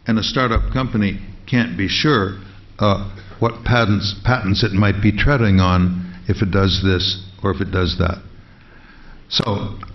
and 0.07 0.19
a 0.19 0.23
startup 0.23 0.73
company 0.73 1.21
can't 1.49 1.79
be 1.79 1.89
sure 1.89 2.41
uh, 2.79 3.17
what 3.39 3.65
patents, 3.65 4.15
patents 4.25 4.63
it 4.63 4.73
might 4.73 5.01
be 5.01 5.13
treading 5.17 5.61
on 5.61 6.15
if 6.29 6.43
it 6.43 6.51
does 6.51 6.83
this 6.85 7.27
or 7.43 7.53
if 7.53 7.61
it 7.61 7.71
does 7.71 7.97
that. 7.99 8.23
So, 9.29 9.79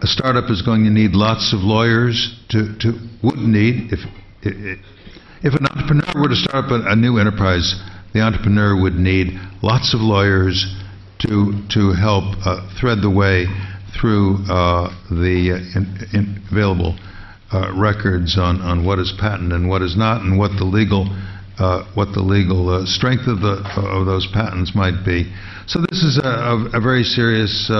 a 0.00 0.06
startup 0.06 0.50
is 0.50 0.62
going 0.62 0.84
to 0.84 0.90
need 0.90 1.12
lots 1.12 1.52
of 1.52 1.60
lawyers 1.60 2.38
to, 2.50 2.76
to 2.80 2.92
would 3.22 3.38
need 3.38 3.92
if 3.92 4.00
if 5.42 5.54
an 5.54 5.66
entrepreneur 5.66 6.22
were 6.22 6.28
to 6.28 6.36
start 6.36 6.64
up 6.66 6.70
a, 6.70 6.92
a 6.92 6.96
new 6.96 7.18
enterprise, 7.18 7.74
the 8.18 8.24
entrepreneur 8.24 8.74
would 8.74 8.96
need 8.96 9.38
lots 9.62 9.94
of 9.94 10.00
lawyers 10.00 10.66
to 11.20 11.54
to 11.70 11.92
help 11.92 12.24
uh, 12.44 12.66
thread 12.80 12.98
the 13.00 13.10
way 13.10 13.46
through 13.94 14.42
uh, 14.50 14.90
the 15.10 15.54
uh, 15.54 15.78
in, 15.78 15.86
in 16.12 16.42
available 16.50 16.98
uh, 17.52 17.70
records 17.78 18.36
on, 18.36 18.60
on 18.60 18.84
what 18.84 18.98
is 18.98 19.14
patent 19.20 19.52
and 19.52 19.68
what 19.68 19.82
is 19.82 19.96
not, 19.96 20.22
and 20.22 20.36
what 20.36 20.50
the 20.58 20.64
legal 20.64 21.06
uh, 21.58 21.84
what 21.94 22.12
the 22.12 22.20
legal 22.20 22.68
uh, 22.68 22.84
strength 22.86 23.28
of 23.28 23.38
the 23.38 23.62
of 23.76 24.04
those 24.04 24.26
patents 24.34 24.74
might 24.74 25.04
be. 25.06 25.32
So 25.66 25.78
this 25.78 26.02
is 26.02 26.18
a, 26.18 26.70
a, 26.74 26.80
very 26.80 27.04
serious 27.04 27.70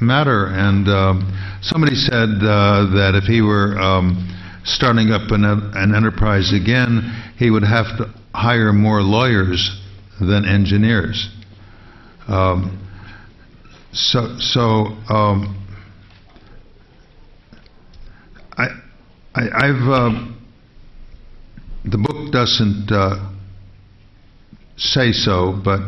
matter. 0.00 0.46
And 0.46 0.88
um, 0.88 1.60
somebody 1.62 1.94
said 1.94 2.40
that 2.40 3.12
if 3.14 3.24
he 3.24 3.40
were 3.42 3.78
um, 3.78 4.18
starting 4.64 5.12
up 5.12 5.30
an, 5.30 5.44
an 5.44 5.94
enterprise 5.94 6.52
again, 6.52 7.34
he 7.36 7.50
would 7.50 7.62
have 7.62 7.86
to 7.98 8.10
hire 8.34 8.72
more 8.72 9.00
lawyers 9.00 9.80
than 10.20 10.44
engineers. 10.44 11.30
Um, 12.26 12.80
so, 13.92 14.36
so 14.40 14.60
um, 15.08 15.64
I, 18.56 18.66
I, 19.34 19.66
have 19.66 19.88
uh, 19.88 20.32
the 21.84 21.98
book 21.98 22.32
doesn't 22.32 22.90
uh, 22.90 23.30
say 24.76 25.12
so, 25.12 25.60
but 25.64 25.80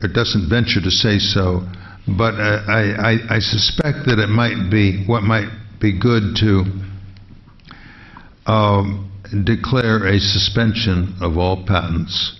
it 0.00 0.12
doesn't 0.12 0.48
venture 0.48 0.80
to 0.80 0.90
say 0.90 1.18
so. 1.18 1.66
But 2.06 2.34
I, 2.34 3.16
I, 3.28 3.36
I 3.36 3.38
suspect 3.40 4.06
that 4.06 4.18
it 4.18 4.28
might 4.28 4.70
be 4.70 5.04
what 5.06 5.22
might 5.22 5.48
be 5.80 5.98
good 5.98 6.36
to 6.36 6.64
um, 8.46 9.10
declare 9.44 10.06
a 10.06 10.18
suspension 10.18 11.16
of 11.20 11.38
all 11.38 11.64
patents, 11.66 12.38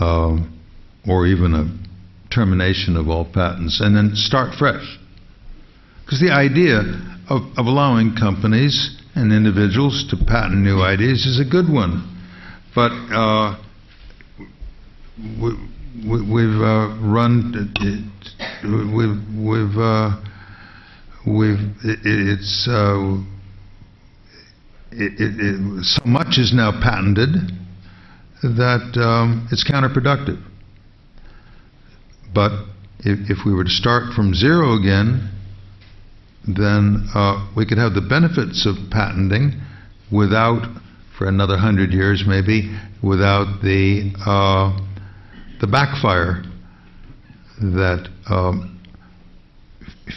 um, 0.00 0.60
or 1.08 1.26
even 1.26 1.54
a 1.54 2.34
termination 2.34 2.96
of 2.96 3.08
all 3.08 3.24
patents, 3.24 3.80
and 3.80 3.96
then 3.96 4.12
start 4.14 4.54
fresh. 4.54 4.98
Because 6.04 6.20
the 6.20 6.32
idea 6.32 6.80
of, 7.30 7.42
of 7.56 7.66
allowing 7.66 8.14
companies 8.14 9.00
and 9.14 9.32
individuals 9.32 10.04
to 10.10 10.16
patent 10.16 10.58
new 10.58 10.82
ideas 10.82 11.24
is 11.24 11.40
a 11.40 11.44
good 11.48 11.72
one. 11.72 12.10
But 12.74 12.90
uh, 12.90 13.56
we, 15.18 16.42
have 16.42 16.60
uh, 16.60 16.98
run, 17.00 17.52
it, 17.54 18.04
we've, 18.64 19.16
we've, 19.38 19.78
uh, 19.78 20.20
we've 21.26 21.60
it, 21.84 21.98
it's, 22.04 22.68
uh, 24.94 25.14
it, 25.18 25.84
so 25.84 26.02
much 26.04 26.38
is 26.38 26.52
now 26.54 26.72
patented 26.82 27.30
that 28.42 29.00
um, 29.00 29.48
it's 29.50 29.68
counterproductive. 29.68 30.42
But 32.34 32.52
if, 33.00 33.30
if, 33.30 33.38
we 33.46 33.54
were 33.54 33.64
to 33.64 33.70
start 33.70 34.12
from 34.14 34.34
zero 34.34 34.74
again, 34.78 35.30
then 36.46 37.08
uh, 37.14 37.50
we 37.56 37.64
could 37.64 37.78
have 37.78 37.94
the 37.94 38.02
benefits 38.02 38.66
of 38.66 38.90
patenting 38.90 39.60
without, 40.12 40.62
for 41.16 41.26
another 41.26 41.56
hundred 41.56 41.92
years 41.92 42.24
maybe, 42.26 42.76
without 43.02 43.62
the 43.62 44.12
uh, 44.26 44.78
the 45.60 45.66
backfire 45.66 46.42
that 47.60 48.08
um, 48.28 48.82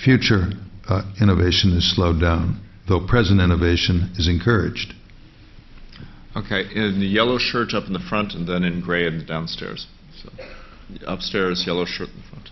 future 0.04 0.48
uh, 0.90 1.04
innovation 1.22 1.72
is 1.74 1.96
slowed 1.96 2.20
down, 2.20 2.60
though 2.88 3.06
present 3.06 3.42
innovation 3.42 4.12
is 4.18 4.28
encouraged. 4.28 4.94
Okay, 6.36 6.66
in 6.76 7.00
the 7.00 7.08
yellow 7.08 7.38
shirt 7.38 7.74
up 7.74 7.88
in 7.88 7.94
the 7.94 8.00
front, 8.10 8.34
and 8.34 8.48
then 8.48 8.64
in 8.64 8.82
gray 8.82 9.08
in 9.08 9.18
the 9.18 9.26
downstairs. 9.26 9.88
So, 10.22 10.30
upstairs, 11.08 11.64
yellow 11.66 11.86
shirt 11.86 12.10
in 12.10 12.22
the 12.22 12.28
front. 12.30 12.50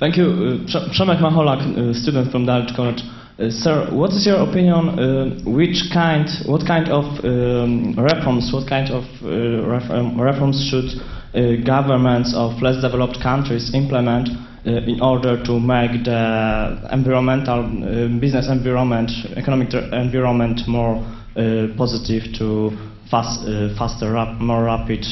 Thank 0.00 0.16
you. 0.16 0.24
Uh, 0.24 0.92
Przemek 0.96 1.20
Macholak, 1.20 1.60
uh, 1.60 1.92
student 1.92 2.32
from 2.32 2.46
Dulwich 2.46 2.74
College. 2.74 3.02
Uh, 3.38 3.50
sir, 3.50 3.86
what 3.92 4.10
is 4.12 4.24
your 4.24 4.40
opinion? 4.48 4.98
Uh, 4.98 5.38
which 5.44 5.92
kind, 5.92 6.26
what 6.46 6.66
kind 6.66 6.88
of 6.88 7.04
um, 7.22 7.94
reforms, 7.94 8.50
what 8.50 8.66
kind 8.66 8.88
of 8.88 9.04
uh, 9.22 9.28
reform, 9.68 10.18
reforms 10.18 10.56
should 10.70 10.88
uh, 11.34 11.62
governments 11.66 12.32
of 12.34 12.62
less 12.62 12.80
developed 12.80 13.20
countries 13.22 13.74
implement 13.74 14.30
Uh, 14.66 14.72
in 14.72 15.00
order 15.00 15.42
to 15.42 15.58
make 15.58 16.04
the 16.04 16.88
environmental, 16.92 17.64
uh, 17.64 18.20
business 18.20 18.46
environment, 18.50 19.10
economic 19.34 19.72
environment 19.72 20.60
more 20.68 20.96
uh, 21.34 21.66
positive 21.78 22.22
to 22.36 22.70
fast, 23.10 23.40
faster, 23.78 24.12
rap, 24.12 24.38
more 24.38 24.64
rapid 24.64 25.02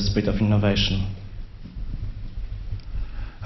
speed 0.00 0.26
of 0.26 0.40
innovation? 0.40 1.04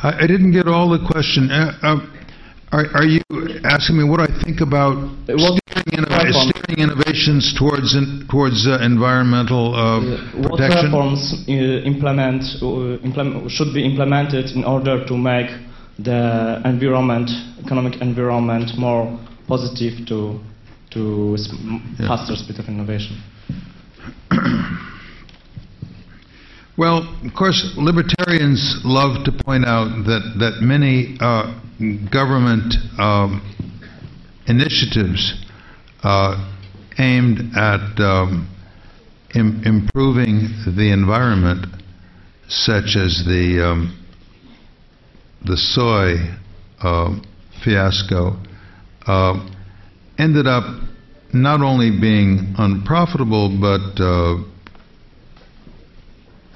I, 0.01 0.25
I 0.25 0.27
didn't 0.29 0.53
get 0.53 0.69
all 0.69 0.89
the 0.91 1.05
question. 1.11 1.51
Uh, 1.51 1.73
uh, 1.83 2.07
are, 2.71 2.87
are, 2.95 3.05
you 3.05 3.21
asking 3.65 3.99
me 3.99 4.05
what 4.05 4.21
I 4.21 4.29
think 4.45 4.61
about 4.61 4.95
steering, 5.27 5.59
innov- 5.91 6.33
steering 6.33 6.79
innovations 6.79 7.55
towards 7.59 7.95
in, 7.95 8.27
towards 8.31 8.67
uh, 8.67 8.79
environmental 8.83 9.75
uh, 9.75 10.01
what 10.39 10.59
protection? 10.59 10.93
What 10.93 11.13
reforms 11.13 11.45
uh, 11.49 11.53
implement, 11.53 12.43
uh, 12.63 12.99
implement, 13.05 13.51
should 13.51 13.75
be 13.75 13.85
implemented 13.85 14.51
in 14.51 14.65
order 14.65 15.05
to 15.07 15.17
make 15.17 15.51
the 15.99 16.63
environment, 16.65 17.31
economic 17.65 18.01
environment, 18.01 18.71
more 18.79 19.19
positive 19.47 20.07
to 20.09 20.41
to 20.91 21.37
yeah. 21.37 22.09
faster 22.09 22.37
speed 22.37 22.59
of 22.59 22.69
innovation? 22.69 23.21
Well, 26.79 26.99
of 27.27 27.35
course, 27.35 27.75
libertarians 27.77 28.83
love 28.85 29.25
to 29.25 29.33
point 29.33 29.67
out 29.67 30.05
that, 30.07 30.37
that 30.39 30.63
many 30.63 31.17
uh, 31.19 31.59
government 32.09 32.73
um, 33.01 33.43
initiatives 34.47 35.35
uh, 35.35 35.48
aimed 36.99 37.57
at 37.57 38.01
um, 38.01 38.49
Im- 39.35 39.63
improving 39.65 40.49
the 40.65 40.91
environment, 40.91 41.67
such 42.49 42.97
as 42.97 43.25
the, 43.27 43.63
um, 43.63 44.07
the 45.45 45.57
soy 45.57 46.15
uh, 46.83 47.15
fiasco, 47.63 48.37
uh, 49.07 49.47
ended 50.19 50.47
up 50.47 50.65
not 51.35 51.61
only 51.61 51.91
being 51.91 52.55
unprofitable 52.57 53.51
but 53.61 54.03
uh, 54.03 54.37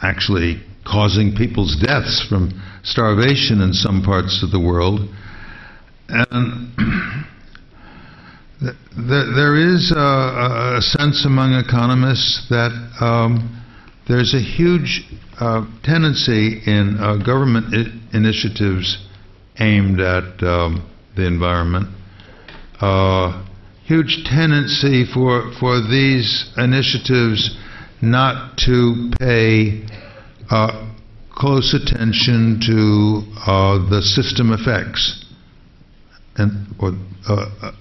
actually 0.03 0.62
causing 0.86 1.34
people's 1.36 1.76
deaths 1.76 2.24
from 2.26 2.51
starvation 2.82 3.61
in 3.61 3.72
some 3.72 4.03
parts 4.03 4.43
of 4.43 4.51
the 4.51 4.59
world. 4.59 5.01
And 6.09 6.72
there 8.96 9.56
is 9.56 9.92
a, 9.96 10.78
sense 10.80 11.24
among 11.24 11.54
economists 11.54 12.46
that 12.48 12.72
um, 13.00 13.64
there's 14.08 14.34
a 14.34 14.40
huge 14.40 15.04
uh, 15.40 15.64
tendency 15.82 16.60
in 16.66 16.96
uh, 17.00 17.16
government 17.16 17.74
initiatives 18.12 18.98
aimed 19.58 20.00
at 20.00 20.42
um, 20.42 20.88
the 21.16 21.26
environment. 21.26 21.88
Uh, 22.80 23.44
huge 23.84 24.24
tendency 24.24 25.04
for 25.12 25.52
for 25.58 25.80
these 25.80 26.50
initiatives 26.56 27.56
not 28.00 28.56
to 28.58 29.10
pay 29.18 29.84
uh, 30.50 30.92
close 31.30 31.74
attention 31.74 32.60
to 32.60 33.22
uh, 33.46 33.90
the 33.90 34.02
system 34.02 34.52
effects 34.52 35.24
and 36.36 36.66
or, 36.78 36.92
uh, 37.28 37.72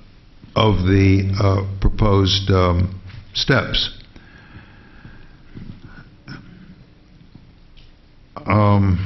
of 0.56 0.84
the 0.84 1.32
uh, 1.40 1.80
proposed 1.80 2.50
um, 2.52 3.02
steps. 3.34 3.98
Um, 8.46 8.98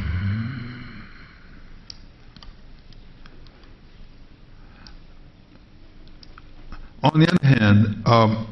on 7.04 7.20
the 7.20 7.28
other 7.28 7.46
hand, 7.46 8.02
um, 8.06 8.52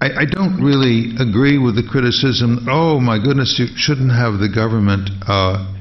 I, 0.00 0.20
I, 0.20 0.24
don't 0.26 0.62
really 0.62 1.14
agree 1.18 1.58
with 1.58 1.76
the 1.76 1.82
criticism, 1.82 2.66
oh 2.68 3.00
my 3.00 3.18
goodness, 3.18 3.58
you 3.58 3.66
shouldn't 3.74 4.12
have 4.12 4.38
the 4.38 4.48
government 4.48 5.08
uh, 5.26 5.74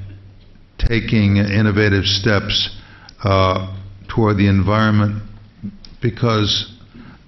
taking 0.78 1.38
innovative 1.38 2.06
steps 2.06 2.70
uh, 3.24 3.76
toward 4.08 4.38
the 4.38 4.48
environment 4.48 5.29
because 6.02 6.72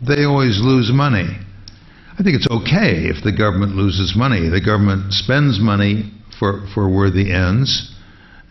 they 0.01 0.23
always 0.23 0.59
lose 0.59 0.91
money. 0.91 1.27
I 2.19 2.23
think 2.23 2.35
it's 2.35 2.49
okay 2.49 3.07
if 3.07 3.23
the 3.23 3.31
government 3.31 3.75
loses 3.75 4.15
money. 4.15 4.49
The 4.49 4.61
government 4.61 5.13
spends 5.13 5.59
money 5.59 6.11
for, 6.37 6.67
for 6.73 6.89
worthy 6.89 7.31
ends, 7.31 7.93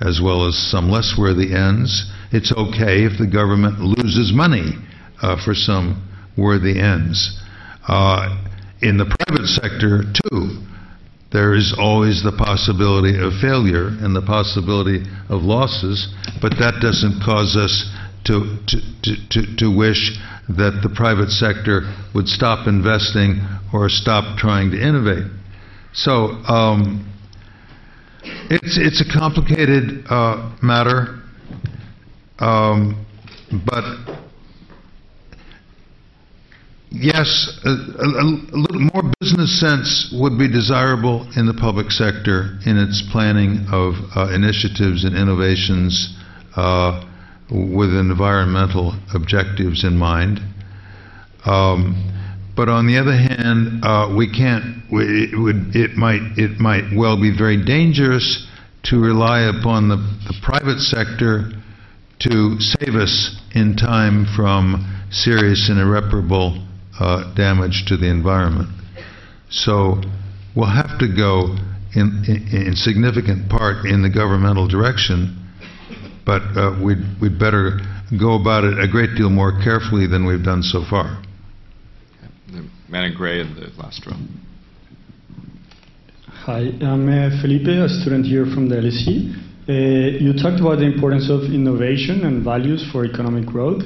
as 0.01 0.21
well 0.21 0.47
as 0.47 0.57
some 0.57 0.91
less 0.91 1.15
worthy 1.19 1.55
ends. 1.55 2.11
It's 2.33 2.53
okay 2.53 3.05
if 3.05 3.19
the 3.19 3.27
government 3.27 3.81
loses 3.81 4.33
money 4.33 4.73
uh, 5.23 5.37
for 5.45 5.55
some 5.55 6.09
worthy 6.37 6.81
ends. 6.81 7.41
Uh, 7.87 8.47
in 8.83 8.97
the 8.97 9.05
private 9.05 9.47
sector, 9.47 10.05
too, 10.31 10.67
there 11.33 11.55
is 11.55 11.75
always 11.79 12.23
the 12.23 12.33
possibility 12.33 13.19
of 13.19 13.35
failure 13.41 13.89
and 13.89 14.17
the 14.17 14.23
possibility 14.23 15.05
of 15.29 15.43
losses, 15.43 16.09
but 16.41 16.59
that 16.59 16.81
doesn't 16.81 17.23
cause 17.23 17.57
us 17.57 17.87
to, 18.31 18.79
to, 19.03 19.29
to, 19.31 19.57
to, 19.57 19.77
wish 19.77 20.17
that 20.49 20.81
the 20.83 20.93
private 20.95 21.31
sector 21.31 21.83
would 22.15 22.29
stop 22.29 22.69
investing 22.69 23.41
or 23.73 23.89
stop 23.89 24.39
trying 24.39 24.71
to 24.71 24.81
innovate. 24.81 25.27
So 25.93 26.31
um, 26.47 27.13
it's, 28.23 28.79
it's 28.79 29.01
a 29.01 29.19
complicated 29.19 30.05
uh, 30.09 30.53
matter, 30.63 31.21
um, 32.39 33.05
but 33.67 33.85
yes, 36.91 37.59
a, 37.65 37.69
a, 37.69 38.07
a, 38.07 38.27
little 38.55 38.91
more 38.95 39.13
business 39.19 39.59
sense 39.59 40.15
would 40.17 40.39
be 40.39 40.47
desirable 40.47 41.29
in 41.37 41.47
the 41.47 41.55
public 41.55 41.91
sector 41.91 42.59
in 42.65 42.79
its 42.79 43.03
planning 43.11 43.67
of 43.73 43.95
uh, 44.15 44.33
initiatives 44.33 45.05
and 45.05 45.17
innovations 45.17 46.17
uh, 46.55 47.10
with 47.51 47.91
environmental 47.91 48.95
objectives 49.15 49.85
in 49.85 49.97
mind. 49.97 50.41
Um, 51.45 52.07
but 52.57 52.69
on 52.69 52.87
the 52.87 52.99
other 52.99 53.17
hand, 53.17 53.85
uh, 53.85 54.15
we 54.17 54.31
can't. 54.31 54.83
It, 54.91 55.39
would, 55.39 55.75
it 55.75 55.97
might. 55.97 56.21
It 56.37 56.59
might 56.59 56.85
well 56.95 57.21
be 57.21 57.37
very 57.37 57.65
dangerous 57.65 58.47
to 58.85 59.01
rely 59.01 59.43
upon 59.43 59.89
the, 59.89 59.97
the 59.97 60.35
private 60.43 60.81
sector 60.81 61.51
to 62.21 62.61
save 62.61 62.95
us 62.95 63.41
in 63.55 63.77
time 63.77 64.27
from 64.37 64.87
serious 65.11 65.69
and 65.69 65.79
irreparable 65.79 66.67
uh, 66.99 67.33
damage 67.35 67.85
to 67.87 67.97
the 67.97 68.07
environment. 68.07 68.69
So 69.49 70.01
we'll 70.55 70.67
have 70.67 70.99
to 70.99 71.09
go 71.09 71.57
in, 71.95 72.25
in, 72.29 72.67
in 72.67 72.77
significant 72.77 73.49
part 73.51 73.87
in 73.87 74.03
the 74.03 74.11
governmental 74.11 74.69
direction, 74.69 75.40
but 76.25 76.43
uh, 76.57 76.79
we'd, 76.83 76.99
we'd 77.21 77.39
better 77.39 77.81
go 78.19 78.41
about 78.41 78.65
it 78.65 78.79
a 78.79 78.89
great 78.89 79.15
deal 79.17 79.31
more 79.31 79.53
carefully 79.63 80.07
than 80.07 80.27
we've 80.27 80.45
done 80.45 80.63
so 80.63 80.85
far. 80.89 81.23
The 82.49 82.69
man 82.89 83.05
in 83.05 83.15
gray 83.15 83.41
in 83.41 83.55
the 83.55 83.71
last 83.79 84.05
row. 84.07 84.17
Hi, 86.47 86.73
I'm 86.81 87.09
uh, 87.09 87.41
Felipe, 87.41 87.69
a 87.69 87.89
student 87.89 88.27
here 88.27 88.47
from 88.47 88.69
the 88.69 88.77
LSE. 88.77 89.37
Uh, 89.69 90.19
you 90.19 90.33
talked 90.33 90.61
about 90.61 90.79
the 90.79 90.87
importance 90.87 91.31
of 91.31 91.43
innovation 91.53 92.25
and 92.25 92.43
values 92.43 92.85
for 92.91 93.05
economic 93.05 93.47
growth. 93.47 93.83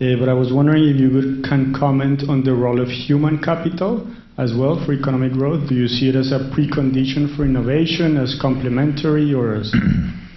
Uh, 0.00 0.14
but 0.18 0.28
I 0.28 0.32
was 0.32 0.52
wondering 0.52 0.84
if 0.88 0.96
you 0.96 1.10
could, 1.10 1.44
can 1.44 1.74
comment 1.74 2.22
on 2.28 2.44
the 2.44 2.54
role 2.54 2.80
of 2.80 2.88
human 2.88 3.42
capital 3.42 4.06
as 4.38 4.54
well 4.54 4.82
for 4.86 4.92
economic 4.92 5.32
growth. 5.32 5.68
Do 5.68 5.74
you 5.74 5.88
see 5.88 6.08
it 6.08 6.14
as 6.14 6.30
a 6.30 6.38
precondition 6.54 7.36
for 7.36 7.44
innovation, 7.44 8.16
as 8.16 8.38
complementary, 8.40 9.34
or 9.34 9.56
as 9.56 9.72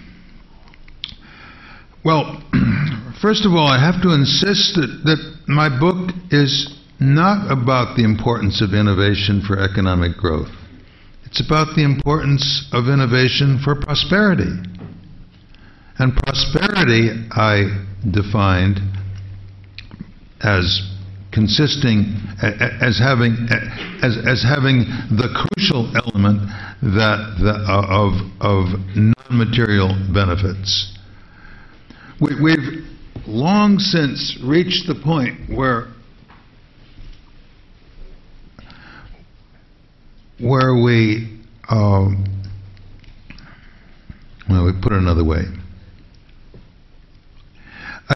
well, 2.04 2.42
first 3.22 3.44
of 3.44 3.52
all, 3.52 3.66
I 3.66 3.78
have 3.78 4.02
to 4.02 4.12
insist 4.12 4.74
that, 4.74 5.02
that 5.04 5.44
my 5.46 5.68
book 5.68 6.10
is 6.30 6.74
not 7.00 7.50
about 7.50 7.96
the 7.96 8.04
importance 8.04 8.60
of 8.62 8.74
innovation 8.74 9.42
for 9.46 9.58
economic 9.58 10.16
growth. 10.16 10.50
It's 11.26 11.44
about 11.44 11.74
the 11.74 11.84
importance 11.84 12.68
of 12.72 12.88
innovation 12.88 13.60
for 13.64 13.74
prosperity. 13.74 14.52
And 15.98 16.14
prosperity, 16.14 17.10
I 17.30 17.86
defined 18.10 18.80
as 20.42 20.92
consisting 21.32 22.20
as 22.42 22.98
having 22.98 23.48
as, 24.02 24.18
as 24.26 24.42
having 24.42 24.80
the 25.16 25.28
crucial 25.32 25.90
element 25.96 26.42
that 26.82 27.36
the, 27.40 27.54
of 27.88 28.12
of 28.40 28.66
non-material 28.94 29.96
benefits. 30.12 30.92
We, 32.22 32.40
we've 32.40 32.86
long 33.26 33.80
since 33.80 34.38
reached 34.44 34.86
the 34.86 34.94
point 34.94 35.50
where 35.50 35.88
where 40.38 40.76
we 40.76 41.40
um, 41.68 42.24
well, 44.48 44.66
we 44.66 44.72
put 44.80 44.92
it 44.92 44.98
another 44.98 45.24
way. 45.24 45.42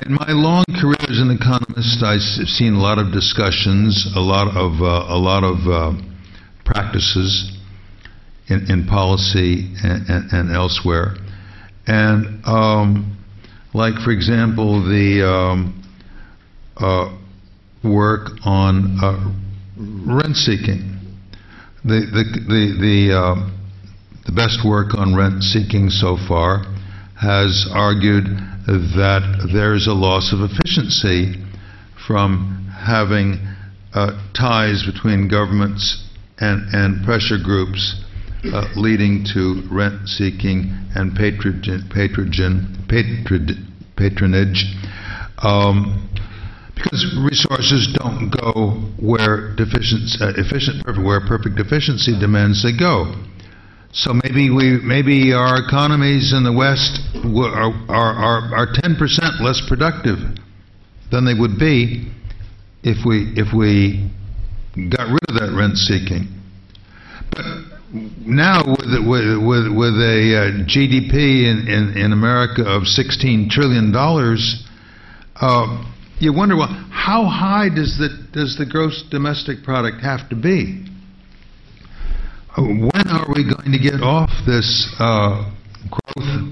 In 0.04 0.12
my 0.12 0.28
long 0.28 0.64
career 0.80 0.96
as 1.08 1.18
an 1.18 1.32
economist, 1.32 2.04
I've 2.04 2.20
seen 2.20 2.74
a 2.74 2.80
lot 2.80 2.98
of 2.98 3.12
discussions, 3.12 4.06
a 4.14 4.20
lot 4.20 4.56
of 4.56 4.82
uh, 4.82 5.12
a 5.12 5.18
lot 5.18 5.42
of 5.42 5.66
uh, 5.66 6.00
practices 6.64 7.58
in, 8.46 8.70
in 8.70 8.86
policy 8.86 9.74
and, 9.82 10.08
and, 10.08 10.32
and, 10.32 10.54
elsewhere, 10.54 11.16
and 11.88 12.44
um, 12.46 13.15
like 13.76 13.94
for 14.02 14.10
example 14.10 14.82
the 14.82 15.20
um, 15.22 15.84
uh, 16.78 17.14
work 17.84 18.30
on 18.42 18.98
uh, 19.02 19.32
rent 20.06 20.34
seeking. 20.34 20.98
The 21.84 22.00
the 22.08 22.24
the 22.48 22.62
the, 22.80 23.12
uh, 23.14 23.50
the 24.24 24.32
best 24.32 24.64
work 24.64 24.94
on 24.94 25.14
rent 25.14 25.42
seeking 25.42 25.90
so 25.90 26.16
far 26.26 26.64
has 27.20 27.68
argued 27.70 28.24
that 28.66 29.50
there 29.52 29.74
is 29.74 29.86
a 29.86 29.92
loss 29.92 30.32
of 30.32 30.40
efficiency 30.40 31.34
from 32.06 32.72
having 32.74 33.38
uh, 33.92 34.10
ties 34.34 34.84
between 34.84 35.28
governments 35.28 36.02
and, 36.38 36.74
and 36.74 37.04
pressure 37.04 37.38
groups 37.42 38.02
uh, 38.52 38.68
leading 38.76 39.24
to 39.34 39.62
rent 39.70 40.08
seeking 40.08 40.72
and 40.94 41.14
patronage, 41.14 41.82
patronage 43.96 44.64
um, 45.38 46.08
because 46.74 47.16
resources 47.24 47.88
don't 47.98 48.30
go 48.30 48.72
where 49.00 49.56
uh, 50.20 50.32
efficient, 50.36 50.84
where 51.04 51.20
perfect 51.26 51.58
efficiency 51.58 52.18
demands 52.18 52.62
they 52.62 52.76
go. 52.76 53.12
So 53.92 54.12
maybe 54.12 54.50
we, 54.50 54.78
maybe 54.82 55.32
our 55.32 55.56
economies 55.56 56.34
in 56.34 56.44
the 56.44 56.52
West 56.52 57.00
are, 57.24 57.72
are, 57.88 58.54
are, 58.54 58.66
10% 58.66 59.40
less 59.40 59.62
productive 59.66 60.18
than 61.10 61.24
they 61.24 61.32
would 61.32 61.58
be 61.58 62.12
if 62.82 63.06
we, 63.06 63.32
if 63.36 63.54
we 63.56 64.10
got 64.90 65.08
rid 65.08 65.24
of 65.30 65.34
that 65.40 65.54
rent 65.56 65.78
seeking. 65.78 66.28
But 67.30 67.75
now 68.26 68.62
with, 68.66 69.06
with, 69.06 69.38
with, 69.38 69.66
with 69.74 69.94
a 69.94 70.18
uh, 70.36 70.64
GDP 70.66 71.46
in, 71.46 71.68
in, 71.68 71.96
in, 71.96 72.12
America 72.12 72.62
of 72.62 72.82
$16 72.82 73.50
trillion, 73.50 73.94
uh, 75.40 75.92
you 76.18 76.32
wonder, 76.32 76.56
well, 76.56 76.68
how 76.90 77.24
high 77.24 77.68
does 77.68 77.98
the, 77.98 78.08
does 78.32 78.56
the 78.56 78.66
gross 78.66 79.04
domestic 79.10 79.62
product 79.62 80.00
have 80.02 80.28
to 80.30 80.36
be? 80.36 80.86
when 82.58 83.06
are 83.08 83.26
we 83.34 83.44
going 83.44 83.70
to 83.70 83.78
get 83.78 84.00
off 84.00 84.30
this 84.46 84.88
uh, 84.98 85.44
growth 85.90 86.48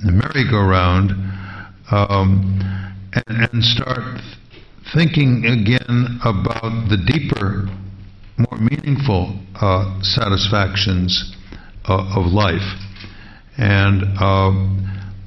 merry-go-round 0.00 1.10
um, 1.90 2.60
and, 3.14 3.48
and, 3.50 3.64
start 3.64 4.20
thinking 4.92 5.46
again 5.46 6.20
about 6.22 6.88
the 6.90 6.98
deeper, 7.06 7.66
more 8.36 8.58
meaningful 8.58 9.38
uh, 9.60 10.02
satisfactions 10.02 11.34
uh, 11.88 12.14
of 12.16 12.32
life? 12.32 12.80
And 13.56 14.02
um, 14.18 14.84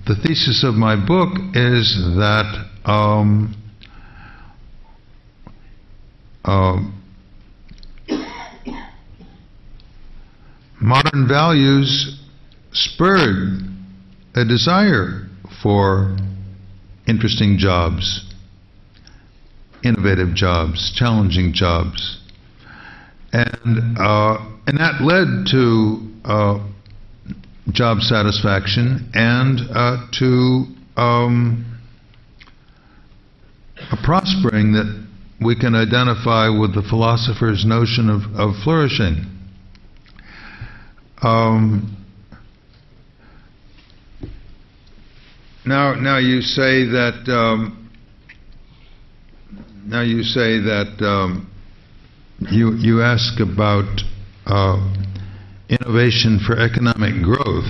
the 0.08 0.16
thesis 0.16 0.64
of 0.64 0.76
my 0.76 0.96
book 0.96 1.30
is 1.54 1.96
that 2.18 2.66
um, 2.86 3.54
um 6.46 6.94
modern 10.80 11.28
values 11.28 12.20
spurred 12.72 13.60
a 14.36 14.46
desire 14.46 15.28
for 15.62 16.16
interesting 17.08 17.58
jobs, 17.58 18.32
innovative 19.84 20.34
jobs, 20.36 20.94
challenging 20.96 21.54
jobs. 21.54 22.17
And, 23.34 23.98
uh, 23.98 24.38
and 24.68 24.78
that 24.80 25.02
led 25.02 25.48
to 25.52 26.12
uh, 26.26 26.68
job 27.72 28.00
satisfaction 28.00 29.12
and 29.14 29.60
uh, 29.74 30.08
to 30.20 30.66
um, 30.96 31.80
a 33.92 33.98
prospering 34.04 34.74
that 34.74 35.08
we 35.42 35.56
can 35.56 35.76
identify 35.76 36.50
with 36.50 36.74
the 36.74 36.82
philosopher's 36.90 37.66
notion 37.66 38.10
of, 38.10 38.22
of 38.40 38.56
flourishing. 38.64 39.26
Um, 41.22 41.98
now, 45.66 45.94
now 45.96 46.18
you 46.18 46.42
say 46.42 46.86
that. 46.86 47.28
Um, 47.28 47.84
now 49.86 50.02
you 50.02 50.22
say 50.24 50.60
that 50.60 51.02
um, 51.02 51.47
you 52.40 52.74
you 52.76 53.02
ask 53.02 53.40
about 53.40 54.02
uh, 54.46 54.78
innovation 55.70 56.40
for 56.46 56.58
economic 56.58 57.24
growth. 57.24 57.68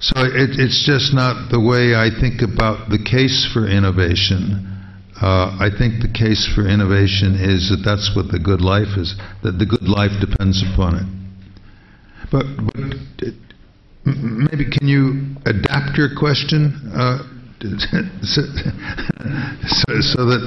So 0.00 0.14
it, 0.18 0.58
it's 0.58 0.84
just 0.84 1.14
not 1.14 1.50
the 1.50 1.60
way 1.60 1.94
I 1.94 2.10
think 2.10 2.42
about 2.42 2.90
the 2.90 2.98
case 2.98 3.48
for 3.52 3.68
innovation. 3.68 4.68
Uh, 5.20 5.54
I 5.60 5.68
think 5.70 6.02
the 6.02 6.10
case 6.10 6.50
for 6.52 6.66
innovation 6.66 7.38
is 7.38 7.70
that 7.70 7.82
that's 7.84 8.10
what 8.16 8.32
the 8.32 8.40
good 8.40 8.60
life 8.60 8.98
is, 8.98 9.14
that 9.44 9.58
the 9.60 9.66
good 9.66 9.86
life 9.86 10.10
depends 10.18 10.64
upon 10.74 10.98
it. 10.98 11.06
But, 12.32 12.46
but 12.66 13.30
maybe 14.04 14.66
can 14.66 14.88
you 14.88 15.36
adapt 15.46 15.96
your 15.96 16.10
question 16.18 16.74
uh, 16.90 17.22
so, 17.62 18.42
so, 20.02 20.26
that 20.26 20.42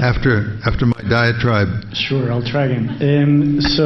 after 0.00 0.58
after 0.66 0.86
my 0.86 1.00
diatribe. 1.08 1.68
Sure, 1.94 2.30
I'll 2.32 2.44
try 2.44 2.66
again. 2.66 2.88
Um, 3.00 3.60
so, 3.60 3.84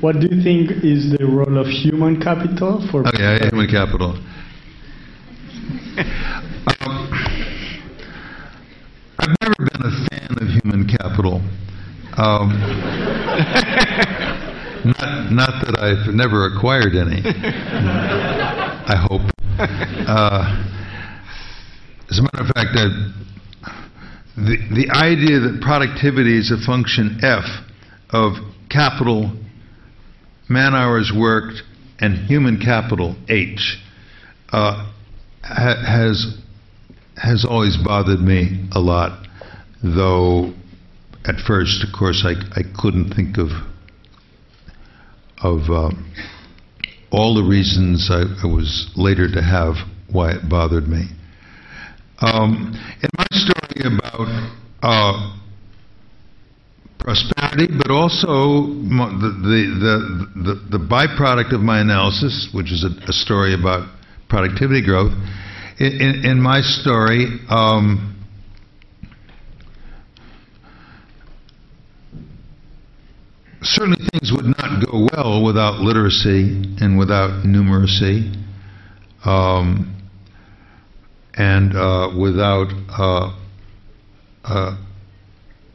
what 0.00 0.20
do 0.20 0.28
you 0.30 0.42
think 0.42 0.70
is 0.84 1.10
the 1.16 1.24
role 1.26 1.58
of 1.58 1.66
human 1.66 2.20
capital 2.20 2.86
for? 2.90 3.02
Oh 3.06 3.10
yeah, 3.18 3.38
human 3.50 3.68
capital. 3.68 4.16
um, 6.80 7.10
I've 9.18 9.36
never 9.40 9.54
been 9.58 9.82
a 9.82 10.08
fan 10.10 10.30
of 10.40 10.48
human 10.62 10.88
capital. 10.88 11.40
Um, 12.16 12.48
not, 14.84 15.32
not 15.32 15.64
that 15.66 15.78
I've 15.80 16.14
never 16.14 16.46
acquired 16.46 16.94
any. 16.94 17.22
I 17.24 18.96
hope. 19.08 19.22
Uh, 19.58 20.70
as 22.10 22.18
a 22.18 22.22
matter 22.22 22.40
of 22.42 22.46
fact, 22.54 22.76
uh, 22.76 22.88
the, 24.36 24.56
the 24.74 24.90
idea 24.90 25.40
that 25.40 25.60
productivity 25.62 26.38
is 26.38 26.50
a 26.50 26.58
function 26.64 27.20
F 27.22 27.44
of 28.10 28.34
capital, 28.68 29.32
man 30.48 30.74
hours 30.74 31.12
worked, 31.14 31.62
and 32.00 32.26
human 32.26 32.58
capital 32.58 33.16
H 33.28 33.78
uh, 34.52 34.90
ha- 35.42 35.82
has 35.86 36.38
has 37.16 37.46
always 37.48 37.76
bothered 37.76 38.20
me 38.20 38.68
a 38.72 38.80
lot, 38.80 39.26
though 39.82 40.52
at 41.24 41.36
first, 41.46 41.84
of 41.84 41.90
course, 41.96 42.24
I, 42.26 42.32
I 42.58 42.62
couldn't 42.76 43.14
think 43.14 43.38
of 43.38 43.48
of 45.42 45.70
uh, 45.70 45.90
all 47.10 47.34
the 47.34 47.42
reasons 47.42 48.08
I, 48.10 48.22
I, 48.42 48.46
was 48.46 48.90
later 48.96 49.28
to 49.28 49.42
have 49.42 49.74
why 50.10 50.32
it 50.32 50.48
bothered 50.48 50.88
me. 50.88 51.04
Um, 52.20 52.72
in 53.02 53.08
my 53.16 53.26
story 53.30 53.96
about 53.96 54.28
uh, 54.82 55.36
prosperity, 56.98 57.66
but 57.76 57.90
also 57.90 58.66
the, 58.66 59.30
the, 59.44 60.54
the, 60.70 60.78
the, 60.78 60.84
byproduct 60.84 61.52
of 61.52 61.60
my 61.60 61.80
analysis, 61.80 62.48
which 62.54 62.72
is 62.72 62.84
a, 62.84 63.10
a 63.10 63.12
story 63.12 63.52
about 63.52 63.88
productivity 64.28 64.82
growth, 64.82 65.12
in, 65.78 66.22
in 66.24 66.40
my 66.40 66.60
story, 66.60 67.26
um, 67.50 68.14
certainly 73.60 73.98
things 74.12 74.30
would 74.32 74.46
not 74.46 74.84
go 74.86 75.08
well 75.12 75.44
without 75.44 75.80
literacy 75.80 76.76
and 76.80 76.98
without 76.98 77.44
numeracy, 77.44 78.32
um, 79.24 80.03
and 81.36 81.76
uh, 81.76 82.10
without 82.18 82.68
uh, 82.90 83.32
a, 84.44 84.76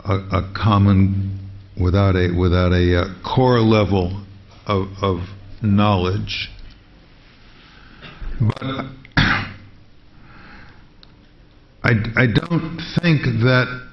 a, 0.06 0.54
common, 0.56 1.50
without 1.82 2.16
a 2.16 2.32
without 2.38 2.72
a 2.72 3.02
uh, 3.02 3.06
core 3.24 3.60
level 3.60 4.26
of, 4.68 4.88
of 5.02 5.20
knowledge. 5.62 6.50
But 8.40 8.64
I, 11.84 11.92
I 12.16 12.26
don't 12.28 12.80
think 13.02 13.24
that 13.44 13.90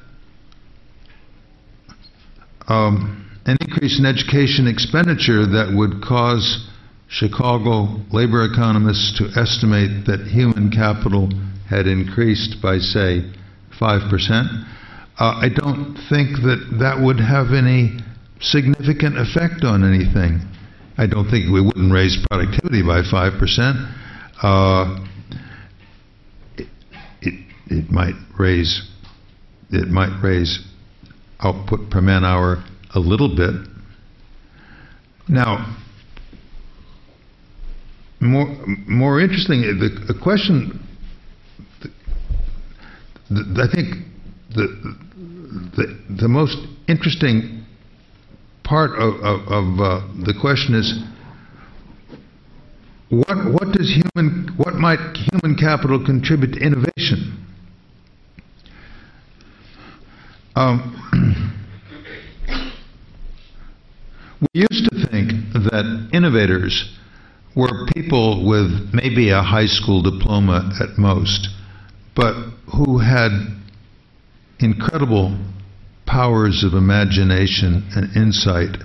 um, 2.69 3.29
an 3.47 3.57
increase 3.61 3.99
in 3.99 4.07
education 4.07 4.67
expenditure 4.67 5.47
that 5.47 5.73
would 5.75 6.03
cause 6.03 6.69
Chicago 7.09 8.01
labor 8.13 8.45
economists 8.45 9.17
to 9.19 9.41
estimate 9.41 10.07
that 10.07 10.27
human 10.27 10.71
capital 10.71 11.29
had 11.69 11.87
increased 11.87 12.57
by, 12.63 12.79
say, 12.79 13.31
5%. 13.81 14.67
Uh, 15.19 15.25
I 15.25 15.49
don't 15.49 15.97
think 16.09 16.37
that 16.43 16.77
that 16.81 17.01
would 17.01 17.21
have 17.21 17.53
any 17.53 17.99
significant 18.41 19.19
effect 19.19 19.65
on 19.65 19.83
anything. 19.83 20.41
I 20.99 21.07
don't 21.07 21.29
think 21.29 21.53
we 21.53 21.61
wouldn't 21.61 21.93
raise 21.93 22.17
productivity 22.31 22.83
by 22.83 23.03
5%. 23.03 23.93
Uh, 24.43 25.07
it 27.69 27.91
might 27.91 28.15
raise 28.39 28.89
it 29.71 29.89
might 29.89 30.21
raise 30.23 30.61
output 31.41 31.91
per 31.91 32.01
man 32.01 32.25
hour 32.25 32.65
a 32.95 33.01
little 33.01 33.35
bit. 33.35 33.55
Now, 35.29 35.77
more 38.21 38.47
more 38.87 39.21
interesting, 39.21 39.63
the, 39.63 40.13
the 40.13 40.19
question. 40.19 40.86
I 43.31 43.67
think 43.75 44.07
the, 44.55 44.97
the 45.77 46.17
the 46.21 46.29
most 46.29 46.59
interesting 46.87 47.65
part 48.63 48.93
of, 48.93 49.15
of, 49.15 49.41
of 49.49 49.81
uh, 49.81 50.07
the 50.25 50.35
question 50.41 50.75
is 50.75 51.03
what 53.09 53.53
what 53.53 53.73
does 53.73 53.91
human 53.91 54.55
what 54.57 54.75
might 54.75 55.17
human 55.33 55.57
capital 55.57 56.05
contribute 56.05 56.55
to 56.55 56.61
innovation? 56.61 57.45
Um, 60.55 61.53
we 64.41 64.49
used 64.53 64.91
to 64.91 65.07
think 65.11 65.31
that 65.53 66.11
innovators 66.13 66.97
were 67.55 67.87
people 67.95 68.47
with 68.49 68.91
maybe 68.93 69.31
a 69.31 69.43
high 69.43 69.67
school 69.67 70.03
diploma 70.03 70.71
at 70.81 70.97
most, 70.99 71.49
but 72.15 72.35
who 72.75 72.99
had 72.99 73.31
incredible 74.59 75.37
powers 76.07 76.65
of 76.65 76.75
imagination 76.75 77.89
and 77.95 78.17
insight 78.17 78.77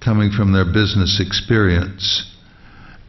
coming 0.00 0.30
from 0.30 0.52
their 0.52 0.64
business 0.64 1.20
experience. 1.20 2.34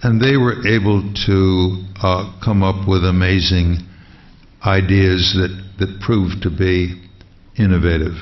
And 0.01 0.21
they 0.21 0.37
were 0.37 0.65
able 0.67 1.13
to 1.25 1.83
uh, 2.01 2.39
come 2.43 2.63
up 2.63 2.87
with 2.87 3.03
amazing 3.03 3.77
ideas 4.65 5.33
that, 5.35 5.51
that 5.79 5.99
proved 6.01 6.43
to 6.43 6.49
be 6.49 7.01
innovative 7.57 8.15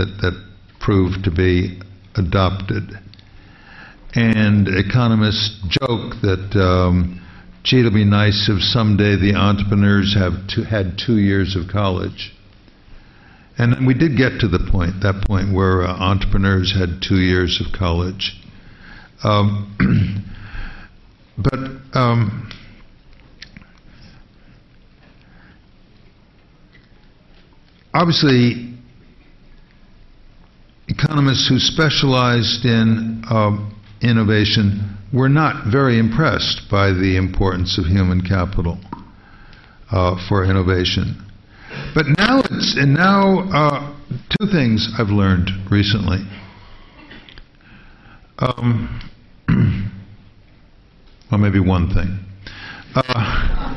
that, 0.00 0.18
that 0.22 0.32
proved 0.80 1.24
to 1.24 1.30
be 1.30 1.78
adopted. 2.16 2.84
And 4.14 4.66
economists 4.66 5.60
joke 5.68 6.14
that, 6.22 6.56
um, 6.56 7.20
gee, 7.62 7.80
it'll 7.80 7.92
be 7.92 8.04
nice 8.04 8.48
if 8.48 8.62
someday 8.62 9.16
the 9.16 9.34
entrepreneurs 9.34 10.14
have 10.14 10.32
had 10.66 10.98
two 10.98 11.18
years 11.18 11.56
of 11.56 11.70
college. 11.70 12.32
And 13.58 13.86
we 13.86 13.92
did 13.92 14.16
get 14.16 14.40
to 14.40 14.48
the 14.48 14.58
point, 14.70 15.02
that 15.02 15.22
point 15.26 15.54
where 15.54 15.82
uh, 15.82 15.92
entrepreneurs 15.92 16.72
had 16.72 17.02
two 17.06 17.20
years 17.20 17.60
of 17.60 17.78
college. 17.78 18.32
Um, 19.22 19.76
but 21.36 21.98
um, 21.98 22.50
obviously, 27.92 28.74
economists 30.88 31.46
who 31.48 31.58
specialized 31.58 32.64
in 32.64 33.22
uh, 33.28 33.70
innovation 34.00 34.96
were 35.12 35.28
not 35.28 35.70
very 35.70 35.98
impressed 35.98 36.62
by 36.70 36.92
the 36.92 37.16
importance 37.16 37.78
of 37.78 37.86
human 37.86 38.20
capital 38.20 38.78
uh, 39.90 40.16
for 40.28 40.44
innovation. 40.44 41.26
But 41.94 42.06
now 42.18 42.40
it's 42.40 42.76
and 42.76 42.94
now 42.94 43.40
uh, 43.50 43.96
two 44.38 44.46
things 44.50 44.88
I've 44.98 45.08
learned 45.08 45.50
recently. 45.70 46.18
Um, 48.38 49.00
well, 51.30 51.40
maybe 51.40 51.60
one 51.60 51.92
thing. 51.92 52.18
Uh, 52.94 53.76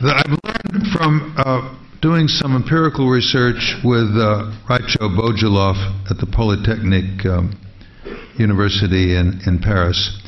that 0.00 0.24
I've 0.24 0.38
learned 0.44 0.86
from 0.92 1.34
uh, 1.36 1.76
doing 2.00 2.26
some 2.26 2.56
empirical 2.56 3.08
research 3.08 3.76
with 3.84 4.08
uh, 4.16 4.50
Raicho 4.68 5.12
Bojilov 5.14 6.10
at 6.10 6.16
the 6.18 6.26
Polytechnic 6.26 7.26
um, 7.26 7.54
University 8.38 9.16
in, 9.16 9.40
in 9.46 9.58
Paris. 9.58 10.19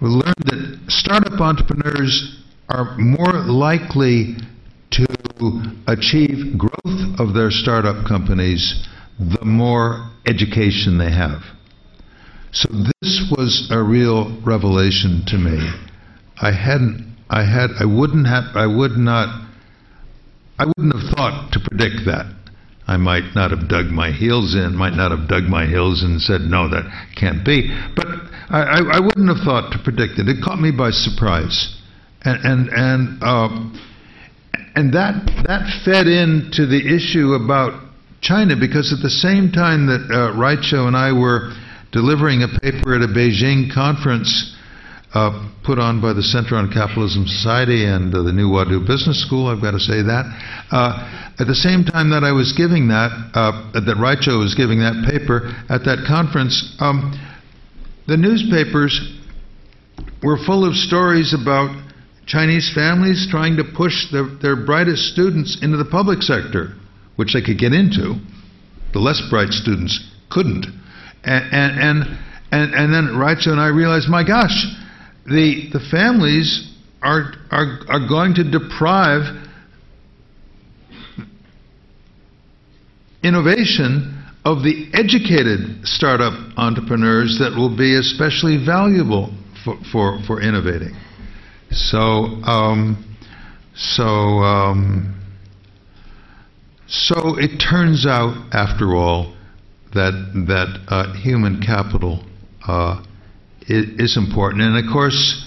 We 0.00 0.08
learned 0.08 0.44
that 0.46 0.78
startup 0.88 1.40
entrepreneurs 1.40 2.38
are 2.68 2.96
more 2.96 3.44
likely 3.44 4.36
to 4.92 5.06
achieve 5.86 6.58
growth 6.58 7.20
of 7.20 7.34
their 7.34 7.50
startup 7.50 8.06
companies 8.06 8.86
the 9.18 9.44
more 9.44 10.10
education 10.26 10.98
they 10.98 11.10
have. 11.10 11.42
So 12.52 12.68
this 12.72 13.30
was 13.36 13.68
a 13.70 13.82
real 13.82 14.40
revelation 14.42 15.22
to 15.26 15.38
me. 15.38 15.70
I 16.40 16.52
hadn't, 16.52 17.16
I 17.28 17.44
had, 17.44 17.70
I 17.78 17.84
wouldn't 17.84 18.26
have, 18.26 18.56
I 18.56 18.66
would 18.66 18.96
not, 18.96 19.28
I 20.58 20.64
wouldn't 20.66 20.94
have 20.94 21.14
thought 21.14 21.52
to 21.52 21.60
predict 21.60 22.06
that. 22.06 22.34
I 22.90 22.96
might 22.96 23.36
not 23.36 23.52
have 23.52 23.68
dug 23.68 23.86
my 23.86 24.10
heels 24.10 24.56
in, 24.56 24.74
might 24.74 24.94
not 24.94 25.12
have 25.12 25.28
dug 25.28 25.44
my 25.44 25.64
heels 25.64 26.02
and 26.02 26.20
said, 26.20 26.40
no, 26.40 26.68
that 26.70 26.90
can't 27.14 27.44
be. 27.44 27.70
But 27.94 28.08
I, 28.50 28.62
I, 28.62 28.78
I 28.96 28.98
wouldn't 28.98 29.28
have 29.28 29.46
thought 29.46 29.70
to 29.70 29.78
predict 29.78 30.18
it. 30.18 30.26
It 30.26 30.42
caught 30.42 30.58
me 30.58 30.72
by 30.72 30.90
surprise. 30.90 31.80
And, 32.24 32.44
and, 32.44 32.68
and, 32.74 33.22
uh, 33.22 33.48
and 34.74 34.92
that, 34.92 35.22
that 35.46 35.70
fed 35.84 36.08
into 36.08 36.66
the 36.66 36.82
issue 36.82 37.34
about 37.34 37.80
China 38.22 38.56
because 38.58 38.92
at 38.92 39.00
the 39.02 39.08
same 39.08 39.52
time 39.52 39.86
that 39.86 40.10
uh, 40.10 40.34
Raicho 40.34 40.88
and 40.88 40.96
I 40.96 41.12
were 41.12 41.54
delivering 41.92 42.42
a 42.42 42.48
paper 42.58 42.96
at 42.96 43.02
a 43.02 43.08
Beijing 43.08 43.72
conference 43.72 44.56
uh, 45.12 45.50
put 45.64 45.78
on 45.78 46.00
by 46.00 46.12
the 46.12 46.22
Center 46.22 46.54
on 46.56 46.70
Capitalism 46.72 47.26
Society 47.26 47.84
and 47.84 48.14
uh, 48.14 48.22
the 48.22 48.32
New 48.32 48.48
Huadu 48.48 48.86
Business 48.86 49.20
School, 49.20 49.48
I've 49.48 49.60
got 49.60 49.72
to 49.72 49.80
say 49.80 50.02
that. 50.02 50.24
Uh, 50.70 51.34
at 51.38 51.46
the 51.46 51.54
same 51.54 51.84
time 51.84 52.10
that 52.10 52.22
I 52.22 52.32
was 52.32 52.52
giving 52.52 52.88
that, 52.88 53.10
uh, 53.34 53.72
that 53.72 53.98
Raicho 53.98 54.38
was 54.38 54.54
giving 54.54 54.78
that 54.80 55.02
paper 55.10 55.50
at 55.68 55.82
that 55.84 56.06
conference, 56.06 56.76
um, 56.78 57.10
the 58.06 58.16
newspapers 58.16 59.18
were 60.22 60.38
full 60.38 60.64
of 60.64 60.74
stories 60.76 61.34
about 61.34 61.74
Chinese 62.26 62.70
families 62.72 63.26
trying 63.28 63.56
to 63.56 63.64
push 63.64 64.12
their, 64.12 64.26
their 64.40 64.54
brightest 64.54 65.10
students 65.12 65.58
into 65.62 65.76
the 65.76 65.84
public 65.84 66.22
sector, 66.22 66.74
which 67.16 67.34
they 67.34 67.42
could 67.42 67.58
get 67.58 67.72
into. 67.72 68.14
The 68.92 69.00
less 69.00 69.20
bright 69.30 69.50
students 69.50 69.98
couldn't. 70.30 70.66
And, 71.24 71.44
and, 71.50 71.80
and, 71.80 72.18
and, 72.52 72.74
and 72.74 72.94
then 72.94 73.18
Raicho 73.18 73.48
and 73.48 73.60
I 73.60 73.68
realized, 73.68 74.08
my 74.08 74.22
gosh, 74.22 74.66
the, 75.30 75.70
the 75.72 75.80
families 75.90 76.74
are, 77.02 77.32
are, 77.50 77.78
are 77.88 78.08
going 78.08 78.34
to 78.34 78.44
deprive 78.44 79.22
innovation 83.22 84.24
of 84.44 84.62
the 84.62 84.90
educated 84.92 85.86
startup 85.86 86.32
entrepreneurs 86.56 87.38
that 87.38 87.54
will 87.56 87.74
be 87.74 87.96
especially 87.96 88.62
valuable 88.64 89.32
for, 89.64 89.76
for, 89.92 90.18
for 90.26 90.40
innovating. 90.40 90.94
So, 91.70 91.98
um, 91.98 93.16
so, 93.74 94.04
um, 94.04 95.16
so 96.88 97.38
it 97.38 97.58
turns 97.58 98.06
out, 98.06 98.34
after 98.52 98.96
all, 98.96 99.36
that 99.94 100.12
that 100.46 100.80
uh, 100.88 101.12
human 101.14 101.60
capital 101.60 102.24
uh, 102.66 103.02
is 103.68 104.16
important. 104.16 104.62
And 104.62 104.76
of 104.76 104.92
course, 104.92 105.46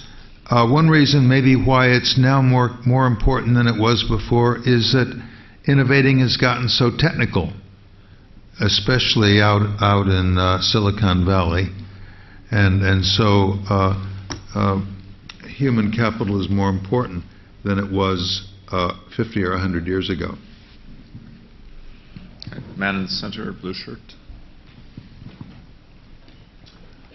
uh, 0.50 0.66
one 0.68 0.88
reason 0.88 1.28
maybe 1.28 1.56
why 1.56 1.88
it's 1.88 2.18
now 2.18 2.42
more 2.42 2.70
more 2.86 3.06
important 3.06 3.54
than 3.54 3.66
it 3.66 3.78
was 3.78 4.04
before 4.08 4.58
is 4.58 4.92
that 4.92 5.08
innovating 5.66 6.18
has 6.20 6.36
gotten 6.36 6.68
so 6.68 6.90
technical, 6.96 7.52
especially 8.60 9.40
out 9.40 9.62
out 9.80 10.06
in 10.06 10.36
uh, 10.38 10.60
Silicon 10.60 11.24
Valley, 11.24 11.68
and 12.50 12.82
and 12.82 13.04
so 13.04 13.54
uh, 13.70 13.94
uh, 14.54 14.80
human 15.48 15.90
capital 15.90 16.40
is 16.42 16.50
more 16.50 16.68
important 16.68 17.24
than 17.64 17.78
it 17.78 17.90
was 17.90 18.50
uh, 18.70 18.92
50 19.16 19.42
or 19.44 19.52
100 19.52 19.86
years 19.86 20.10
ago. 20.10 20.34
Man 22.76 22.96
in 22.96 23.02
the 23.04 23.08
center, 23.08 23.52
blue 23.52 23.72
shirt. 23.72 23.98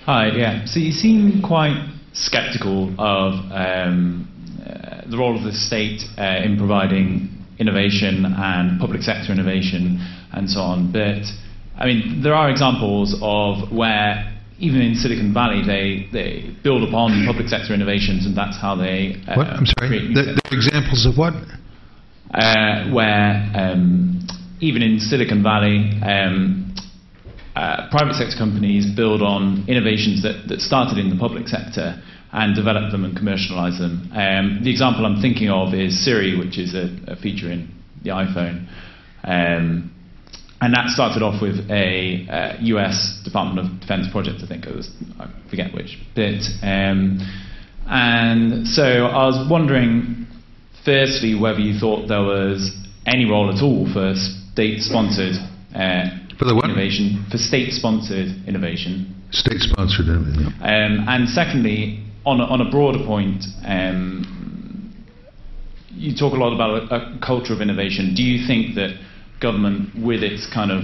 Hi, 0.10 0.31
yeah. 0.36 0.65
So 0.65 0.80
you 0.80 0.91
seem 0.91 1.40
quite 1.44 1.77
skeptical 2.14 2.90
of 2.98 3.34
um, 3.53 4.26
uh, 4.65 5.07
the 5.07 5.15
role 5.15 5.38
of 5.38 5.44
the 5.44 5.53
state 5.53 6.02
uh, 6.18 6.41
in 6.44 6.57
providing 6.57 7.30
innovation 7.60 8.26
and 8.26 8.80
public 8.80 9.03
sector 9.03 9.31
innovation 9.31 10.02
and 10.34 10.49
so 10.49 10.61
on. 10.61 10.91
But 10.91 11.30
I 11.77 11.86
mean, 11.86 12.23
there 12.23 12.34
are 12.34 12.49
examples 12.49 13.15
of 13.22 13.72
where 13.72 14.36
even 14.57 14.81
in 14.81 14.95
Silicon 14.95 15.31
Valley 15.31 15.61
they, 15.61 16.10
they 16.11 16.56
build 16.64 16.90
upon 16.90 17.27
public 17.27 17.48
sector 17.48 17.76
innovations 17.76 18.26
and 18.26 18.36
that's 18.36 18.60
how 18.60 18.73
they. 18.73 19.14
Uh, 19.27 19.36
what? 19.36 19.45
I'm 19.45 19.68
sorry. 19.77 20.11
The, 20.11 20.41
the 20.49 20.56
examples 20.56 21.06
of 21.06 21.19
what? 21.19 21.36
Uh, 22.34 22.90
where 22.90 23.45
um, 23.53 24.27
even 24.60 24.81
in 24.81 24.99
Silicon 24.99 25.44
Valley. 25.44 26.02
Um, 26.02 26.65
uh, 27.60 27.90
private 27.91 28.15
sector 28.15 28.38
companies 28.38 28.86
build 28.95 29.22
on 29.22 29.65
innovations 29.68 30.23
that, 30.23 30.48
that 30.48 30.61
started 30.61 30.98
in 30.98 31.10
the 31.10 31.18
public 31.18 31.45
sector 31.45 32.02
and 32.31 32.56
develop 32.56 32.90
them 32.91 33.03
and 33.03 33.18
commercialize 33.18 33.77
them. 33.80 34.10
Um, 34.14 34.61
the 34.64 34.72
example 34.72 35.06
I'm 35.06 35.22
thinking 35.22 35.49
of 35.49 35.73
is 35.73 36.06
Siri, 36.06 36.38
which 36.40 36.57
is 36.57 36.73
a, 36.73 36.88
a 37.07 37.15
feature 37.18 37.52
in 37.52 37.68
the 38.02 38.11
iPhone. 38.11 38.65
Um, 39.26 39.91
and 40.61 40.73
that 40.73 40.88
started 40.88 41.22
off 41.22 41.41
with 41.41 41.69
a 41.69 42.27
uh, 42.30 42.57
US 42.61 43.19
Department 43.26 43.60
of 43.68 43.80
Defense 43.81 44.07
project, 44.10 44.40
I 44.41 44.48
think 44.48 44.65
it 44.65 44.73
was, 44.73 44.90
I 45.19 45.27
forget 45.49 45.73
which 45.73 45.98
bit. 46.15 46.44
Um, 46.64 47.19
and 47.88 48.68
so 48.68 48.84
I 48.84 49.26
was 49.26 49.49
wondering, 49.52 50.27
firstly, 50.86 51.36
whether 51.36 51.60
you 51.60 51.77
thought 51.77 52.07
there 52.07 52.23
was 52.23 52.72
any 53.06 53.26
role 53.26 53.53
at 53.53 53.61
all 53.61 53.91
for 53.91 54.14
state 54.15 54.81
sponsored 54.81 55.36
uh, 55.76 56.19
for 56.39 56.45
the 56.45 56.55
what? 56.55 56.65
innovation, 56.65 57.25
for 57.29 57.37
state-sponsored 57.37 58.47
innovation. 58.47 59.13
State-sponsored 59.31 60.07
innovation. 60.07 60.53
Um, 60.61 61.05
and 61.07 61.27
secondly, 61.27 62.01
on 62.25 62.39
a, 62.39 62.45
on 62.45 62.61
a 62.61 62.71
broader 62.71 63.05
point, 63.05 63.43
um, 63.65 64.95
you 65.91 66.15
talk 66.15 66.33
a 66.33 66.37
lot 66.37 66.55
about 66.55 66.89
a, 66.89 66.95
a, 66.95 67.19
culture 67.19 67.53
of 67.53 67.59
innovation. 67.59 68.15
Do 68.15 68.23
you 68.23 68.47
think 68.47 68.75
that 68.75 68.97
government, 69.41 70.01
with 70.01 70.23
its 70.23 70.47
kind 70.51 70.71
of 70.71 70.83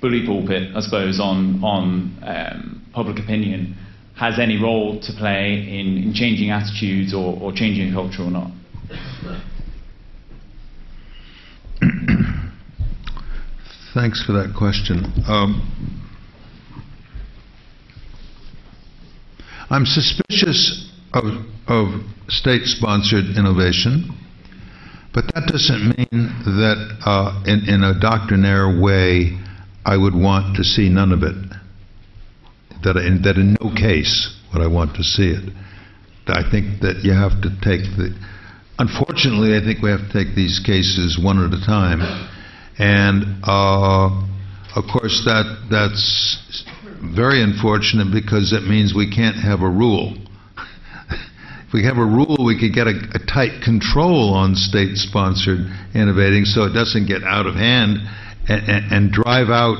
bully 0.00 0.24
pulpit, 0.24 0.74
I 0.74 0.80
suppose, 0.80 1.20
on 1.20 1.62
on 1.62 2.16
um, 2.22 2.86
public 2.94 3.18
opinion, 3.18 3.76
has 4.16 4.38
any 4.38 4.56
role 4.60 4.98
to 5.00 5.12
play 5.12 5.60
in, 5.60 5.98
in 5.98 6.14
changing 6.14 6.50
attitudes 6.50 7.12
or, 7.12 7.38
or 7.38 7.52
changing 7.52 7.92
culture 7.92 8.22
or 8.22 8.30
not? 8.30 8.50
Thanks 13.98 14.22
for 14.22 14.30
that 14.34 14.54
question. 14.56 15.12
Um, 15.26 15.58
I'm 19.70 19.84
suspicious 19.86 20.88
of, 21.12 21.24
of 21.66 21.88
state 22.28 22.66
sponsored 22.66 23.24
innovation, 23.36 24.16
but 25.12 25.24
that 25.34 25.48
doesn't 25.48 25.98
mean 25.98 26.28
that 26.44 26.98
uh, 27.04 27.42
in, 27.44 27.68
in, 27.68 27.82
a 27.82 27.98
doctrinaire 27.98 28.80
way 28.80 29.36
I 29.84 29.96
would 29.96 30.14
want 30.14 30.54
to 30.58 30.62
see 30.62 30.88
none 30.88 31.10
of 31.10 31.24
it. 31.24 31.34
That 32.84 32.98
in, 32.98 33.22
that 33.22 33.34
in 33.34 33.56
no 33.60 33.74
case 33.74 34.32
would 34.54 34.62
I 34.62 34.68
want 34.68 34.94
to 34.94 35.02
see 35.02 35.30
it. 35.30 35.52
I 36.28 36.48
think 36.48 36.82
that 36.82 37.00
you 37.02 37.14
have 37.14 37.42
to 37.42 37.50
take 37.66 37.82
the. 37.98 38.16
Unfortunately, 38.78 39.56
I 39.56 39.60
think 39.60 39.82
we 39.82 39.90
have 39.90 40.06
to 40.06 40.12
take 40.12 40.36
these 40.36 40.60
cases 40.64 41.18
one 41.20 41.44
at 41.44 41.52
a 41.52 41.66
time 41.66 42.28
and 42.78 43.42
uh, 43.42 44.06
of 44.76 44.84
course, 44.92 45.24
that 45.24 45.66
that's 45.70 46.64
very 47.14 47.42
unfortunate 47.42 48.12
because 48.12 48.52
it 48.52 48.62
means 48.62 48.94
we 48.94 49.10
can't 49.10 49.36
have 49.36 49.62
a 49.62 49.68
rule. 49.68 50.16
if 51.66 51.72
we 51.72 51.84
have 51.84 51.98
a 51.98 52.04
rule, 52.04 52.36
we 52.44 52.58
could 52.58 52.72
get 52.72 52.86
a, 52.86 52.94
a 53.14 53.18
tight 53.26 53.62
control 53.62 54.34
on 54.34 54.54
state-sponsored 54.54 55.58
innovating, 55.94 56.44
so 56.44 56.64
it 56.64 56.72
doesn't 56.72 57.06
get 57.06 57.22
out 57.24 57.46
of 57.46 57.54
hand 57.54 57.98
and, 58.48 58.68
and, 58.68 58.92
and 58.92 59.12
drive 59.12 59.48
out 59.48 59.78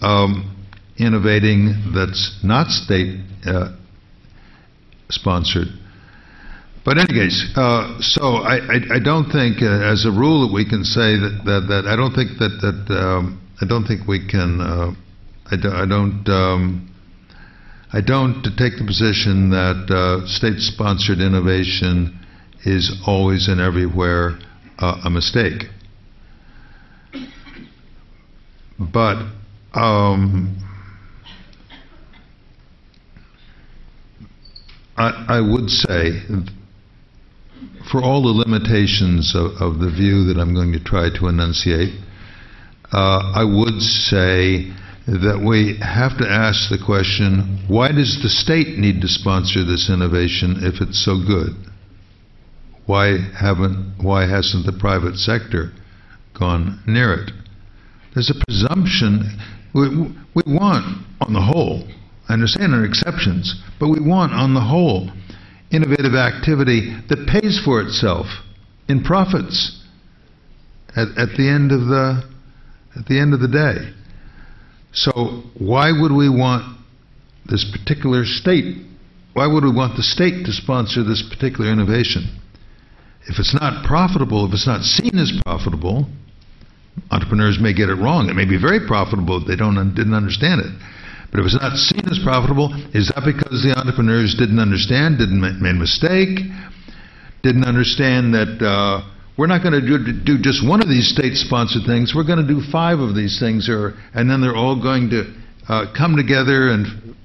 um, 0.00 0.56
innovating 0.98 1.92
that's 1.94 2.38
not 2.42 2.68
state 2.68 3.20
uh, 3.44 3.76
sponsored. 5.10 5.68
But 6.84 6.98
in 6.98 7.06
any 7.08 7.14
case, 7.14 7.52
uh, 7.54 8.00
so 8.00 8.36
I, 8.42 8.56
I, 8.56 8.96
I, 8.96 8.98
don't 8.98 9.30
think, 9.30 9.62
uh, 9.62 9.66
as 9.66 10.04
a 10.04 10.10
rule, 10.10 10.46
that 10.46 10.52
we 10.52 10.68
can 10.68 10.82
say 10.82 11.14
that, 11.14 11.42
that, 11.44 11.66
that 11.68 11.86
I 11.86 11.94
don't 11.94 12.12
think 12.12 12.38
that 12.38 12.58
that 12.60 12.94
um, 12.94 13.40
I 13.60 13.66
don't 13.66 13.84
think 13.86 14.08
we 14.08 14.26
can. 14.26 14.60
Uh, 14.60 14.92
I, 15.50 15.56
do, 15.56 15.70
I 15.70 15.86
don't. 15.86 16.28
Um, 16.28 16.88
I 17.94 18.00
don't 18.00 18.42
take 18.56 18.78
the 18.78 18.84
position 18.86 19.50
that 19.50 19.90
uh, 19.90 20.26
state-sponsored 20.26 21.18
innovation 21.20 22.18
is 22.64 22.90
always 23.06 23.48
and 23.48 23.60
everywhere 23.60 24.38
uh, 24.78 25.02
a 25.04 25.10
mistake. 25.10 25.64
But 28.78 29.26
um, 29.74 30.56
I, 34.96 35.26
I 35.28 35.40
would 35.40 35.68
say 35.68 36.22
for 37.90 38.02
all 38.02 38.22
the 38.22 38.28
limitations 38.28 39.34
of, 39.34 39.52
of, 39.60 39.78
the 39.78 39.90
view 39.90 40.24
that 40.24 40.38
I'm 40.38 40.54
going 40.54 40.72
to 40.72 40.80
try 40.80 41.08
to 41.18 41.28
enunciate, 41.28 41.94
uh, 42.92 43.32
I 43.34 43.44
would 43.44 43.80
say 43.82 44.72
that 45.06 45.42
we 45.44 45.78
have 45.82 46.16
to 46.18 46.28
ask 46.28 46.70
the 46.70 46.78
question 46.78 47.64
why 47.66 47.90
does 47.90 48.22
the 48.22 48.28
state 48.28 48.78
need 48.78 49.00
to 49.00 49.08
sponsor 49.08 49.64
this 49.64 49.90
innovation 49.90 50.58
if 50.62 50.80
it's 50.80 51.04
so 51.04 51.16
good? 51.18 51.56
Why, 52.86 53.18
haven't, 53.38 53.94
why 54.00 54.26
hasn't 54.26 54.66
the 54.66 54.72
private 54.72 55.16
sector 55.16 55.72
gone 56.38 56.80
near 56.86 57.14
it? 57.14 57.30
There's 58.14 58.30
a 58.30 58.44
presumption. 58.46 59.38
We, 59.74 59.88
we 60.34 60.42
want, 60.46 61.06
on 61.20 61.32
the 61.32 61.40
whole, 61.40 61.86
I 62.28 62.34
understand 62.34 62.72
there 62.72 62.80
are 62.80 62.84
exceptions, 62.84 63.62
but 63.80 63.88
we 63.88 64.00
want, 64.00 64.32
on 64.32 64.54
the 64.54 64.60
whole, 64.60 65.10
innovative 65.72 66.14
activity 66.14 66.94
that 67.08 67.26
pays 67.26 67.60
for 67.64 67.80
itself 67.80 68.26
in 68.88 69.02
profits 69.02 69.80
at, 70.94 71.08
at 71.16 71.36
the 71.36 71.48
end 71.48 71.72
of 71.72 71.80
the 71.86 72.22
at 72.96 73.06
the 73.06 73.18
end 73.18 73.32
of 73.32 73.40
the 73.40 73.48
day. 73.48 73.90
So 74.92 75.42
why 75.58 75.90
would 75.92 76.12
we 76.12 76.28
want 76.28 76.78
this 77.46 77.64
particular 77.72 78.24
state? 78.24 78.84
Why 79.32 79.46
would 79.46 79.64
we 79.64 79.72
want 79.72 79.96
the 79.96 80.02
state 80.02 80.44
to 80.44 80.52
sponsor 80.52 81.02
this 81.02 81.24
particular 81.26 81.72
innovation? 81.72 82.38
If 83.26 83.38
it's 83.38 83.56
not 83.58 83.86
profitable, 83.86 84.46
if 84.46 84.52
it's 84.52 84.66
not 84.66 84.82
seen 84.82 85.16
as 85.18 85.32
profitable, 85.46 86.06
entrepreneurs 87.10 87.58
may 87.58 87.72
get 87.72 87.88
it 87.88 87.94
wrong. 87.94 88.28
It 88.28 88.34
may 88.34 88.44
be 88.44 88.60
very 88.60 88.86
profitable 88.86 89.40
if 89.40 89.48
they 89.48 89.56
don't 89.56 89.76
didn't 89.94 90.14
understand 90.14 90.60
it. 90.60 90.72
But 91.32 91.40
if 91.40 91.46
it's 91.46 91.56
not 91.56 91.72
seen 91.80 92.04
as 92.12 92.20
profitable, 92.22 92.68
is 92.92 93.08
that 93.08 93.24
because 93.24 93.64
the 93.64 93.72
entrepreneurs 93.72 94.36
didn't 94.36 94.60
understand, 94.60 95.16
didn't 95.16 95.40
make 95.40 95.56
a 95.56 95.72
mistake, 95.72 96.44
didn't 97.42 97.64
understand 97.64 98.36
that 98.36 98.60
uh, 98.60 99.00
we're 99.38 99.48
not 99.48 99.64
going 99.64 99.72
to 99.72 99.80
do, 99.80 99.96
do, 100.12 100.36
just 100.38 100.60
one 100.60 100.82
of 100.82 100.88
these 100.92 101.08
state-sponsored 101.08 101.88
things. 101.88 102.12
We're 102.14 102.28
going 102.28 102.44
to 102.44 102.46
do 102.46 102.60
five 102.70 103.00
of 103.00 103.16
these 103.16 103.40
things, 103.40 103.68
or, 103.68 103.96
and 104.12 104.28
then 104.28 104.42
they're 104.42 104.54
all 104.54 104.76
going 104.76 105.08
to 105.10 105.32
uh, 105.72 105.86
come 105.96 106.16
together 106.16 106.68
and 106.68 107.16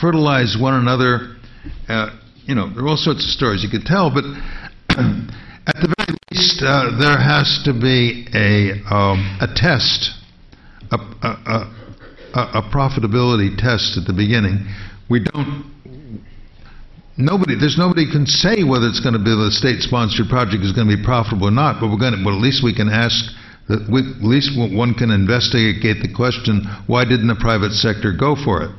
fertilize 0.00 0.58
one 0.58 0.74
another. 0.74 1.36
Uh, 1.88 2.18
you 2.44 2.54
know, 2.54 2.68
there 2.74 2.82
are 2.84 2.88
all 2.88 2.96
sorts 2.98 3.22
of 3.22 3.30
stories 3.30 3.62
you 3.62 3.70
could 3.70 3.86
tell, 3.86 4.10
but 4.10 4.24
at 5.70 5.78
the 5.78 5.94
very 5.94 6.18
least, 6.34 6.62
uh, 6.66 6.98
there 6.98 7.18
has 7.18 7.62
to 7.64 7.72
be 7.72 8.26
a, 8.34 8.82
um, 8.92 9.38
a 9.40 9.46
test, 9.54 10.10
a, 10.90 10.96
a, 10.96 11.28
a, 11.46 11.85
profitability 12.72 13.56
test 13.56 13.96
at 13.96 14.06
the 14.06 14.12
beginning. 14.12 14.66
We 15.08 15.20
don't. 15.20 15.72
Nobody, 17.16 17.56
there's 17.56 17.78
nobody 17.78 18.04
can 18.10 18.26
say 18.26 18.62
whether 18.62 18.86
it's 18.86 19.00
going 19.00 19.14
to 19.14 19.22
be 19.22 19.32
the 19.32 19.48
state-sponsored 19.50 20.28
project 20.28 20.62
is 20.62 20.72
going 20.72 20.86
to 20.86 20.96
be 20.96 21.02
profitable 21.02 21.48
or 21.48 21.54
not. 21.54 21.80
But 21.80 21.88
we're 21.88 21.98
going 21.98 22.12
to. 22.12 22.20
But 22.22 22.34
at 22.34 22.42
least 22.42 22.62
we 22.62 22.74
can 22.74 22.88
ask. 22.88 23.24
That 23.68 23.88
we, 23.90 23.98
at 23.98 24.22
least 24.22 24.54
one 24.54 24.94
can 24.94 25.10
investigate 25.10 26.02
the 26.02 26.12
question: 26.14 26.62
Why 26.86 27.04
didn't 27.04 27.26
the 27.26 27.40
private 27.40 27.72
sector 27.72 28.12
go 28.12 28.36
for 28.36 28.62
it? 28.62 28.70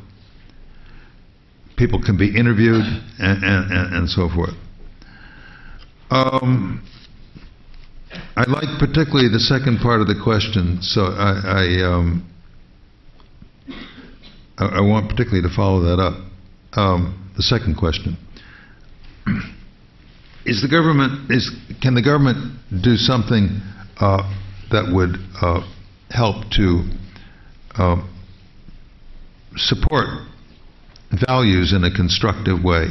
People 1.76 2.02
can 2.02 2.18
be 2.18 2.36
interviewed 2.36 2.86
and, 3.20 3.44
and, 3.44 3.96
and 3.96 4.10
so 4.10 4.30
forth. 4.30 4.56
Um, 6.10 6.82
I 8.36 8.50
like 8.50 8.80
particularly 8.80 9.30
the 9.30 9.40
second 9.40 9.80
part 9.80 10.02
of 10.02 10.08
the 10.08 10.20
question, 10.24 10.82
so 10.82 11.02
I, 11.02 11.42
I 11.44 11.64
um, 11.84 12.26
I, 14.58 14.82
want 14.82 15.10
particularly 15.10 15.48
to 15.48 15.56
follow 15.56 15.82
that 15.82 16.02
up. 16.02 16.14
Um, 16.74 17.32
the 17.36 17.44
second 17.44 17.76
question 17.78 18.18
is 20.46 20.62
the 20.62 20.68
government 20.68 21.32
is 21.32 21.52
can 21.82 21.94
the 21.94 22.02
government 22.02 22.60
do 22.84 22.96
something 22.96 23.62
uh, 24.00 24.24
that 24.72 24.92
would 24.92 25.18
uh, 25.42 25.62
help 26.10 26.50
to 26.52 26.90
uh, 27.76 28.04
support 29.56 30.08
values 31.28 31.74
in 31.74 31.84
a 31.84 31.92
constructive 31.94 32.64
way 32.64 32.88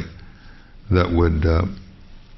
that 0.89 1.11
would 1.11 1.45
uh, 1.45 1.63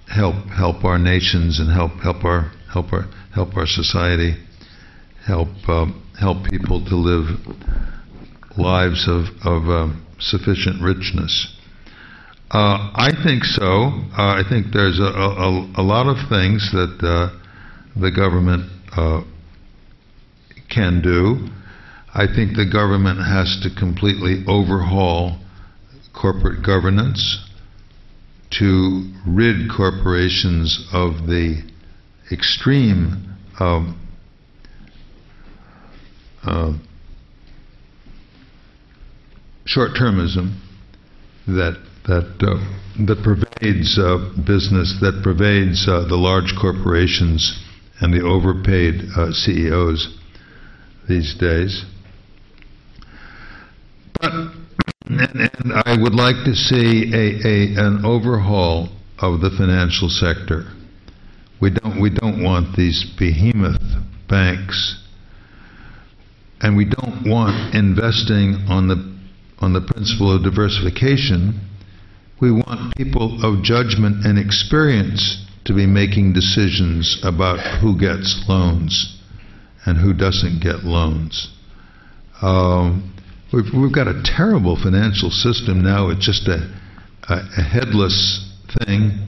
help 0.07 0.35
help 0.47 0.83
our 0.83 0.97
nations 0.97 1.59
and 1.59 1.71
help 1.71 1.91
help 2.01 2.23
our 2.25 2.51
help 2.73 2.91
our 2.91 3.05
help 3.33 3.55
our 3.55 3.67
society 3.67 4.35
help 5.25 5.49
um, 5.67 6.03
help 6.19 6.43
people 6.45 6.83
to 6.83 6.95
live 6.95 7.25
lives 8.59 9.07
of, 9.07 9.25
of 9.45 9.69
um, 9.69 10.05
sufficient 10.19 10.81
richness? 10.81 11.55
Uh, 12.51 12.91
I 12.95 13.11
think 13.23 13.43
so. 13.43 13.63
Uh, 13.63 14.41
I 14.41 14.43
think 14.47 14.67
there's 14.73 14.99
a, 14.99 15.03
a, 15.03 15.71
a, 15.77 15.83
lot 15.83 16.07
of 16.07 16.17
things 16.29 16.71
that 16.71 16.97
uh, 17.03 17.37
the 17.99 18.09
government 18.09 18.71
uh, 18.97 19.21
can 20.69 21.01
do. 21.01 21.47
I 22.13 22.25
think 22.25 22.55
the 22.55 22.65
government 22.65 23.19
has 23.19 23.59
to 23.61 23.69
completely 23.79 24.43
overhaul 24.47 25.37
corporate 26.19 26.65
governance 26.65 27.45
to 28.51 29.13
rid 29.27 29.69
corporations 29.69 30.87
of 30.91 31.27
the 31.27 31.61
extreme 32.31 33.35
um, 33.59 33.95
uh, 36.43 36.73
short-termism 39.69 40.59
that 41.45 41.77
that 42.07 42.25
uh, 42.41 43.05
that 43.05 43.21
pervades 43.23 43.99
uh, 43.99 44.17
business, 44.45 44.97
that 44.99 45.21
pervades 45.23 45.87
uh, 45.87 46.07
the 46.09 46.15
large 46.15 46.53
corporations 46.59 47.63
and 48.01 48.11
the 48.11 48.21
overpaid 48.25 49.01
uh, 49.15 49.31
CEOs 49.31 50.17
these 51.07 51.35
days. 51.35 51.85
But 54.19 54.31
and, 55.05 55.49
and, 55.53 55.73
I 55.85 55.97
would 56.01 56.15
like 56.15 56.43
to 56.45 56.55
see 56.55 57.11
a, 57.13 57.47
a, 57.47 57.87
an 57.87 58.05
overhaul 58.05 58.89
of 59.19 59.41
the 59.41 59.51
financial 59.51 60.09
sector. 60.09 60.65
We 61.61 61.69
don't 61.69 62.01
we 62.01 62.09
don't 62.09 62.41
want 62.41 62.75
these 62.75 63.05
behemoth 63.19 63.83
banks, 64.27 64.97
and 66.59 66.75
we 66.75 66.85
don't 66.85 67.29
want 67.29 67.75
investing 67.75 68.65
on 68.67 68.87
the 68.87 69.18
on 69.59 69.73
the 69.73 69.81
principle 69.81 70.35
of 70.35 70.43
diversification, 70.43 71.59
we 72.41 72.51
want 72.51 72.95
people 72.95 73.43
of 73.43 73.63
judgment 73.63 74.25
and 74.25 74.39
experience 74.39 75.45
to 75.65 75.73
be 75.73 75.85
making 75.85 76.33
decisions 76.33 77.19
about 77.23 77.59
who 77.81 77.99
gets 77.99 78.43
loans 78.47 79.19
and 79.85 79.97
who 79.97 80.13
doesn't 80.13 80.61
get 80.61 80.83
loans. 80.83 81.49
Um, 82.41 83.13
we've, 83.51 83.65
we've, 83.75 83.93
got 83.93 84.07
a 84.07 84.21
terrible 84.23 84.77
financial 84.81 85.29
system 85.29 85.83
now. 85.83 86.09
It's 86.09 86.25
just 86.25 86.47
a, 86.47 86.73
a, 87.27 87.35
a 87.57 87.61
headless 87.61 88.49
thing. 88.79 89.27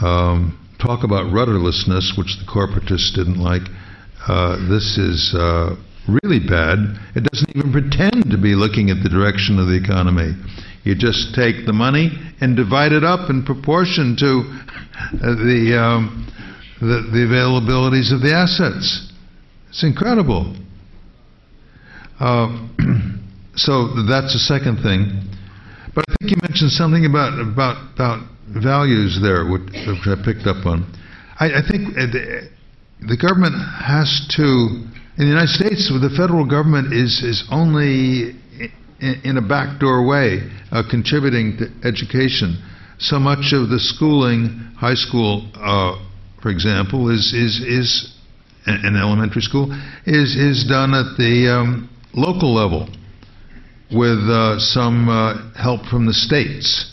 Um, 0.00 0.58
talk 0.80 1.02
about 1.02 1.32
rudderlessness, 1.32 2.16
which 2.16 2.38
the 2.38 2.46
corporatists 2.48 3.14
didn't 3.14 3.38
like. 3.38 3.62
Uh, 4.28 4.56
this 4.68 4.96
is 4.96 5.34
uh, 5.36 5.76
really 6.08 6.40
bad, 6.40 7.00
it 7.14 7.24
doesn't 7.24 7.56
even 7.56 7.72
pretend 7.72 8.30
to 8.30 8.38
be 8.38 8.54
looking 8.54 8.90
at 8.90 9.02
the 9.02 9.08
direction 9.08 9.58
of 9.58 9.66
the 9.66 9.76
economy. 9.76 10.32
You 10.84 10.94
just 10.94 11.34
take 11.34 11.64
the 11.64 11.72
money 11.72 12.10
and 12.40 12.56
divide 12.56 12.92
it 12.92 13.04
up 13.04 13.30
in 13.30 13.42
proportion 13.44 14.16
to 14.20 14.44
the, 15.20 15.80
um, 15.80 16.28
the, 16.80 17.08
the, 17.08 17.24
availabilities 17.24 18.12
of 18.12 18.20
the 18.20 18.34
assets. 18.34 19.10
It's 19.70 19.82
incredible. 19.82 20.54
Uh, 22.20 22.68
so 23.56 24.04
that's 24.04 24.32
the 24.34 24.44
second 24.44 24.82
thing. 24.82 25.24
But 25.94 26.04
I 26.08 26.14
think 26.20 26.32
you 26.32 26.36
mentioned 26.42 26.70
something 26.72 27.06
about 27.06 27.38
about 27.40 27.94
about 27.94 28.28
values 28.48 29.18
there, 29.22 29.46
which, 29.46 29.62
which 29.72 30.06
I 30.06 30.16
picked 30.22 30.46
up 30.46 30.66
on. 30.66 30.84
I, 31.40 31.46
I 31.46 31.62
think 31.66 31.94
the, 31.94 32.50
the 33.08 33.16
government 33.16 33.54
has 33.80 34.26
to 34.36 34.84
in 35.16 35.24
the 35.26 35.30
United 35.30 35.50
States, 35.50 35.88
the 35.88 36.10
federal 36.16 36.44
government 36.44 36.92
is, 36.92 37.22
is 37.22 37.44
only 37.50 38.34
in, 39.00 39.36
a 39.36 39.42
backdoor 39.42 40.06
way 40.06 40.50
uh, 40.72 40.82
contributing 40.90 41.56
to 41.58 41.86
education. 41.86 42.62
so 42.98 43.18
much 43.18 43.52
of 43.52 43.68
the 43.68 43.78
schooling, 43.78 44.48
high 44.76 44.94
school, 44.94 45.48
uh, 45.54 45.96
for 46.42 46.50
example, 46.50 47.10
is 47.10 47.32
is 47.32 47.60
is 47.60 48.14
in 48.66 48.96
elementary 48.96 49.42
school 49.42 49.70
is 50.06 50.36
is 50.36 50.64
done 50.68 50.94
at 50.94 51.16
the 51.18 51.48
um, 51.52 51.88
local 52.14 52.54
level 52.54 52.88
with 53.92 54.18
uh, 54.28 54.58
some 54.58 55.08
uh, 55.08 55.52
help 55.54 55.84
from 55.86 56.06
the 56.06 56.14
states. 56.14 56.92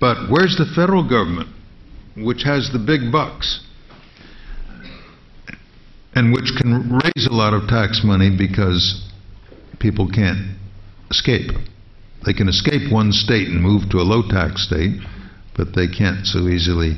But 0.00 0.30
where's 0.30 0.56
the 0.56 0.66
federal 0.74 1.08
government, 1.08 1.48
which 2.16 2.42
has 2.44 2.70
the 2.72 2.78
big 2.78 3.12
bucks? 3.12 3.65
And 6.16 6.32
which 6.32 6.50
can 6.56 6.98
raise 7.04 7.26
a 7.26 7.32
lot 7.32 7.52
of 7.52 7.68
tax 7.68 8.00
money 8.02 8.30
because 8.36 9.06
people 9.78 10.08
can't 10.08 10.56
escape. 11.10 11.50
They 12.24 12.32
can 12.32 12.48
escape 12.48 12.90
one 12.90 13.12
state 13.12 13.48
and 13.48 13.62
move 13.62 13.90
to 13.90 13.98
a 13.98 14.08
low 14.08 14.22
tax 14.26 14.64
state, 14.66 14.96
but 15.56 15.74
they 15.76 15.86
can't 15.86 16.26
so 16.26 16.48
easily 16.48 16.96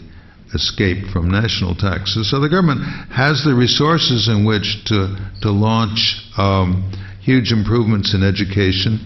escape 0.54 1.04
from 1.12 1.28
national 1.28 1.74
taxes. 1.74 2.30
So 2.30 2.38
the 2.38 2.48
government 2.48 2.80
has 3.10 3.42
the 3.44 3.54
resources 3.54 4.28
in 4.28 4.46
which 4.46 4.84
to, 4.86 5.18
to 5.42 5.50
launch 5.50 6.22
um, 6.38 6.90
huge 7.20 7.50
improvements 7.50 8.14
in 8.14 8.22
education. 8.22 9.02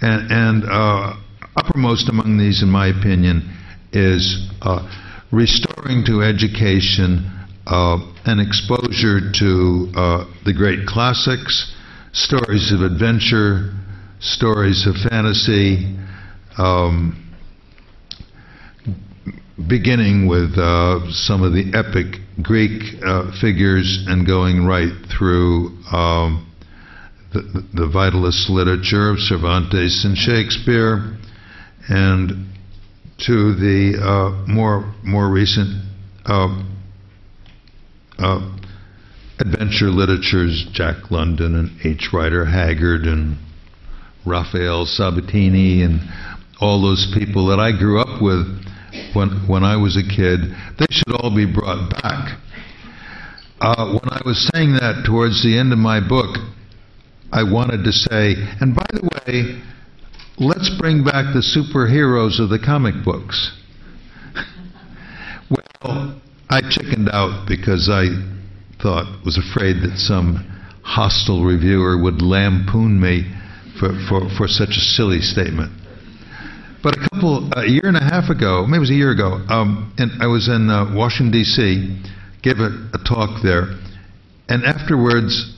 And, 0.00 0.32
and 0.32 0.64
uh, 0.64 1.14
uppermost 1.56 2.08
among 2.08 2.38
these, 2.38 2.62
in 2.62 2.70
my 2.70 2.88
opinion, 2.88 3.54
is 3.92 4.50
uh, 4.62 4.80
restoring 5.30 6.04
to 6.06 6.22
education 6.22 7.41
uh, 7.66 7.98
an 8.24 8.40
exposure 8.40 9.20
to 9.32 9.92
uh, 9.94 10.24
the 10.44 10.52
great 10.52 10.86
classics, 10.86 11.74
stories 12.12 12.72
of 12.72 12.80
adventure, 12.80 13.72
stories 14.20 14.86
of 14.86 14.94
fantasy, 15.10 15.96
um, 16.58 17.18
beginning 19.68 20.26
with 20.26 20.56
uh, 20.58 21.00
some 21.10 21.42
of 21.42 21.52
the 21.52 21.70
epic 21.74 22.20
Greek 22.42 22.82
uh, 23.04 23.30
figures 23.40 24.04
and 24.08 24.26
going 24.26 24.64
right 24.64 24.92
through 25.16 25.68
um, 25.92 26.48
the, 27.32 27.40
the 27.74 27.86
vitalist 27.86 28.48
literature 28.48 29.10
of 29.10 29.18
Cervantes 29.18 30.04
and 30.04 30.16
Shakespeare, 30.16 31.16
and 31.88 32.48
to 33.18 33.54
the 33.54 33.98
uh, 34.02 34.50
more 34.50 34.92
more 35.04 35.30
recent 35.30 35.68
uh, 36.26 36.62
uh, 38.18 38.58
adventure 39.38 39.90
literatures, 39.90 40.66
Jack 40.72 41.10
London 41.10 41.54
and 41.56 41.70
H. 41.84 42.08
Rider 42.12 42.44
Haggard 42.44 43.02
and 43.02 43.36
Rafael 44.24 44.86
Sabatini 44.86 45.82
and 45.82 46.00
all 46.60 46.80
those 46.80 47.12
people 47.18 47.46
that 47.48 47.58
I 47.58 47.76
grew 47.76 48.00
up 48.00 48.22
with 48.22 48.46
when, 49.14 49.48
when 49.48 49.64
I 49.64 49.76
was 49.76 49.96
a 49.96 50.02
kid, 50.02 50.40
they 50.78 50.86
should 50.90 51.14
all 51.16 51.34
be 51.34 51.46
brought 51.46 51.90
back. 51.90 52.38
Uh, 53.60 53.98
when 53.98 54.10
I 54.10 54.20
was 54.24 54.48
saying 54.52 54.74
that 54.74 55.04
towards 55.06 55.42
the 55.42 55.58
end 55.58 55.72
of 55.72 55.78
my 55.78 56.00
book, 56.00 56.36
I 57.32 57.42
wanted 57.42 57.84
to 57.84 57.92
say, 57.92 58.34
and 58.60 58.74
by 58.74 58.86
the 58.92 59.08
way, 59.26 59.62
let's 60.38 60.70
bring 60.78 61.04
back 61.04 61.32
the 61.32 61.42
superheroes 61.42 62.38
of 62.38 62.50
the 62.50 62.58
comic 62.58 62.94
books. 63.04 63.56
well, 65.50 66.21
I 66.52 66.60
chickened 66.68 67.08
out 67.08 67.48
because 67.48 67.88
I 67.88 68.08
thought, 68.82 69.24
was 69.24 69.38
afraid 69.38 69.76
that 69.88 69.96
some 69.96 70.36
hostile 70.84 71.46
reviewer 71.46 71.96
would 71.96 72.20
lampoon 72.20 73.00
me 73.00 73.24
for, 73.80 73.88
for, 74.06 74.28
for 74.36 74.48
such 74.48 74.76
a 74.76 74.80
silly 74.80 75.20
statement. 75.20 75.72
But 76.82 76.98
a 76.98 77.08
couple, 77.08 77.48
a 77.56 77.64
year 77.64 77.84
and 77.84 77.96
a 77.96 78.04
half 78.04 78.28
ago, 78.28 78.66
maybe 78.66 78.76
it 78.76 78.80
was 78.80 78.90
a 78.90 78.94
year 78.94 79.12
ago, 79.12 79.40
um, 79.48 79.94
and 79.96 80.22
I 80.22 80.26
was 80.26 80.48
in 80.48 80.68
uh, 80.68 80.92
Washington, 80.94 81.32
D.C., 81.32 82.02
gave 82.42 82.58
a, 82.58 82.90
a, 82.92 82.98
talk 83.08 83.42
there, 83.42 83.78
and 84.50 84.62
afterwards, 84.64 85.56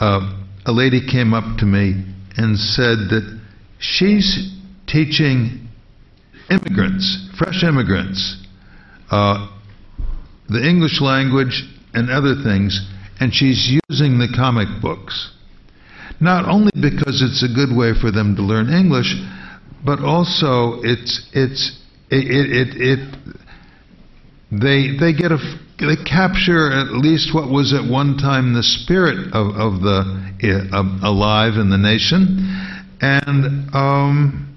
uh, 0.00 0.20
a 0.66 0.72
lady 0.72 1.00
came 1.10 1.32
up 1.32 1.60
to 1.60 1.64
me 1.64 2.04
and 2.36 2.58
said 2.58 3.08
that 3.08 3.40
she's 3.78 4.52
teaching 4.86 5.66
immigrants, 6.50 7.30
fresh 7.38 7.62
immigrants, 7.62 8.44
uh, 9.10 9.55
the 10.48 10.66
English 10.66 11.00
language 11.00 11.64
and 11.94 12.10
other 12.10 12.34
things, 12.42 12.80
and 13.20 13.34
she's 13.34 13.78
using 13.88 14.18
the 14.18 14.28
comic 14.36 14.68
books. 14.80 15.32
Not 16.20 16.48
only 16.48 16.72
because 16.74 17.22
it's 17.22 17.42
a 17.42 17.52
good 17.52 17.74
way 17.76 17.92
for 17.98 18.10
them 18.10 18.36
to 18.36 18.42
learn 18.42 18.72
English, 18.72 19.14
but 19.84 20.00
also 20.00 20.80
it's 20.82 21.28
it's 21.32 21.78
it 22.10 22.24
it, 22.30 22.50
it, 22.50 22.80
it 22.80 23.16
they 24.50 24.96
they 24.98 25.12
get 25.12 25.32
a 25.32 25.38
they 25.78 25.96
capture 26.04 26.72
at 26.72 26.92
least 26.92 27.34
what 27.34 27.50
was 27.50 27.74
at 27.74 27.84
one 27.84 28.16
time 28.16 28.54
the 28.54 28.62
spirit 28.62 29.28
of, 29.34 29.48
of 29.56 29.82
the 29.82 30.68
uh, 30.72 31.08
alive 31.08 31.54
in 31.54 31.68
the 31.68 31.76
nation, 31.76 32.48
and 33.00 33.74
um, 33.74 34.55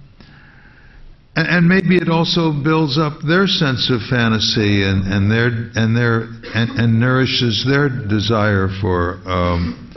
and, 1.35 1.67
maybe 1.67 1.95
it 1.97 2.09
also 2.09 2.51
builds 2.51 2.97
up 2.97 3.13
their 3.25 3.47
sense 3.47 3.89
of 3.89 4.01
fantasy 4.09 4.83
and, 4.83 5.05
and 5.05 5.31
their 5.31 5.47
and 5.75 5.95
their 5.95 6.21
and, 6.53 6.71
and 6.79 6.99
nourishes 6.99 7.65
their 7.67 7.87
desire 7.87 8.67
for 8.81 9.21
um, 9.25 9.93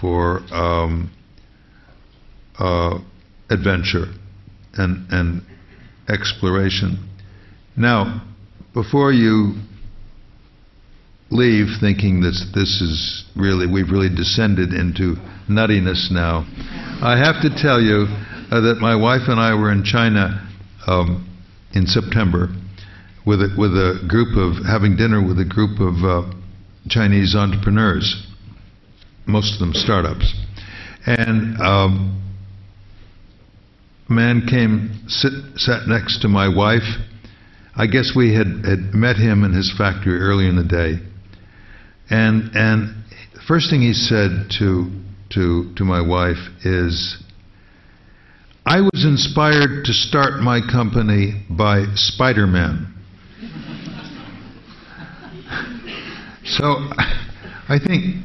for 0.00 0.40
um, 0.52 1.10
uh, 2.58 2.98
adventure 3.50 4.06
and 4.74 5.06
and 5.10 5.42
exploration. 6.08 7.08
Now, 7.76 8.22
before 8.72 9.12
you 9.12 9.54
leave 11.30 11.66
thinking 11.80 12.20
that 12.22 12.34
this 12.54 12.80
is 12.80 13.24
really 13.36 13.66
we've 13.66 13.90
really 13.90 14.14
descended 14.14 14.72
into 14.72 15.16
nuttiness 15.48 16.10
now, 16.10 16.46
I 17.02 17.18
have 17.18 17.42
to 17.42 17.50
tell 17.60 17.80
you 17.80 18.06
uh, 18.50 18.60
that 18.60 18.78
my 18.80 18.94
wife 18.94 19.22
and 19.28 19.38
I 19.38 19.54
were 19.54 19.72
in 19.72 19.84
China 19.84 20.46
um, 20.90 21.26
in 21.72 21.86
September 21.86 22.48
with 23.24 23.40
a, 23.40 23.54
with 23.56 23.70
a 23.70 24.04
group 24.08 24.36
of 24.36 24.64
having 24.66 24.96
dinner 24.96 25.24
with 25.24 25.38
a 25.38 25.44
group 25.44 25.78
of 25.78 25.94
uh, 26.02 26.28
Chinese 26.88 27.36
entrepreneurs, 27.36 28.26
most 29.26 29.54
of 29.54 29.60
them 29.60 29.72
startups, 29.72 30.34
and 31.06 31.60
um, 31.60 32.16
a 34.08 34.12
man 34.12 34.46
came 34.48 35.04
sit, 35.06 35.32
sat 35.56 35.86
next 35.86 36.22
to 36.22 36.28
my 36.28 36.48
wife. 36.48 36.82
I 37.76 37.86
guess 37.86 38.12
we 38.16 38.34
had, 38.34 38.64
had 38.66 38.92
met 38.92 39.16
him 39.16 39.44
in 39.44 39.52
his 39.52 39.72
factory 39.78 40.18
early 40.18 40.48
in 40.48 40.56
the 40.56 40.64
day, 40.64 40.98
and 42.10 42.50
and 42.54 43.04
the 43.34 43.40
first 43.46 43.70
thing 43.70 43.80
he 43.80 43.92
said 43.92 44.50
to 44.58 44.90
to 45.34 45.72
to 45.76 45.84
my 45.84 46.00
wife 46.00 46.40
is 46.64 47.22
I 48.66 48.82
was 48.82 49.04
inspired 49.04 49.86
to 49.86 49.92
start 49.92 50.40
my 50.40 50.60
company 50.60 51.42
by 51.48 51.86
Spider 51.94 52.46
Man. 52.46 52.94
so 56.44 56.66
I 57.68 57.78
think 57.84 58.16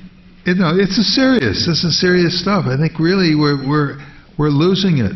you 0.46 0.56
know 0.56 0.74
it's 0.76 0.98
a 0.98 1.04
serious. 1.04 1.66
This 1.66 1.84
is 1.86 2.00
serious 2.00 2.40
stuff. 2.40 2.66
I 2.68 2.76
think 2.76 3.00
really 3.00 3.34
we're 3.34 3.66
we're 3.68 3.98
we're 4.38 4.50
losing 4.50 4.98
it. 4.98 5.14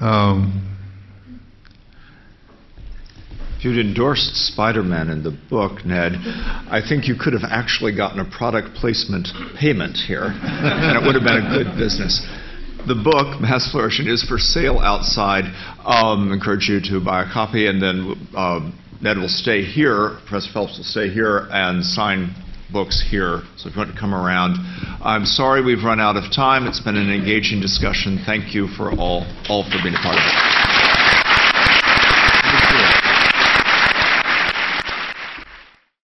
Um, 0.00 0.64
if 3.58 3.64
you'd 3.64 3.84
endorsed 3.84 4.36
Spider 4.36 4.84
Man 4.84 5.08
in 5.08 5.24
the 5.24 5.36
book, 5.50 5.84
Ned, 5.84 6.12
I 6.14 6.80
think 6.88 7.08
you 7.08 7.16
could 7.18 7.32
have 7.32 7.42
actually 7.50 7.96
gotten 7.96 8.20
a 8.20 8.30
product 8.30 8.76
placement 8.76 9.26
payment 9.58 9.96
here, 9.96 10.30
and 10.32 10.96
it 10.96 11.04
would 11.04 11.16
have 11.16 11.24
been 11.24 11.44
a 11.44 11.64
good 11.64 11.76
business 11.76 12.24
the 12.86 12.94
book, 12.94 13.40
Mass 13.40 13.70
Flourishing, 13.70 14.06
is 14.06 14.22
for 14.22 14.38
sale 14.38 14.78
outside. 14.78 15.44
Um, 15.84 16.32
encourage 16.32 16.68
you 16.68 16.80
to 16.92 17.04
buy 17.04 17.22
a 17.22 17.32
copy, 17.32 17.66
and 17.66 17.82
then 17.82 18.28
uh, 18.36 18.70
Ned 19.00 19.18
will 19.18 19.28
stay 19.28 19.62
here. 19.62 20.18
Professor 20.26 20.52
Phelps 20.52 20.76
will 20.78 20.84
stay 20.84 21.08
here 21.08 21.48
and 21.50 21.84
sign 21.84 22.34
books 22.72 23.04
here. 23.10 23.42
So 23.56 23.68
if 23.68 23.74
you 23.74 23.80
want 23.80 23.94
to 23.94 23.98
come 23.98 24.14
around, 24.14 24.56
I'm 25.02 25.24
sorry 25.24 25.64
we've 25.64 25.84
run 25.84 26.00
out 26.00 26.16
of 26.16 26.32
time. 26.32 26.66
It's 26.66 26.80
been 26.80 26.96
an 26.96 27.10
engaging 27.10 27.60
discussion. 27.60 28.22
Thank 28.26 28.54
you 28.54 28.68
for 28.68 28.90
all 28.92 29.26
all 29.48 29.64
for 29.64 29.78
being 29.82 29.94
a 29.94 30.02
part 30.02 30.16
of 30.16 30.22
it. 30.22 30.67